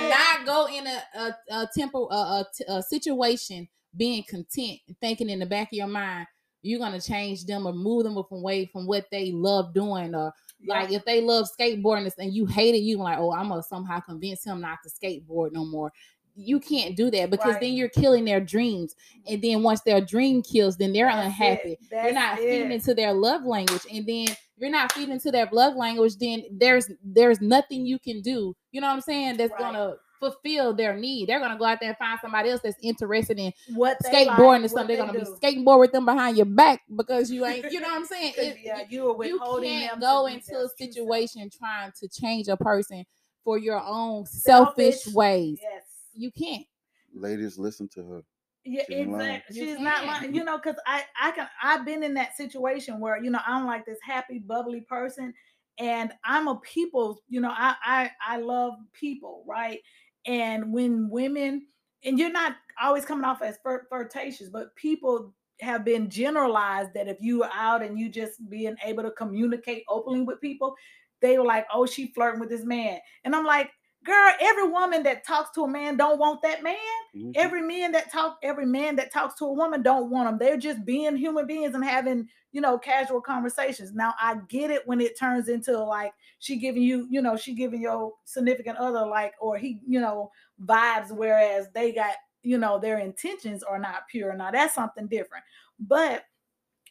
[0.48, 5.40] go in a a, a tempo a, a, a situation being content and thinking in
[5.40, 6.28] the back of your mind
[6.64, 10.34] you're gonna change them or move them away from what they love doing or
[10.68, 14.00] like if they love skateboarding and you hate it, you like, oh, I'm gonna somehow
[14.00, 15.92] convince him not to skateboard no more.
[16.36, 17.62] You can't do that because Right.
[17.62, 18.96] then you're killing their dreams.
[19.28, 21.78] And then once their dream kills, then they're That's unhappy.
[21.90, 22.50] They're not it.
[22.50, 23.82] feeding into their love language.
[23.92, 28.22] And then you're not feeding into their love language, then there's there's nothing you can
[28.22, 28.56] do.
[28.72, 29.38] You know what I'm saying?
[29.38, 29.60] That's Right.
[29.62, 31.28] gonna fulfill their need.
[31.30, 34.28] They're gonna go out there and find somebody else that's interested in what they skateboarding
[34.28, 34.88] like, or what something.
[34.88, 35.38] They're they gonna do.
[35.40, 38.34] be skateboard with them behind your back because you ain't, you know what I'm saying?
[38.38, 41.50] It- yeah, you are you withholding can't them go to into their a true situation
[41.50, 43.06] trying to change a person
[43.44, 45.60] for your own selfish, Selfish, ways.
[45.62, 45.84] Yes.
[46.14, 46.66] You can't.
[47.14, 48.22] Ladies, listen to her.
[48.66, 49.56] Yeah, She exactly.
[49.56, 50.08] She's not can't.
[50.24, 50.36] lying.
[50.36, 53.66] You know, because I I can I've been in that situation where you know I'm
[53.66, 55.34] like this happy bubbly person,
[55.80, 57.22] and I'm a people.
[57.30, 59.80] You know, I I I love people, right?
[60.28, 61.68] And when women
[62.04, 63.58] and you're not always coming off as
[63.90, 68.76] flirtatious, but people have been generalized that if you are out and you just being
[68.84, 70.76] able to communicate openly with people,
[71.22, 73.72] they were like, "Oh, she flirting with this man," and I'm like,
[74.08, 76.78] "Girl, every woman that talks to a man don't want that man."
[77.16, 77.32] Mhm.
[77.36, 80.58] every man that talk every man that talks to a woman don't want them they're
[80.58, 85.02] just being human beings and having you know casual conversations now i get it when
[85.02, 89.34] it turns into like she giving you you know she giving your significant other like
[89.40, 90.32] or he you know
[90.66, 95.44] vibes whereas they got you know their intentions are not pure now that's something different
[95.80, 96.26] but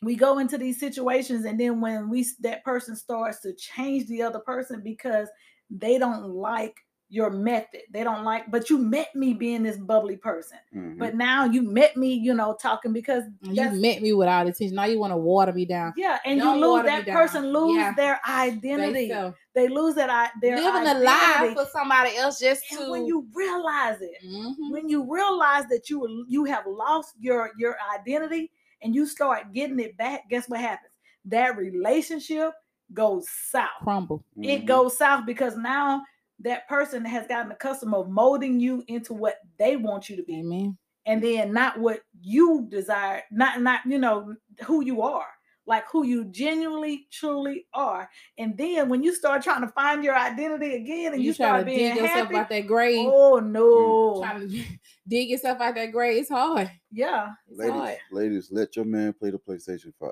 [0.03, 4.23] we go into these situations and then when we that person starts to change the
[4.23, 5.29] other person because
[5.71, 6.77] they don't like
[7.09, 10.99] your method they don't like but you met me being this bubbly person Mhm.
[10.99, 14.74] but now you met me you know talking because You met me without attention.
[14.74, 15.93] Now you want to water me down.
[15.97, 17.95] yeah and Don't you lose that person lose Yeah.
[17.95, 21.05] their identity so- they lose that i their living a identity.
[21.05, 22.91] lie for somebody else just to.
[22.91, 24.73] when you realize it Mhm.
[24.73, 28.51] when you realize that you you have lost your your identity
[28.83, 30.91] and you start getting it back guess what happens
[31.24, 32.53] that relationship
[32.93, 34.24] goes south crumble.
[34.43, 34.66] it Mhm.
[34.66, 36.03] goes south because now
[36.41, 40.41] that person has gotten accustomed of molding you into what they want you to be
[40.41, 40.77] Amen.
[41.07, 44.35] and then not what you desire not not you know
[44.65, 45.27] who you are
[45.67, 48.09] like who you genuinely truly are
[48.39, 51.61] and then when you start trying to find your identity again and you, you start
[51.61, 53.09] to being dig yourself happy out that grave.
[53.11, 54.23] oh no mm.
[54.23, 54.65] Trying to
[55.09, 56.21] dig yourself out that grave.
[56.21, 56.71] It's hard.
[56.93, 57.97] yeah It's Ladies, hard.
[58.13, 60.11] ladies, let your man play the PlayStation Five.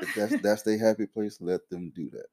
[0.00, 2.26] If that's that's their happy place, let them do that.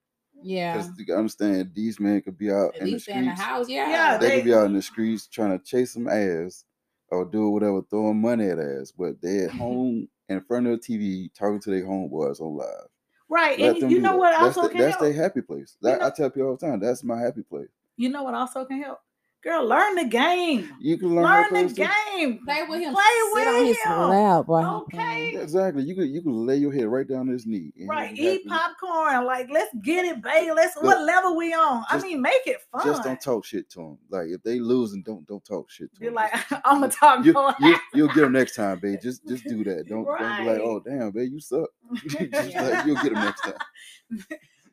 [0.46, 0.78] Yeah.
[0.78, 3.26] Because you gotta understand, these men could be out At in the least they're in
[3.26, 3.42] the streets.
[3.42, 3.70] house.
[3.70, 3.90] Yeah.
[3.90, 6.66] Yeah, They they- could be out in the streets trying to chase some ass
[7.10, 10.98] or do whatever, throwing money at ass, but they at home in front of the
[10.98, 12.88] TV talking to their homeboys on live.
[13.30, 14.18] right Let and you know that.
[14.20, 15.78] what That's, also the- can that's help their happy place.
[15.82, 17.70] You know- I tell people all the time, that's my happy place.
[17.98, 19.00] you know what also can help
[19.46, 22.94] girl learn the game You can learn, learn the play game Play with him.
[22.94, 24.64] play Sit with on his him lap, boy.
[24.64, 25.36] Okay.
[25.42, 25.84] Exactly.
[25.84, 27.72] You can you could lay your head right down his knee.
[27.78, 28.60] and Right, eat happy.
[28.80, 29.26] popcorn.
[29.26, 30.52] Like, let's get it, baby.
[30.52, 31.84] Let's But what level we on?
[31.90, 32.86] I mean, make it fun.
[32.86, 33.98] Just don't talk shit to him.
[34.10, 36.04] Like if they lose and don't don't talk shit to him.
[36.04, 36.16] You're them.
[36.16, 37.54] like, Just- I'm gonna talk you, more.
[37.60, 39.00] you, you'll get them next time, babe.
[39.02, 39.86] Just just do that.
[39.90, 41.70] Don't don't be like, oh damn, babe, you suck.
[42.08, 43.54] just like, you'll get them next time.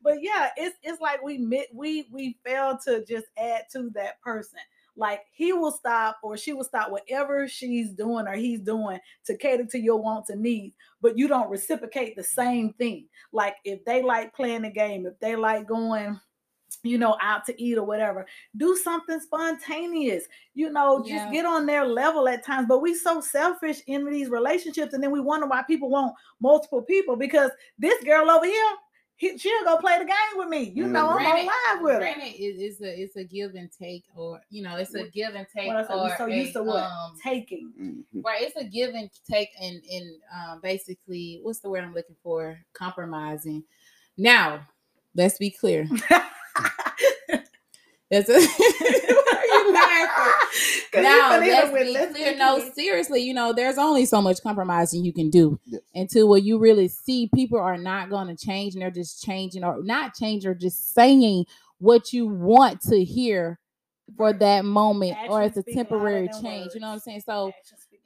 [0.02, 1.38] But yeah, it's it's like we
[1.72, 4.58] we we fail to just add to that person.
[4.96, 9.36] Like he will stop or she will stop whatever she's doing or he's doing to
[9.36, 13.06] cater to your wants and needs, but you don't reciprocate the same thing.
[13.32, 16.20] Like if they like playing the game, if they like going,
[16.82, 18.26] you know, out to eat or whatever,
[18.56, 20.24] do something spontaneous.
[20.54, 22.66] You know, just get on their level at times.
[22.68, 26.82] But we so selfish in these relationships, and then we wonder why people want multiple
[26.82, 28.72] people because this girl over here,
[29.16, 30.72] he, she'll go play the game with me.
[30.74, 30.90] You Mm.
[30.90, 31.98] know, I'm on Granted- live with her.
[32.00, 35.34] Granted, it- it's a it's a give and take, or you know, it's a give
[35.34, 37.72] and take, What I said, or so a, used to what um, taking.
[38.14, 38.24] Mhm.
[38.24, 38.42] right?
[38.42, 42.58] It's a give and take, and and um, basically, what's the word I'm looking for?
[42.72, 43.62] Compromising.
[44.16, 44.66] Now,
[45.14, 45.86] let's be clear.
[48.10, 48.34] That's a.
[48.40, 50.08] Why are you laughing?
[50.16, 52.36] 'Cause you now let's be "Let's clear.
[52.36, 55.80] No, seriously, you know, there's only so much compromising you can do Yes.
[55.94, 59.64] until what you really see people are not going to change and they're just changing
[59.64, 61.46] or not change or just saying
[61.78, 63.58] what you want to hear
[64.16, 66.74] for that moment or Actions it's a temporary than change.
[66.74, 67.22] You know what I'm saying?
[67.24, 67.52] So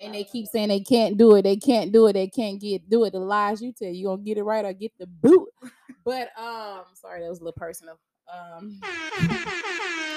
[0.01, 2.89] and they keep saying they can't do it, they can't do it, they can't get
[2.89, 3.13] do it.
[3.13, 5.49] The lies you tell, you gonna get it right or get the boot.
[6.05, 7.99] But um, sorry, that was a little personal.
[8.33, 8.81] Um,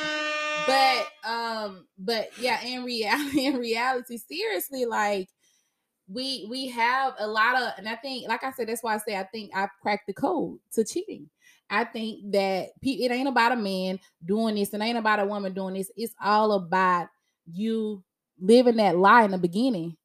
[0.70, 5.30] but um, but yeah, in reality, in reality, seriously, like
[6.08, 8.98] we we have a lot of, and I think, like I said, that's why I
[8.98, 11.30] say I think I cracked the code to cheating.
[11.70, 15.54] I think that it ain't about a man doing this, it ain't about a woman
[15.54, 15.91] doing this.
[15.96, 17.08] It's all about
[17.52, 18.04] you
[18.40, 19.96] living that lie in the beginning.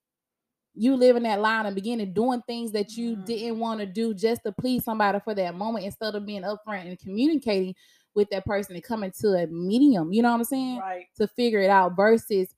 [0.75, 3.25] You living that lie in the beginning, doing things that you Mhm.
[3.25, 6.89] didn't want to do just to please somebody for that moment instead of being upfront
[6.89, 7.77] and communicating
[8.15, 10.13] with that person and coming to a medium.
[10.13, 10.79] You know what I'm saying?
[10.79, 11.07] Right.
[11.17, 12.55] To figure it out versus,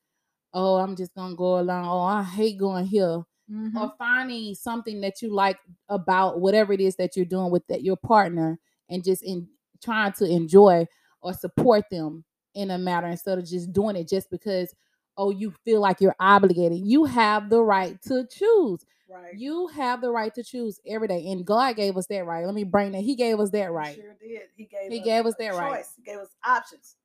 [0.55, 1.87] oh, I'm just gonna go along.
[1.87, 3.81] Oh, I hate going here Mhm.
[3.81, 5.59] or finding something that you like
[5.89, 8.59] about whatever it is that you're doing with that your partner
[8.89, 9.49] and just in
[9.83, 10.87] trying to enjoy
[11.23, 12.25] or support them
[12.55, 14.75] in a matter instead of just doing it just because
[15.17, 19.35] oh you feel like you're obligated you have the right to choose Right.
[19.37, 22.55] you have the right to choose every day and god gave us that right let
[22.55, 24.43] me bring that he gave us that He right Sure did.
[24.57, 25.77] He gave He us gave us that right.
[25.79, 25.93] choice.
[25.97, 26.97] He gave us options.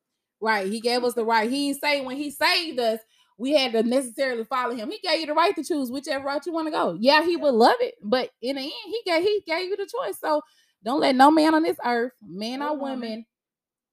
[0.42, 3.00] right he gave us the right he didn't say when he saved us
[3.38, 6.46] we had to necessarily follow him he gave you the right to choose whichever route
[6.46, 7.44] you want to go yeah he Yeah.
[7.44, 10.42] would love it but in the end he gave he gave you the choice so
[10.84, 13.00] don't let no man on this earth man Or or woman.
[13.00, 13.26] woman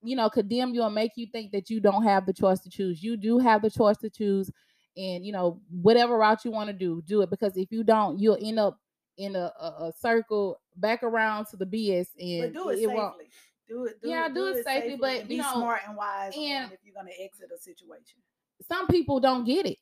[0.02, 2.70] you know condemn you and make you think that you don't have the choice to
[2.70, 4.50] choose you do have the choice to choose
[4.98, 8.18] and you know whatever route you want to do do it because if you don't
[8.18, 8.78] you'll end up
[9.16, 12.86] in a, a, a circle back around to the bs and But do it, it
[12.90, 13.30] won't safely.
[13.68, 14.00] Do it.
[14.02, 16.78] Do Yeah, it, do it safely, but, you be know, smart and wise and- if
[16.84, 18.20] you're gonna exit a situation.
[18.66, 19.78] some people don't get it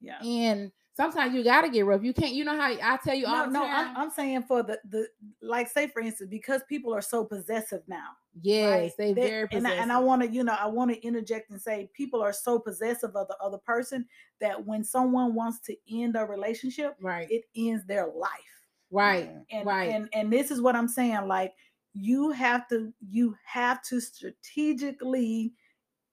[0.00, 0.18] Yeah.
[0.22, 3.46] and sometimes you gotta get rough you can't you know how i tell you all
[3.50, 5.06] No, no, I'm, I'm saying for the the
[5.42, 8.10] like say for instance because people are so possessive now.
[8.42, 8.92] yes right?
[8.98, 9.78] they That- very and I, possessive.
[9.82, 12.58] and I want to you know I want to interject and say people are so
[12.58, 14.06] possessive of the other person
[14.40, 18.30] that when someone wants to end a relationship, right it ends their life.
[18.90, 19.90] right and Right.
[19.90, 21.52] and and this is what i'm saying like
[21.92, 25.52] you have to you have to strategically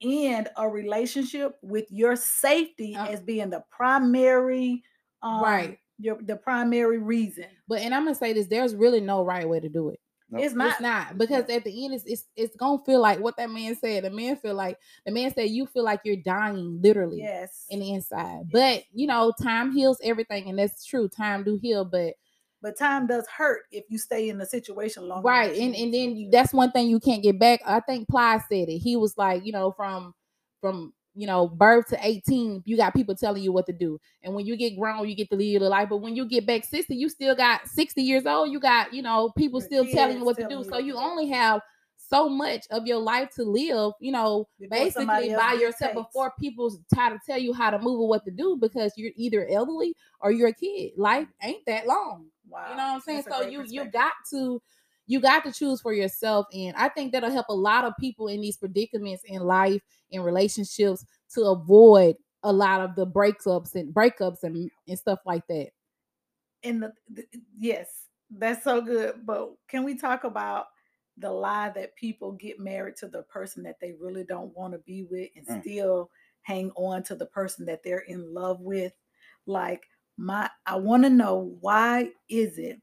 [0.01, 4.83] end a relationship with your safety Uh, as being the primary
[5.23, 5.77] um, Right.
[5.99, 7.45] your the primary reason.
[7.67, 9.99] But and i'm gonna say this there's really no right way to do it.
[10.33, 10.43] Nope.
[10.45, 10.71] it's not.
[10.71, 11.17] It's not.
[11.17, 14.05] Because at the end it's, it's it's gonna feel like what that man said.
[14.05, 17.65] The man feel like the man said you feel like you're dying literally yes.
[17.69, 18.43] in the inside.
[18.45, 18.51] Yes.
[18.51, 22.13] but you know time heals everything and that's true time do heal but
[22.61, 25.23] but time does hurt if you stay in the situation long.
[25.23, 27.61] right and and then that's one thing you can't get back.
[27.65, 28.79] I think ply said it.
[28.79, 30.13] He was like you know from
[30.59, 33.99] from you know birth to 18 you got people telling you what to do.
[34.23, 35.89] And when you get grown you get to live your life.
[35.89, 38.51] But when you get back 60 you still got 60 years old.
[38.51, 40.63] You got you know people Your still telling you what to do.
[40.63, 41.61] so you only have
[41.97, 46.07] so much of your life to live you know Before basically by yourself dictates.
[46.07, 49.11] before people try to tell you how to move or what to do because you're
[49.15, 50.91] either elderly or you're a kid.
[50.97, 53.23] Life ain't that long Wow, you know what I'm saying?
[53.25, 54.61] that's So you you got to
[55.07, 58.27] you got to choose for yourself, and I think that'll help a lot of people
[58.27, 63.93] in these predicaments in life in relationships to avoid a lot of the breakups and
[63.93, 65.69] breakups and and stuff like that.
[66.63, 67.25] and the, the
[67.57, 69.25] yes, that's so good.
[69.25, 70.67] But can we talk about
[71.17, 74.79] the lie that people get married to the person that they really don't want to
[74.79, 75.61] be with and Mm.
[75.61, 76.11] still
[76.41, 78.93] hang on to the person that they're in love with?
[79.45, 79.83] Like
[80.17, 82.81] my I want to know why is it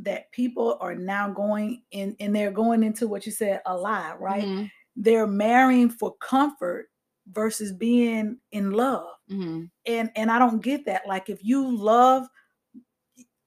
[0.00, 4.14] that people are now going in and they're going into what you said a lie,
[4.18, 4.44] right?
[4.44, 6.88] Mhm, They're marrying for comfort
[7.28, 9.70] versus being in love mhm.
[9.86, 11.06] and and I don't get that.
[11.08, 12.26] Like if you love,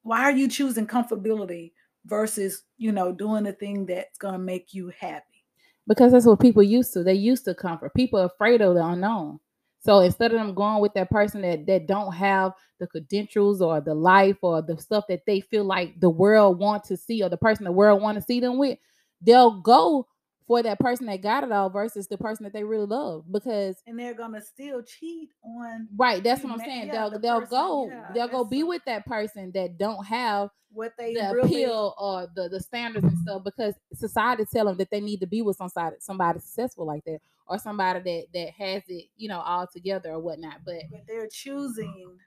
[0.03, 1.71] why are you choosing comfortability
[2.05, 5.45] versus you know doing the thing that's gonna make you happy?
[5.87, 7.03] Because that's what people used to.
[7.03, 7.93] They used to comfort.
[7.93, 9.39] People are afraid of the unknown.
[9.83, 13.81] So instead of them going with that person that that don't have the credentials or
[13.81, 17.29] the life or the stuff that they feel like the world want to see or
[17.29, 18.77] the person the world want to see them with,
[19.21, 20.07] they'll go
[20.47, 23.25] for that person that got it all versus the person that they really love.
[23.31, 26.87] Because And they're gonna still cheat on right, that's what I'm saying.
[26.87, 30.05] yeah, they'll the they'll person- go yeah, they'll go be with that person that don't
[30.05, 34.65] have what they the really appeal or the, the standards and stuff because society tell
[34.65, 37.19] them that they need to be with somebody somebody successful like that
[37.53, 41.27] or somebody that that has it you know all together or whatnot but but they're
[41.31, 42.17] choosing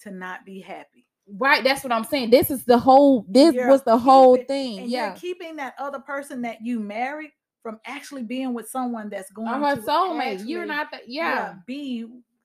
[0.00, 1.06] to not be happy.
[1.38, 2.30] right that's what i'm saying.
[2.30, 5.14] This is the whole this You're was the whole keeping- thing And yeah.
[5.14, 7.30] keeping that other person that you married
[7.62, 11.54] from actually being with someone that's going or her to soulmate you're not the yeah,
[11.66, 12.04] be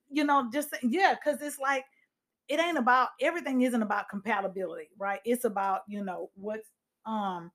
[0.10, 1.84] you know just yeah because it's like
[2.48, 5.20] it ain't about everything isn't about compatibility right?
[5.26, 6.70] It's about you know what's
[7.06, 7.52] um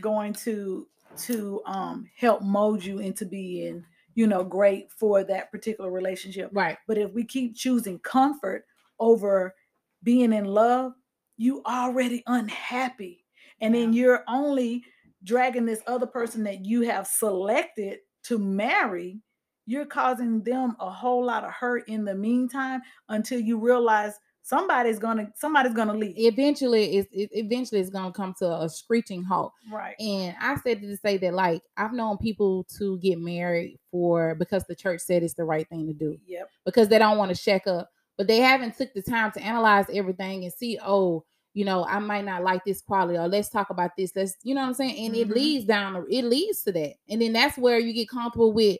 [0.00, 0.86] going to
[1.18, 3.84] to um help mold you into being
[4.14, 6.50] you know great for that particular relationship.
[6.52, 6.78] Right.
[6.86, 8.64] But if we keep choosing comfort
[8.98, 9.54] over
[10.02, 10.92] being in love
[11.36, 13.24] you already unhappy.
[13.62, 14.84] And then you're only
[15.24, 19.22] dragging this other person that you have selected to marry
[19.70, 24.98] you're causing them a whole lot of hurt in the meantime until you realize somebody's
[24.98, 29.52] gonna somebody's gonna leave eventually it's it, eventually it's gonna come to a screeching halt
[29.70, 34.34] right And I said to say that like I've known people to get married for
[34.34, 37.30] because the church said it's the right thing to do yep because they don't want
[37.30, 41.24] to shack up, but they haven't took the time to analyze everything and see, oh,
[41.54, 44.12] you know, I might not like this quality, or let's talk about this.
[44.14, 45.06] Let's, you know what I'm saying?
[45.06, 45.20] And Mhm.
[45.20, 48.78] it leads down, it leads to that, and then that's where you get comfortable with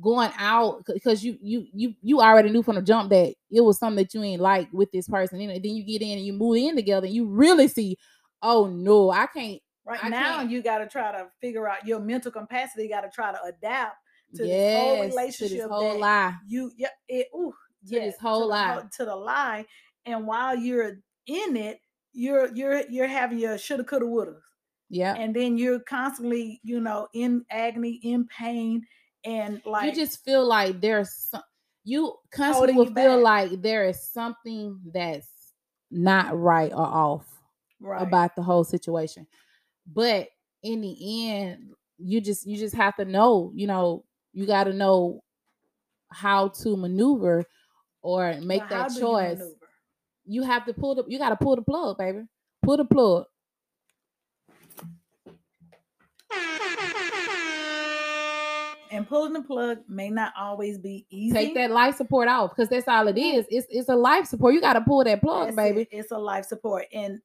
[0.00, 3.78] going out because you you you you already knew from the jump that it was
[3.78, 6.32] something that you ain't like with this person, and then you get in and you
[6.32, 7.96] move in together, and you really see,
[8.42, 9.60] oh no, I can't.
[9.84, 13.00] right I now can't- you got to try to figure out your mental capacity got
[13.02, 13.96] to try to adapt
[14.36, 16.34] to this whole yes, to relationship this whole lie.
[16.46, 17.52] you yeah it ooh
[17.88, 18.72] To this whole the lie.
[18.74, 19.66] whole- to the lie
[20.06, 21.80] and while you're in it
[22.12, 24.36] you're you're you're having your shoulda coulda woulda
[24.88, 25.14] Yeah.
[25.16, 28.86] and then you're constantly you know in agony in pain
[29.24, 31.42] and like you just feel like there's some
[31.84, 33.50] you constantly will you feel back.
[33.50, 35.28] like there is something that's
[35.90, 37.26] not right or off
[37.80, 38.02] right.
[38.02, 39.26] about the whole situation.
[39.92, 40.28] But
[40.62, 44.72] in the end you just you just have to know you know you got to
[44.72, 45.22] know
[46.12, 47.44] how to maneuver
[48.02, 49.40] or make that do you choice.
[50.26, 52.22] you, have to pull the you got to pull the plug baby.
[52.62, 53.24] Pull the plug
[58.90, 62.68] and pulling the plug may not always be easy take that life support off because
[62.68, 65.46] that's all it is it's, it's a life support you got to pull that plug
[65.46, 65.88] That's baby it.
[65.90, 66.86] It's a life support.
[66.92, 67.20] And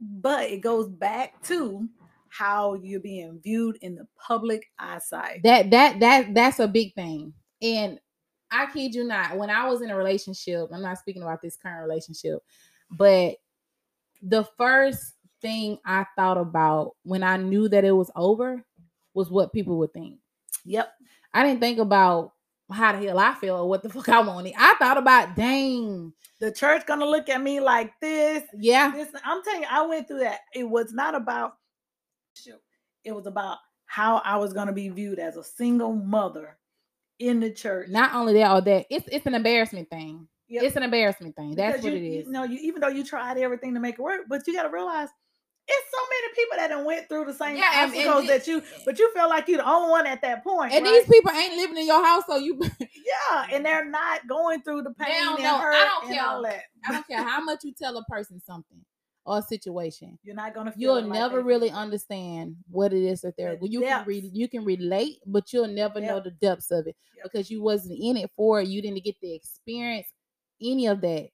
[0.00, 1.88] but it goes back to
[2.28, 5.42] how you're being viewed in the public eyesight.
[5.44, 7.98] that that that that's a big thing and
[8.50, 11.56] i kid you not when i was in a relationship i'm not speaking about this
[11.56, 12.40] current relationship
[12.90, 13.36] but
[14.22, 18.64] the first thing i thought about when i knew that it was over
[19.14, 20.18] was what people would think
[20.64, 20.92] Yep.
[21.32, 22.32] i didn't think about
[22.72, 26.12] how the hell i feel or what the fuck i wanted i thought about dang
[26.40, 28.42] The church gonna look at me like this.
[28.58, 30.40] yeah This I'm telling you, I went through that.
[30.54, 31.54] It was not about
[33.04, 36.56] it was about how I was gonna be viewed as a single mother
[37.18, 37.88] in the church.
[37.90, 40.62] not only that or that it's it's an embarrassment thing Yep.
[40.62, 41.54] It's an embarrassment thing.
[41.54, 42.26] That's Because what you, it is.
[42.26, 44.64] You know, you even though you tried everything to make it work, but you got
[44.64, 45.08] to realize
[45.66, 48.46] it's so many people that done went through the same Yeah, and- and obstacles that
[48.46, 50.72] you, but you feel like you're the only one at that point.
[50.72, 50.92] and right?
[50.92, 52.60] these people ain't living in your house, so you.
[52.80, 55.56] yeah, and they're not going through the pain and know.
[55.56, 56.26] I don't and care.
[56.26, 56.62] all that.
[56.86, 58.84] I don't care how much you tell a person something
[59.24, 60.18] or a situation.
[60.22, 60.72] You're not gonna.
[60.72, 63.56] Feel You'll like never they really understand what it is that they're.
[63.56, 66.94] The you can read, you can relate, but you'll never know the depths of it
[67.16, 67.24] Yep.
[67.24, 68.68] because you wasn't in it for it.
[68.68, 70.08] You didn't get the experience
[70.60, 71.28] any of that.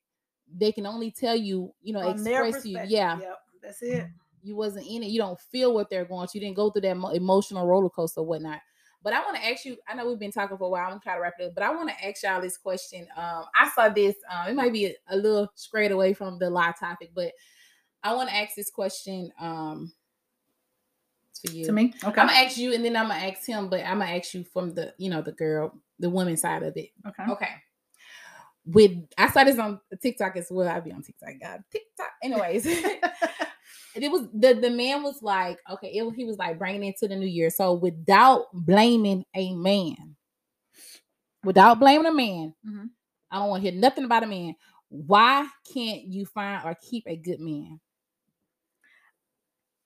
[0.57, 2.79] They can only tell you, you know, From express you.
[2.87, 4.07] Yeah, Yep, that's it.
[4.43, 5.11] You wasn't in it.
[5.11, 6.27] You don't feel what they're going.
[6.27, 6.41] through.
[6.41, 8.61] You didn't go through that mo- emotional roller coaster or whatnot.
[9.03, 9.77] But I want to ask you.
[9.89, 10.85] I know we've been talking for a while.
[10.85, 11.55] I'm gonna try to wrap it up.
[11.55, 13.07] But I want to ask y'all this question.
[13.17, 14.17] Um, I saw this.
[14.31, 17.33] Um, it might be a, a little straight away from the live topic, but
[18.03, 19.31] I want to ask this question.
[19.41, 19.93] Um,
[21.41, 21.65] for you.
[21.65, 23.69] To me, okay, I'm gonna ask you, and then I'm gonna ask him.
[23.69, 26.77] But I'm gonna ask you from the, you know, the girl, the woman side of
[26.77, 26.91] it.
[27.07, 27.25] okay.
[27.31, 27.51] Okay.
[28.67, 30.69] With I saw this on TikTok as well.
[30.69, 31.65] I be on TikTok, God.
[31.73, 32.11] TikTok.
[32.23, 32.67] Anyways,
[33.95, 37.17] it was the the man was like, okay, it, he was like bringing into the
[37.17, 37.51] new year.
[37.51, 40.17] So without blaming a man,
[41.45, 42.91] without blaming a man, Mhm.
[43.31, 44.55] I don't want to hear nothing about a man.
[44.89, 47.81] Why can't you find or keep a good man?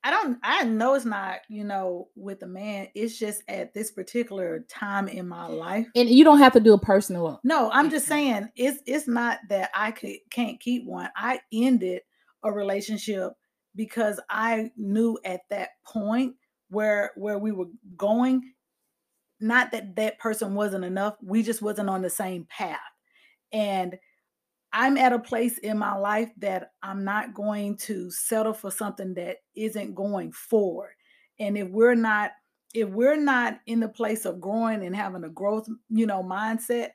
[0.06, 0.38] I don't.
[0.42, 1.38] I know it's not.
[1.48, 5.86] You know, with a man, it's just at this particular time in my life.
[5.96, 7.40] And you don't have to do a personal.
[7.42, 11.08] No, I'm just saying it's it's not that I could can't keep one.
[11.16, 12.02] I ended
[12.42, 13.32] a relationship
[13.76, 16.34] because I knew at that point
[16.70, 18.52] where where we were going,
[19.40, 21.16] not that that person wasn't enough.
[21.22, 22.78] We just wasn't on the same path.
[23.52, 23.96] And
[24.72, 29.14] I'm at a place in my life that I'm not going to settle for something
[29.14, 30.94] that isn't going forward.
[31.38, 32.32] And if we're not
[32.74, 36.88] if we're not in the place of growing and having a growth, you know, mindset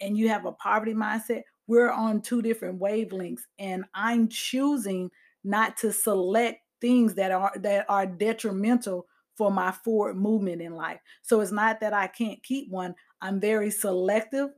[0.00, 5.10] and you have a poverty mindset, we're on two different wavelengths and I'm choosing
[5.46, 9.06] not to select things that are that are detrimental
[9.36, 10.98] for my forward movement in life.
[11.22, 12.94] So it's not that I can't keep one.
[13.20, 14.50] I'm very selective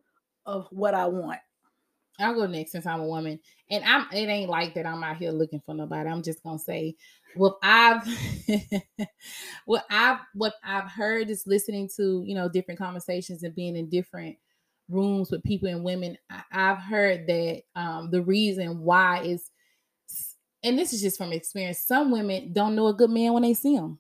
[0.47, 1.41] of what I want.
[2.21, 3.39] I'll go next since I'm a woman,
[3.71, 4.07] and I'm.
[4.13, 4.87] It ain't like that.
[4.87, 6.09] I'm out here looking for nobody.
[6.09, 6.97] I'm just gonna say
[7.37, 8.03] what I've,
[9.67, 13.89] what I've, what I've heard is listening to you know different conversations and being in
[13.89, 14.37] different
[14.89, 16.19] rooms with people and women.
[16.29, 19.51] I, I've heard that um, the reason why is,
[20.63, 21.79] and this is just from experience.
[21.79, 23.99] Some women don't know a good man when they see him.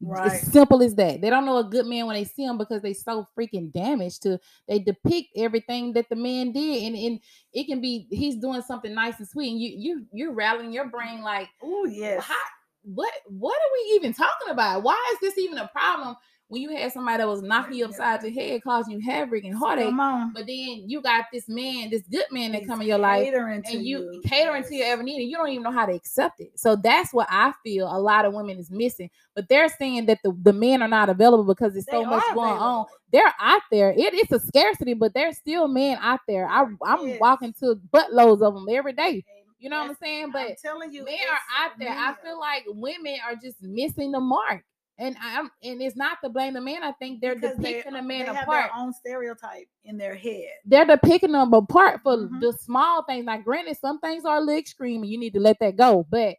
[0.00, 0.32] Right.
[0.32, 1.20] As simple as that.
[1.20, 4.22] They don't know a good man when they see him because they so freaking damaged
[4.22, 4.38] to
[4.68, 6.82] they depict everything that the man did.
[6.82, 7.20] And, and
[7.52, 9.50] it can be he's doing something nice and sweet.
[9.50, 12.22] And you you you're rattling your brain like Oh yes.
[12.22, 12.34] how,
[12.82, 14.82] what what are we even talking about?
[14.82, 16.16] Why is this even a problem
[16.48, 19.54] when you had somebody that was knocking you upside the head, causing you havoc and
[19.56, 19.94] heartache?
[20.34, 23.28] But then you got this man, this good man that He's come in your life
[23.34, 24.22] and you, you.
[24.24, 26.50] catering to your every need, and you don't even know how to accept it.
[26.58, 29.10] So that's what I feel a lot of women is missing.
[29.34, 32.24] But they're saying that the, the men are not available because there's so They much
[32.34, 32.86] going on.
[33.12, 33.92] They're out there.
[33.96, 36.48] It is a scarcity, but there's still men out there.
[36.48, 37.20] I I'm Yes.
[37.20, 39.24] walking to buttloads of them every day.
[39.60, 40.24] You know what I'm saying?
[40.24, 41.90] I'm But telling you, men are out there.
[41.90, 44.64] I feel like women are just missing the mark.
[44.96, 46.84] And I'm and it's not to blame the man.
[46.84, 49.98] I think they're because they- depicting the man they have apart their own stereotype in
[49.98, 50.50] their head.
[50.64, 52.40] they're depicting them apart for Mhm.
[52.40, 53.24] the small things.
[53.26, 56.06] Like, granted, some things are a little extreme and you need to let that go.
[56.08, 56.36] But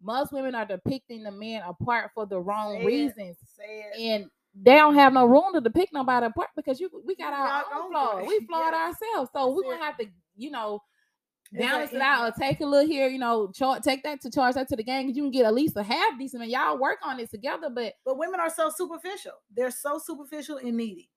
[0.00, 3.38] most women are depicting the man apart for the wrong reasons.
[3.98, 7.64] And they don't have no room to depict nobody apart because you we got our
[7.74, 8.24] own flaws.
[8.26, 9.02] We flawed Yes.
[9.02, 9.30] ourselves.
[9.32, 10.06] So we're That's gonna have to,
[10.36, 10.80] you know,
[11.52, 14.54] balance it out or take a little here, you know, char- take that to charge
[14.54, 15.08] that to the gang.
[15.08, 16.50] You can get at least a half decent man.
[16.50, 19.32] Y'all work on it together, but But women are so superficial.
[19.54, 21.10] They're so superficial and needy,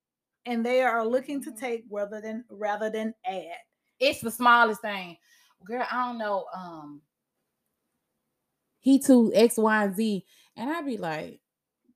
[0.46, 1.60] and they are looking to Mhm.
[1.60, 3.58] take rather than rather than add.
[4.00, 5.18] it's the smallest thing.
[5.66, 6.46] Girl, I don't know.
[6.54, 7.02] Um
[8.80, 10.26] he too X, Y, and Z.
[10.56, 11.42] And I'd be like,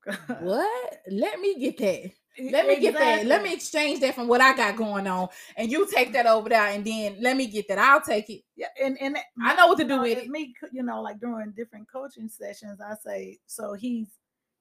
[0.41, 0.99] what?
[1.09, 2.11] Let me get that.
[2.39, 3.25] Let me get that.
[3.25, 5.29] Let me exchange that from what I got going on.
[5.55, 7.77] And you take that over there and then let me get that.
[7.77, 8.41] I'll take it.
[8.55, 10.29] Yeah, and and I know what to do with it.
[10.29, 14.07] Me, you know, like during different coaching sessions, I say, so he's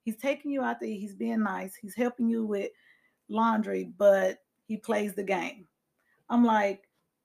[0.05, 0.91] he's taking you out there.
[0.91, 1.75] He's being nice.
[1.75, 2.71] He's helping you with
[3.29, 5.67] laundry, but he plays the game.
[6.29, 6.83] I'm like,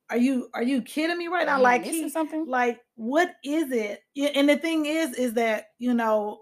[0.09, 1.61] are you are you kidding me right now?
[1.61, 2.45] Like he, something?
[2.47, 4.01] like what is it?
[4.35, 6.39] And the thing is, is that you know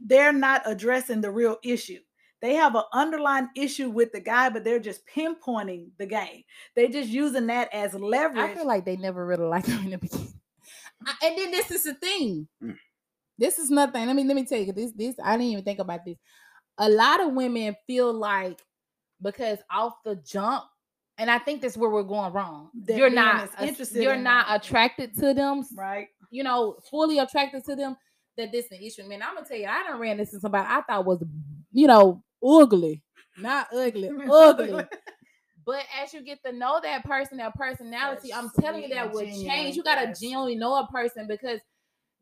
[0.00, 2.00] they're not addressing the real issue.
[2.40, 6.44] They have an underlying issue with the guy, but they're just pinpointing the game.
[6.76, 8.38] They're just using that as leverage.
[8.38, 10.34] I feel like they never really liked him in the beginning.
[11.22, 12.48] And then this is the thing.
[12.62, 12.76] Mm.
[13.38, 14.06] This is nothing.
[14.06, 14.92] Let me let me tell you this.
[14.92, 16.16] This I didn't even think about this.
[16.78, 18.60] A lot of women feel like
[19.22, 20.64] because off the jump
[21.18, 22.70] and I think that's where we're going wrong.
[22.86, 24.56] That you're not interested you're in not them.
[24.56, 26.08] attracted to them, right?
[26.30, 27.96] you know, fully attracted to them.
[28.36, 29.22] That this is an issue, man.
[29.22, 31.22] I'm gonna tell you, I done ran this into somebody I thought was,
[31.72, 33.02] you know, ugly,
[33.38, 34.84] not ugly, ugly.
[35.64, 39.12] But as you get to know that person, that personality, I'm telling you that and
[39.12, 39.76] will genuine, change.
[39.76, 40.20] You gotta yes.
[40.20, 41.60] genuinely know a person because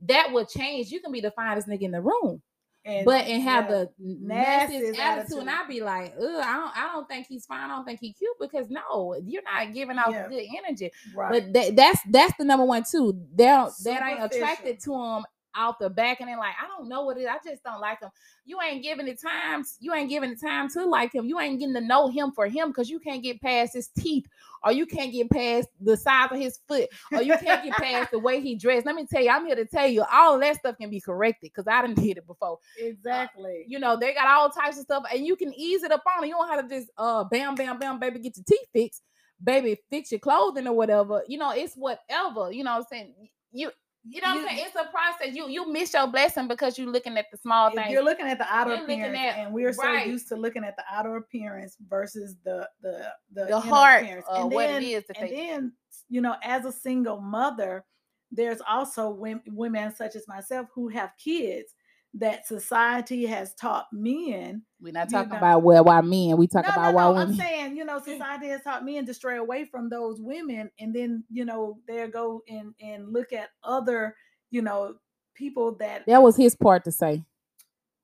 [0.01, 0.91] that will change.
[0.91, 2.43] You can be the finest nigga in the room,
[2.85, 5.51] And, but and have yeah, the nastiest nastiest attitude, and.
[5.51, 7.71] I'd be like, Ugh, I don't, I don't think he's fine.
[7.71, 10.29] I don't think he's cute because no, you're not giving out Yeah.
[10.29, 10.91] good energy.
[11.15, 11.33] right.
[11.33, 13.15] But that, that's that's the number one too.
[13.35, 15.25] They're that ain't attracted to him
[15.57, 17.23] out the back, and then like I don't know what it.
[17.23, 17.27] is.
[17.27, 18.11] I just don't like him.
[18.45, 19.65] You ain't giving it time.
[19.81, 21.27] You ain't giving it time to like him.
[21.27, 24.27] You ain't getting to know him for him because you can't get past his teeth,
[24.65, 28.11] or you can't get past the size of his foot, or you can't get past
[28.11, 28.87] the way he dressed.
[28.87, 31.51] Let me tell you, I'm here to tell you, all that stuff can be corrected
[31.55, 32.59] because I didn't did it before.
[32.79, 33.65] exactly.
[33.67, 36.25] You know, they got all types of stuff, and you can ease it up on
[36.25, 36.29] it.
[36.29, 39.03] You don't have to just uh bam, bam, bam, baby, get your teeth fixed,
[39.43, 41.23] baby, fix your clothing or whatever.
[41.29, 42.53] You know, it's whatever.
[42.53, 43.15] You know what I'm saying?
[43.53, 43.71] You
[44.09, 44.67] you know what I'm saying?
[44.67, 45.35] It's a process.
[45.35, 47.91] You you miss your blessing because you're looking at the small things.
[47.91, 50.07] you're looking at the outer You're appearance, at- and we're so right.
[50.07, 54.27] used to looking at the outer appearance versus the the the, The inner heart appearance.
[54.31, 55.73] and what it is that and then
[56.09, 57.85] you know, as a single mother,
[58.31, 61.73] there's also women, women such as myself who have kids
[62.19, 64.63] that society has taught men.
[64.81, 66.37] We're not you talking know- about where why men.
[66.37, 67.13] We talk no, about no, why no.
[67.13, 67.29] women.
[67.29, 70.95] I'm saying, you know, society has taught men to stray away from those women, and
[70.95, 74.15] then you know, they go and and look at other,
[74.51, 74.95] you know,
[75.35, 77.23] people that that was his part to say.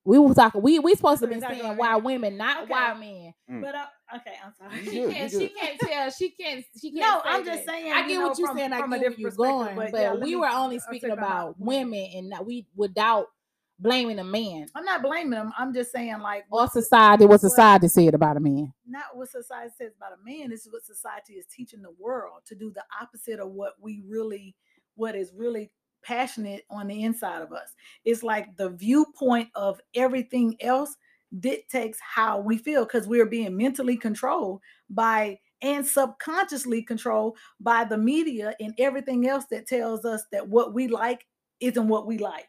[0.05, 0.63] We were talking.
[0.63, 3.33] We we supposed to be talking saying about why women, not why Okay.
[3.49, 3.63] men.
[3.63, 3.87] But uh,
[4.17, 4.85] okay, I'm sorry.
[4.91, 5.31] She can't.
[5.31, 6.11] She can't tell.
[6.11, 6.65] She can't.
[6.81, 7.01] She can't.
[7.03, 7.73] No, say I'm just that.
[7.73, 8.73] saying, I you get know, what you're from- saying.
[8.73, 11.27] I from get where you're going, but but, yeah, we me- were only speaking about
[11.51, 11.91] about women.
[11.93, 13.29] women and not we without
[13.79, 15.53] blaming a man I'm not blaming them.
[15.59, 17.25] I'm just saying, like, what, society.
[17.25, 18.73] What what- society said about a man.
[18.87, 20.51] not what society says about a man.
[20.51, 24.03] This is what society is teaching the world to do the opposite of what we
[24.07, 24.55] really,
[24.95, 25.71] what is really
[26.03, 27.75] passionate on the inside of us.
[28.05, 30.97] It's like the viewpoint of everything else
[31.41, 37.97] dictates how we feel because we're being mentally controlled by and subconsciously controlled by the
[37.97, 41.25] media and everything else that tells us that what we like
[41.61, 42.49] isn't what we like.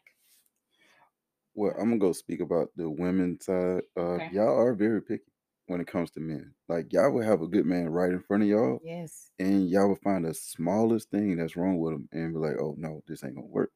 [1.56, 3.84] Well, I'm gonna go speak about the women's side.
[3.96, 4.30] Uh, Okay.
[4.30, 5.32] Y'all are very picky
[5.68, 6.56] when it comes to men.
[6.68, 9.32] Like y'all will have a good man right in front of y'all, Yes.
[9.40, 12.76] and y'all will find the smallest thing that's wrong with him, and be like, "Oh
[12.78, 13.72] no, this ain't gonna work."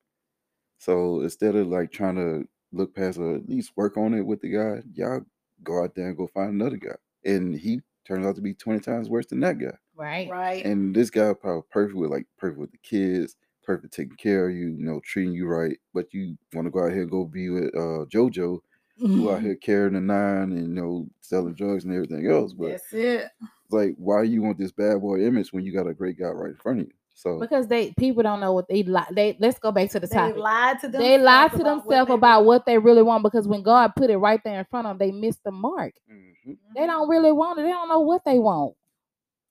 [0.79, 4.41] So instead of like trying to look past or at least work on it with
[4.41, 5.25] the guy, y'all
[5.63, 8.79] go out there and go find another guy, and he turns out to be twenty
[8.81, 9.77] times worse than that guy.
[9.95, 10.29] Right.
[10.29, 10.65] Right.
[10.65, 13.35] And this guy probably perfect with like perfect with the kids,
[13.67, 15.77] perfect taking care of you, you know, treating you right.
[15.93, 18.59] But you want to go out here and go be with uh JoJo, who
[19.05, 19.29] Mm-hmm.
[19.29, 22.53] out here carrying a nine and you know selling drugs and everything else.
[22.53, 23.29] But That's it.
[23.41, 26.29] it's like, why you want this bad boy image when you got a great guy
[26.29, 26.93] right in front of you?
[27.13, 29.09] So Because they people don't know what they like.
[29.09, 30.37] They let's go back to the They topic.
[30.37, 31.05] lied to themselves.
[31.09, 34.09] They lie to about themselves they about what they really want because when God put
[34.09, 35.93] it right there in front of them, they missed the mark.
[36.09, 36.57] Mhm.
[36.75, 37.63] They don't really want it.
[37.63, 38.75] They don't know what they want.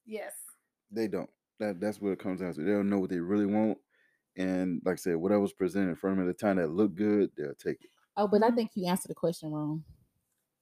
[0.06, 0.32] Yes.
[0.90, 1.30] they don't.
[1.58, 2.62] That that's what it comes down to.
[2.62, 3.78] They don't know what they really want.
[4.36, 6.94] And like I said, whatever's presented in front of them at the time that look
[6.94, 7.90] good, they'll take it.
[8.16, 9.82] Oh, but I think you answered the question wrong.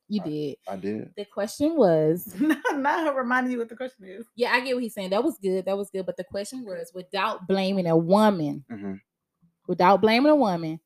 [0.09, 0.57] You I- did.
[0.69, 1.11] I did.
[1.17, 4.27] The question was, not her reminding you what the question is.
[4.37, 5.11] yeah, I get what he's saying.
[5.11, 5.65] That was good.
[5.65, 6.07] That was good.
[6.07, 8.95] But the question was, without blaming a woman, hmm
[9.67, 10.79] without blaming a woman,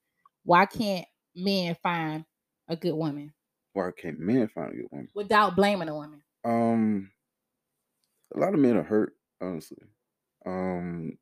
[0.44, 1.05] why can't
[1.35, 2.24] men find
[2.69, 3.32] a good woman
[3.73, 5.09] Why can't men find a good woman?
[5.15, 6.23] without blaming a woman?
[6.44, 7.10] Um,
[8.35, 9.78] a lot of men are hurt, honestly.
[10.47, 11.19] Um,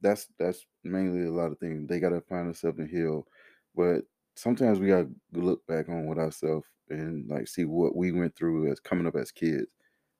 [0.00, 1.88] that's that's mainly a lot of things.
[1.88, 3.26] They gotta find themselves and heal,
[3.74, 4.02] but
[4.36, 8.70] sometimes we gotta look back on with ourselves and like see what we went through
[8.70, 9.66] as coming up as kids.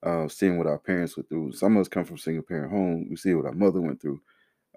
[0.03, 1.53] Uh, seeing what our parents went through.
[1.53, 3.09] Some of us come from single parent home.
[3.11, 4.21] We see what our mother went through,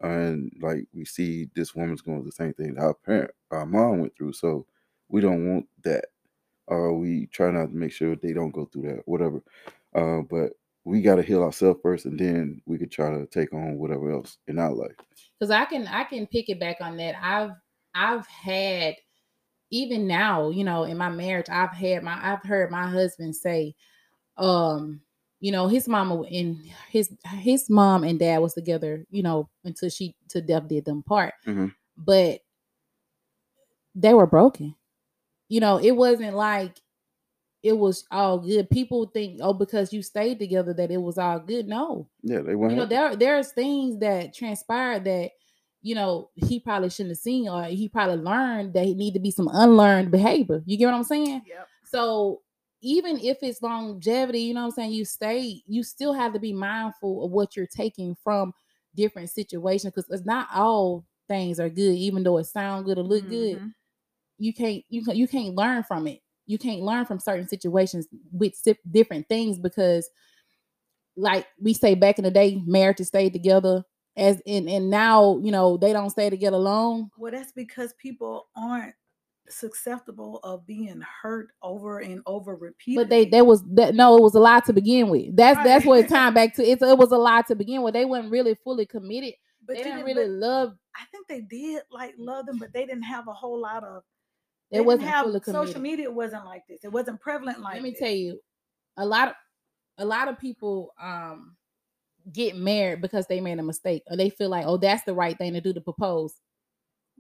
[0.02, 4.00] and like we see this woman's going through the same thing our parent, our mom
[4.00, 4.34] went through.
[4.34, 4.66] So
[5.10, 6.06] we don't want that,
[6.68, 9.42] or we try not to make sure they don't go through that, whatever.
[9.96, 10.54] Uh, but
[10.90, 14.12] we got to heal ourselves first, and then we could try to take on whatever
[14.12, 14.96] else in our life.
[15.40, 17.16] because I can I can pick it back on that.
[17.22, 17.52] I've
[17.96, 18.96] I've had
[19.72, 23.76] even now, you know, in my marriage, I've had my I've heard my husband say,
[24.38, 25.02] um,
[25.40, 26.58] you know, his mama and
[26.90, 31.04] his his mom and dad was together, you know, until she to death did them
[31.04, 31.34] part.
[31.48, 31.74] Mhm.
[31.98, 32.42] But
[33.96, 34.76] they were broken.
[35.50, 36.78] You know, it wasn't like
[37.64, 38.70] it was all good.
[38.70, 41.68] People think, oh, because you stayed together that it was all good.
[41.68, 42.72] No, Yeah, they went.
[42.72, 45.32] you know there there's things that transpired that
[45.82, 49.20] you know he probably shouldn't have seen or he probably learned that he need to
[49.20, 51.68] be some unlearned behavior you get what i'm saying Yep.
[51.86, 52.42] so
[52.82, 56.40] even if it's longevity, you know what I'm saying, you stay, you still have to
[56.40, 58.54] be mindful of what you're taking from
[58.96, 63.04] different situations because it's not all things are good, even though it sound good or
[63.04, 63.58] look good.
[63.60, 63.74] Mhm.
[64.38, 66.22] You can't you can you can't learn from it.
[66.50, 68.54] You can't learn from certain situations with
[68.90, 70.10] different things because,
[71.16, 73.84] like we say back in the day, marriages stayed together.
[74.18, 77.12] As and and now you know they don't stay together long.
[77.18, 78.96] Well, that's because people aren't
[79.48, 83.04] susceptible of being hurt over and over repeatedly.
[83.04, 85.36] But they there was that no, it was a lie to begin with.
[85.36, 86.10] That's that's what Right.
[86.18, 86.64] time back to.
[86.64, 87.94] It's it was a lie to begin with.
[87.94, 89.36] They weren't really fully committed.
[89.66, 90.76] but they didn't didn't- really love.
[90.96, 94.04] I think they did like love them, but they didn't have a whole lot of.
[94.72, 96.84] It wasn't have social media wasn't like this.
[96.84, 97.76] It wasn't prevalent like.
[97.76, 98.00] Let me this.
[98.00, 98.40] tell you,
[98.98, 99.34] a lot of
[99.98, 101.56] a lot of people um
[102.32, 105.38] get married because they made a mistake or they feel like, oh, that's the right
[105.38, 106.36] thing to do to propose.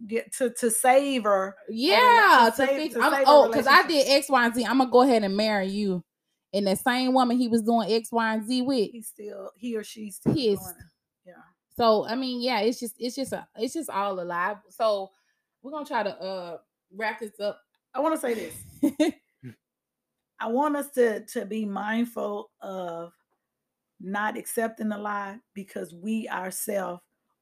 [0.07, 2.93] Get to to save or Yeah, to, save- fix.
[2.93, 4.65] to save oh, because I did X, Y, and Z.
[4.65, 6.03] I'm gonna go ahead and marry you.
[6.53, 8.91] And that same woman he was doing X, Y, and Z with.
[8.91, 10.73] he's still he or she's still Pissed.
[11.25, 11.33] Yeah.
[11.75, 14.57] So I mean, yeah, it's just it's just a it's just all alive.
[14.69, 15.11] So
[15.61, 16.57] we're gonna try to uh
[16.95, 17.61] wrap this up.
[17.93, 19.13] I want to say this.
[20.39, 23.13] I want us to to be mindful of
[23.99, 27.01] not accepting the lie because we ourselves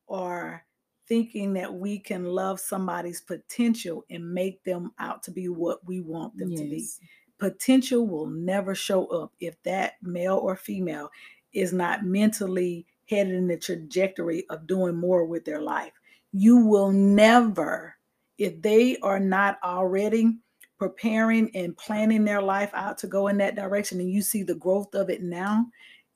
[0.10, 0.66] are
[1.08, 6.02] thinking that we can love somebody's potential and make them out to be what we
[6.02, 6.92] want them to be.
[7.40, 11.10] Potential will never show up if that male or female
[11.54, 15.94] is not mentally headed in the trajectory of doing more with their life.
[16.34, 17.97] You will never,
[18.38, 20.38] if they are not already
[20.78, 24.56] preparing and planning their life out to go in that direction and you see the
[24.56, 25.66] growth of it now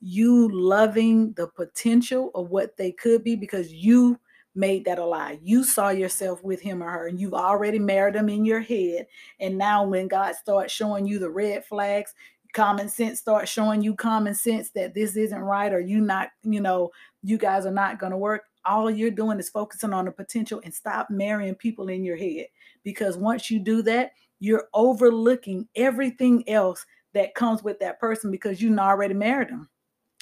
[0.01, 4.19] you loving the potential of what they could be because you
[4.55, 5.39] made that a lie.
[5.41, 9.07] You saw yourself with him or her and you've already married them in your head.
[9.39, 12.13] And now when god starts showing you the red flags
[12.53, 16.59] common sense starts showing you common sense that this isn't right or you not you
[16.59, 16.91] know
[17.23, 20.61] you guys are not going to work all you're doing is focusing on the potential
[20.63, 22.47] and stop marrying people in your head.
[22.83, 24.11] Because once you do that
[24.41, 29.69] you're overlooking everything else that comes with that person because you've already married them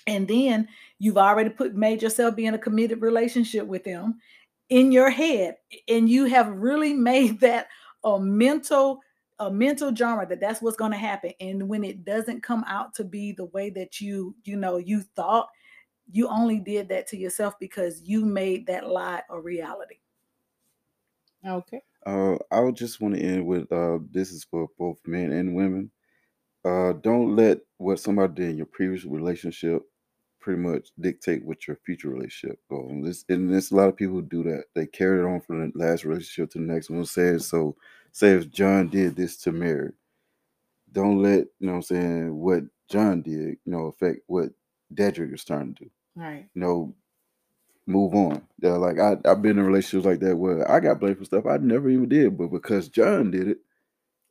[0.05, 0.67] and then
[0.99, 4.19] you've already put made yourself be in a committed relationship with them
[4.69, 5.55] in your head
[5.87, 7.67] and you have really made that
[8.03, 8.99] a mental
[9.39, 11.31] a mental genre that that's what's going to happen.
[11.39, 15.03] And when it doesn't come out to be the way that you you know you
[15.15, 15.47] thought
[16.11, 19.95] you only did that to yourself because you made that lie a reality
[21.47, 21.81] Okay.
[22.05, 25.55] Uh, I would just want to end with uh, this is for both men and
[25.55, 25.91] women.
[26.65, 29.83] Uh, don't let what somebody did in your previous relationship
[30.41, 32.89] pretty much dictate what your future relationship goes.
[32.89, 34.65] And this and there's a lot of people who do that.
[34.75, 37.05] They carry it on from the last relationship to the next one.
[37.05, 37.75] Say so.
[38.11, 39.91] Say if John did this to Mary,
[40.91, 44.49] don't let you know what I'm saying what John did, you know, affect what
[44.93, 46.47] Dedrick is trying to do All right.
[46.53, 46.95] you know,
[47.85, 48.41] move on.
[48.61, 51.45] Yeah, like I, I've been in relationships like that where I got blamed for stuff
[51.45, 53.57] I never even did, but because John did it,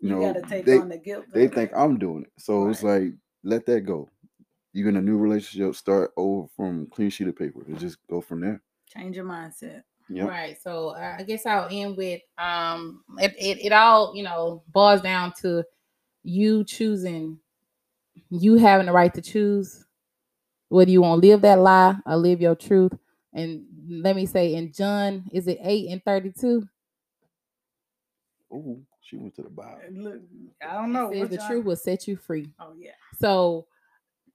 [0.00, 1.72] you, you, know, take they, on the guilt they think.
[1.74, 2.32] I'm doing it.
[2.38, 3.12] So it's like,
[3.42, 4.08] let that go.
[4.72, 8.20] You're in a new relationship, start over from clean sheet of paper and just go
[8.20, 8.62] from there.
[8.86, 10.28] change your mindset Yep.
[10.28, 10.62] Right.
[10.62, 15.02] So uh, I guess I'll end with um it, it it all, you know, boils
[15.02, 15.64] down to
[16.22, 17.38] you choosing
[18.30, 19.84] you having the right to choose
[20.68, 22.92] whether you want to live that lie or live your truth.
[23.32, 26.66] And let me say in John, is it 8 and 32?
[28.52, 29.78] Ooh, she went to the Bible.
[29.92, 30.20] Look
[30.66, 32.50] i don't know It says the y'all- truth will set you free.
[32.58, 33.66] oh yeah So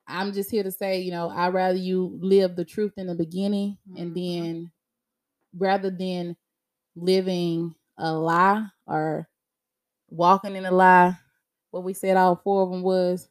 [0.07, 3.15] I'm just here to say, you know, I'd rather you live the truth in the
[3.15, 4.15] beginning and Mhm.
[4.15, 4.71] then
[5.57, 6.35] rather than
[6.95, 9.29] living a lie or
[10.09, 11.17] walking in a lie,
[11.71, 13.29] what we said all four of them was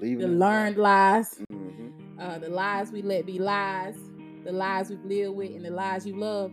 [0.00, 1.92] Leaving the learned lies, Mhm.
[2.18, 3.96] uh, the lies we let be lies,
[4.44, 6.52] the lies we've lived with, and the lies you love.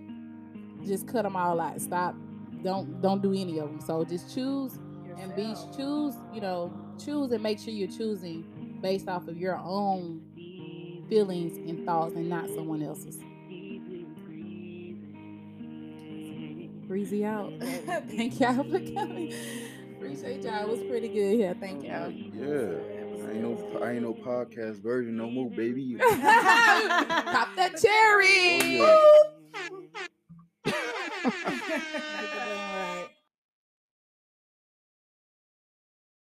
[0.86, 1.80] Just cut them all out.
[1.82, 2.16] Stop.
[2.64, 3.82] Don't don't do any of them.
[3.82, 4.78] So just choose
[5.18, 8.44] and be choose you know choose and make sure you're choosing
[8.82, 10.22] based off of your own
[11.10, 13.20] feelings and thoughts and not someone else's
[16.88, 19.34] breezy out thank y'all for coming
[19.98, 23.01] appreciate y'all it was pretty good here thank y'all Yeah.
[23.28, 25.96] I ain't no, I ain't no podcast version no more, baby.
[26.00, 28.80] Pop that cherry.
[28.82, 29.24] Oh,
[30.66, 32.72] yeah.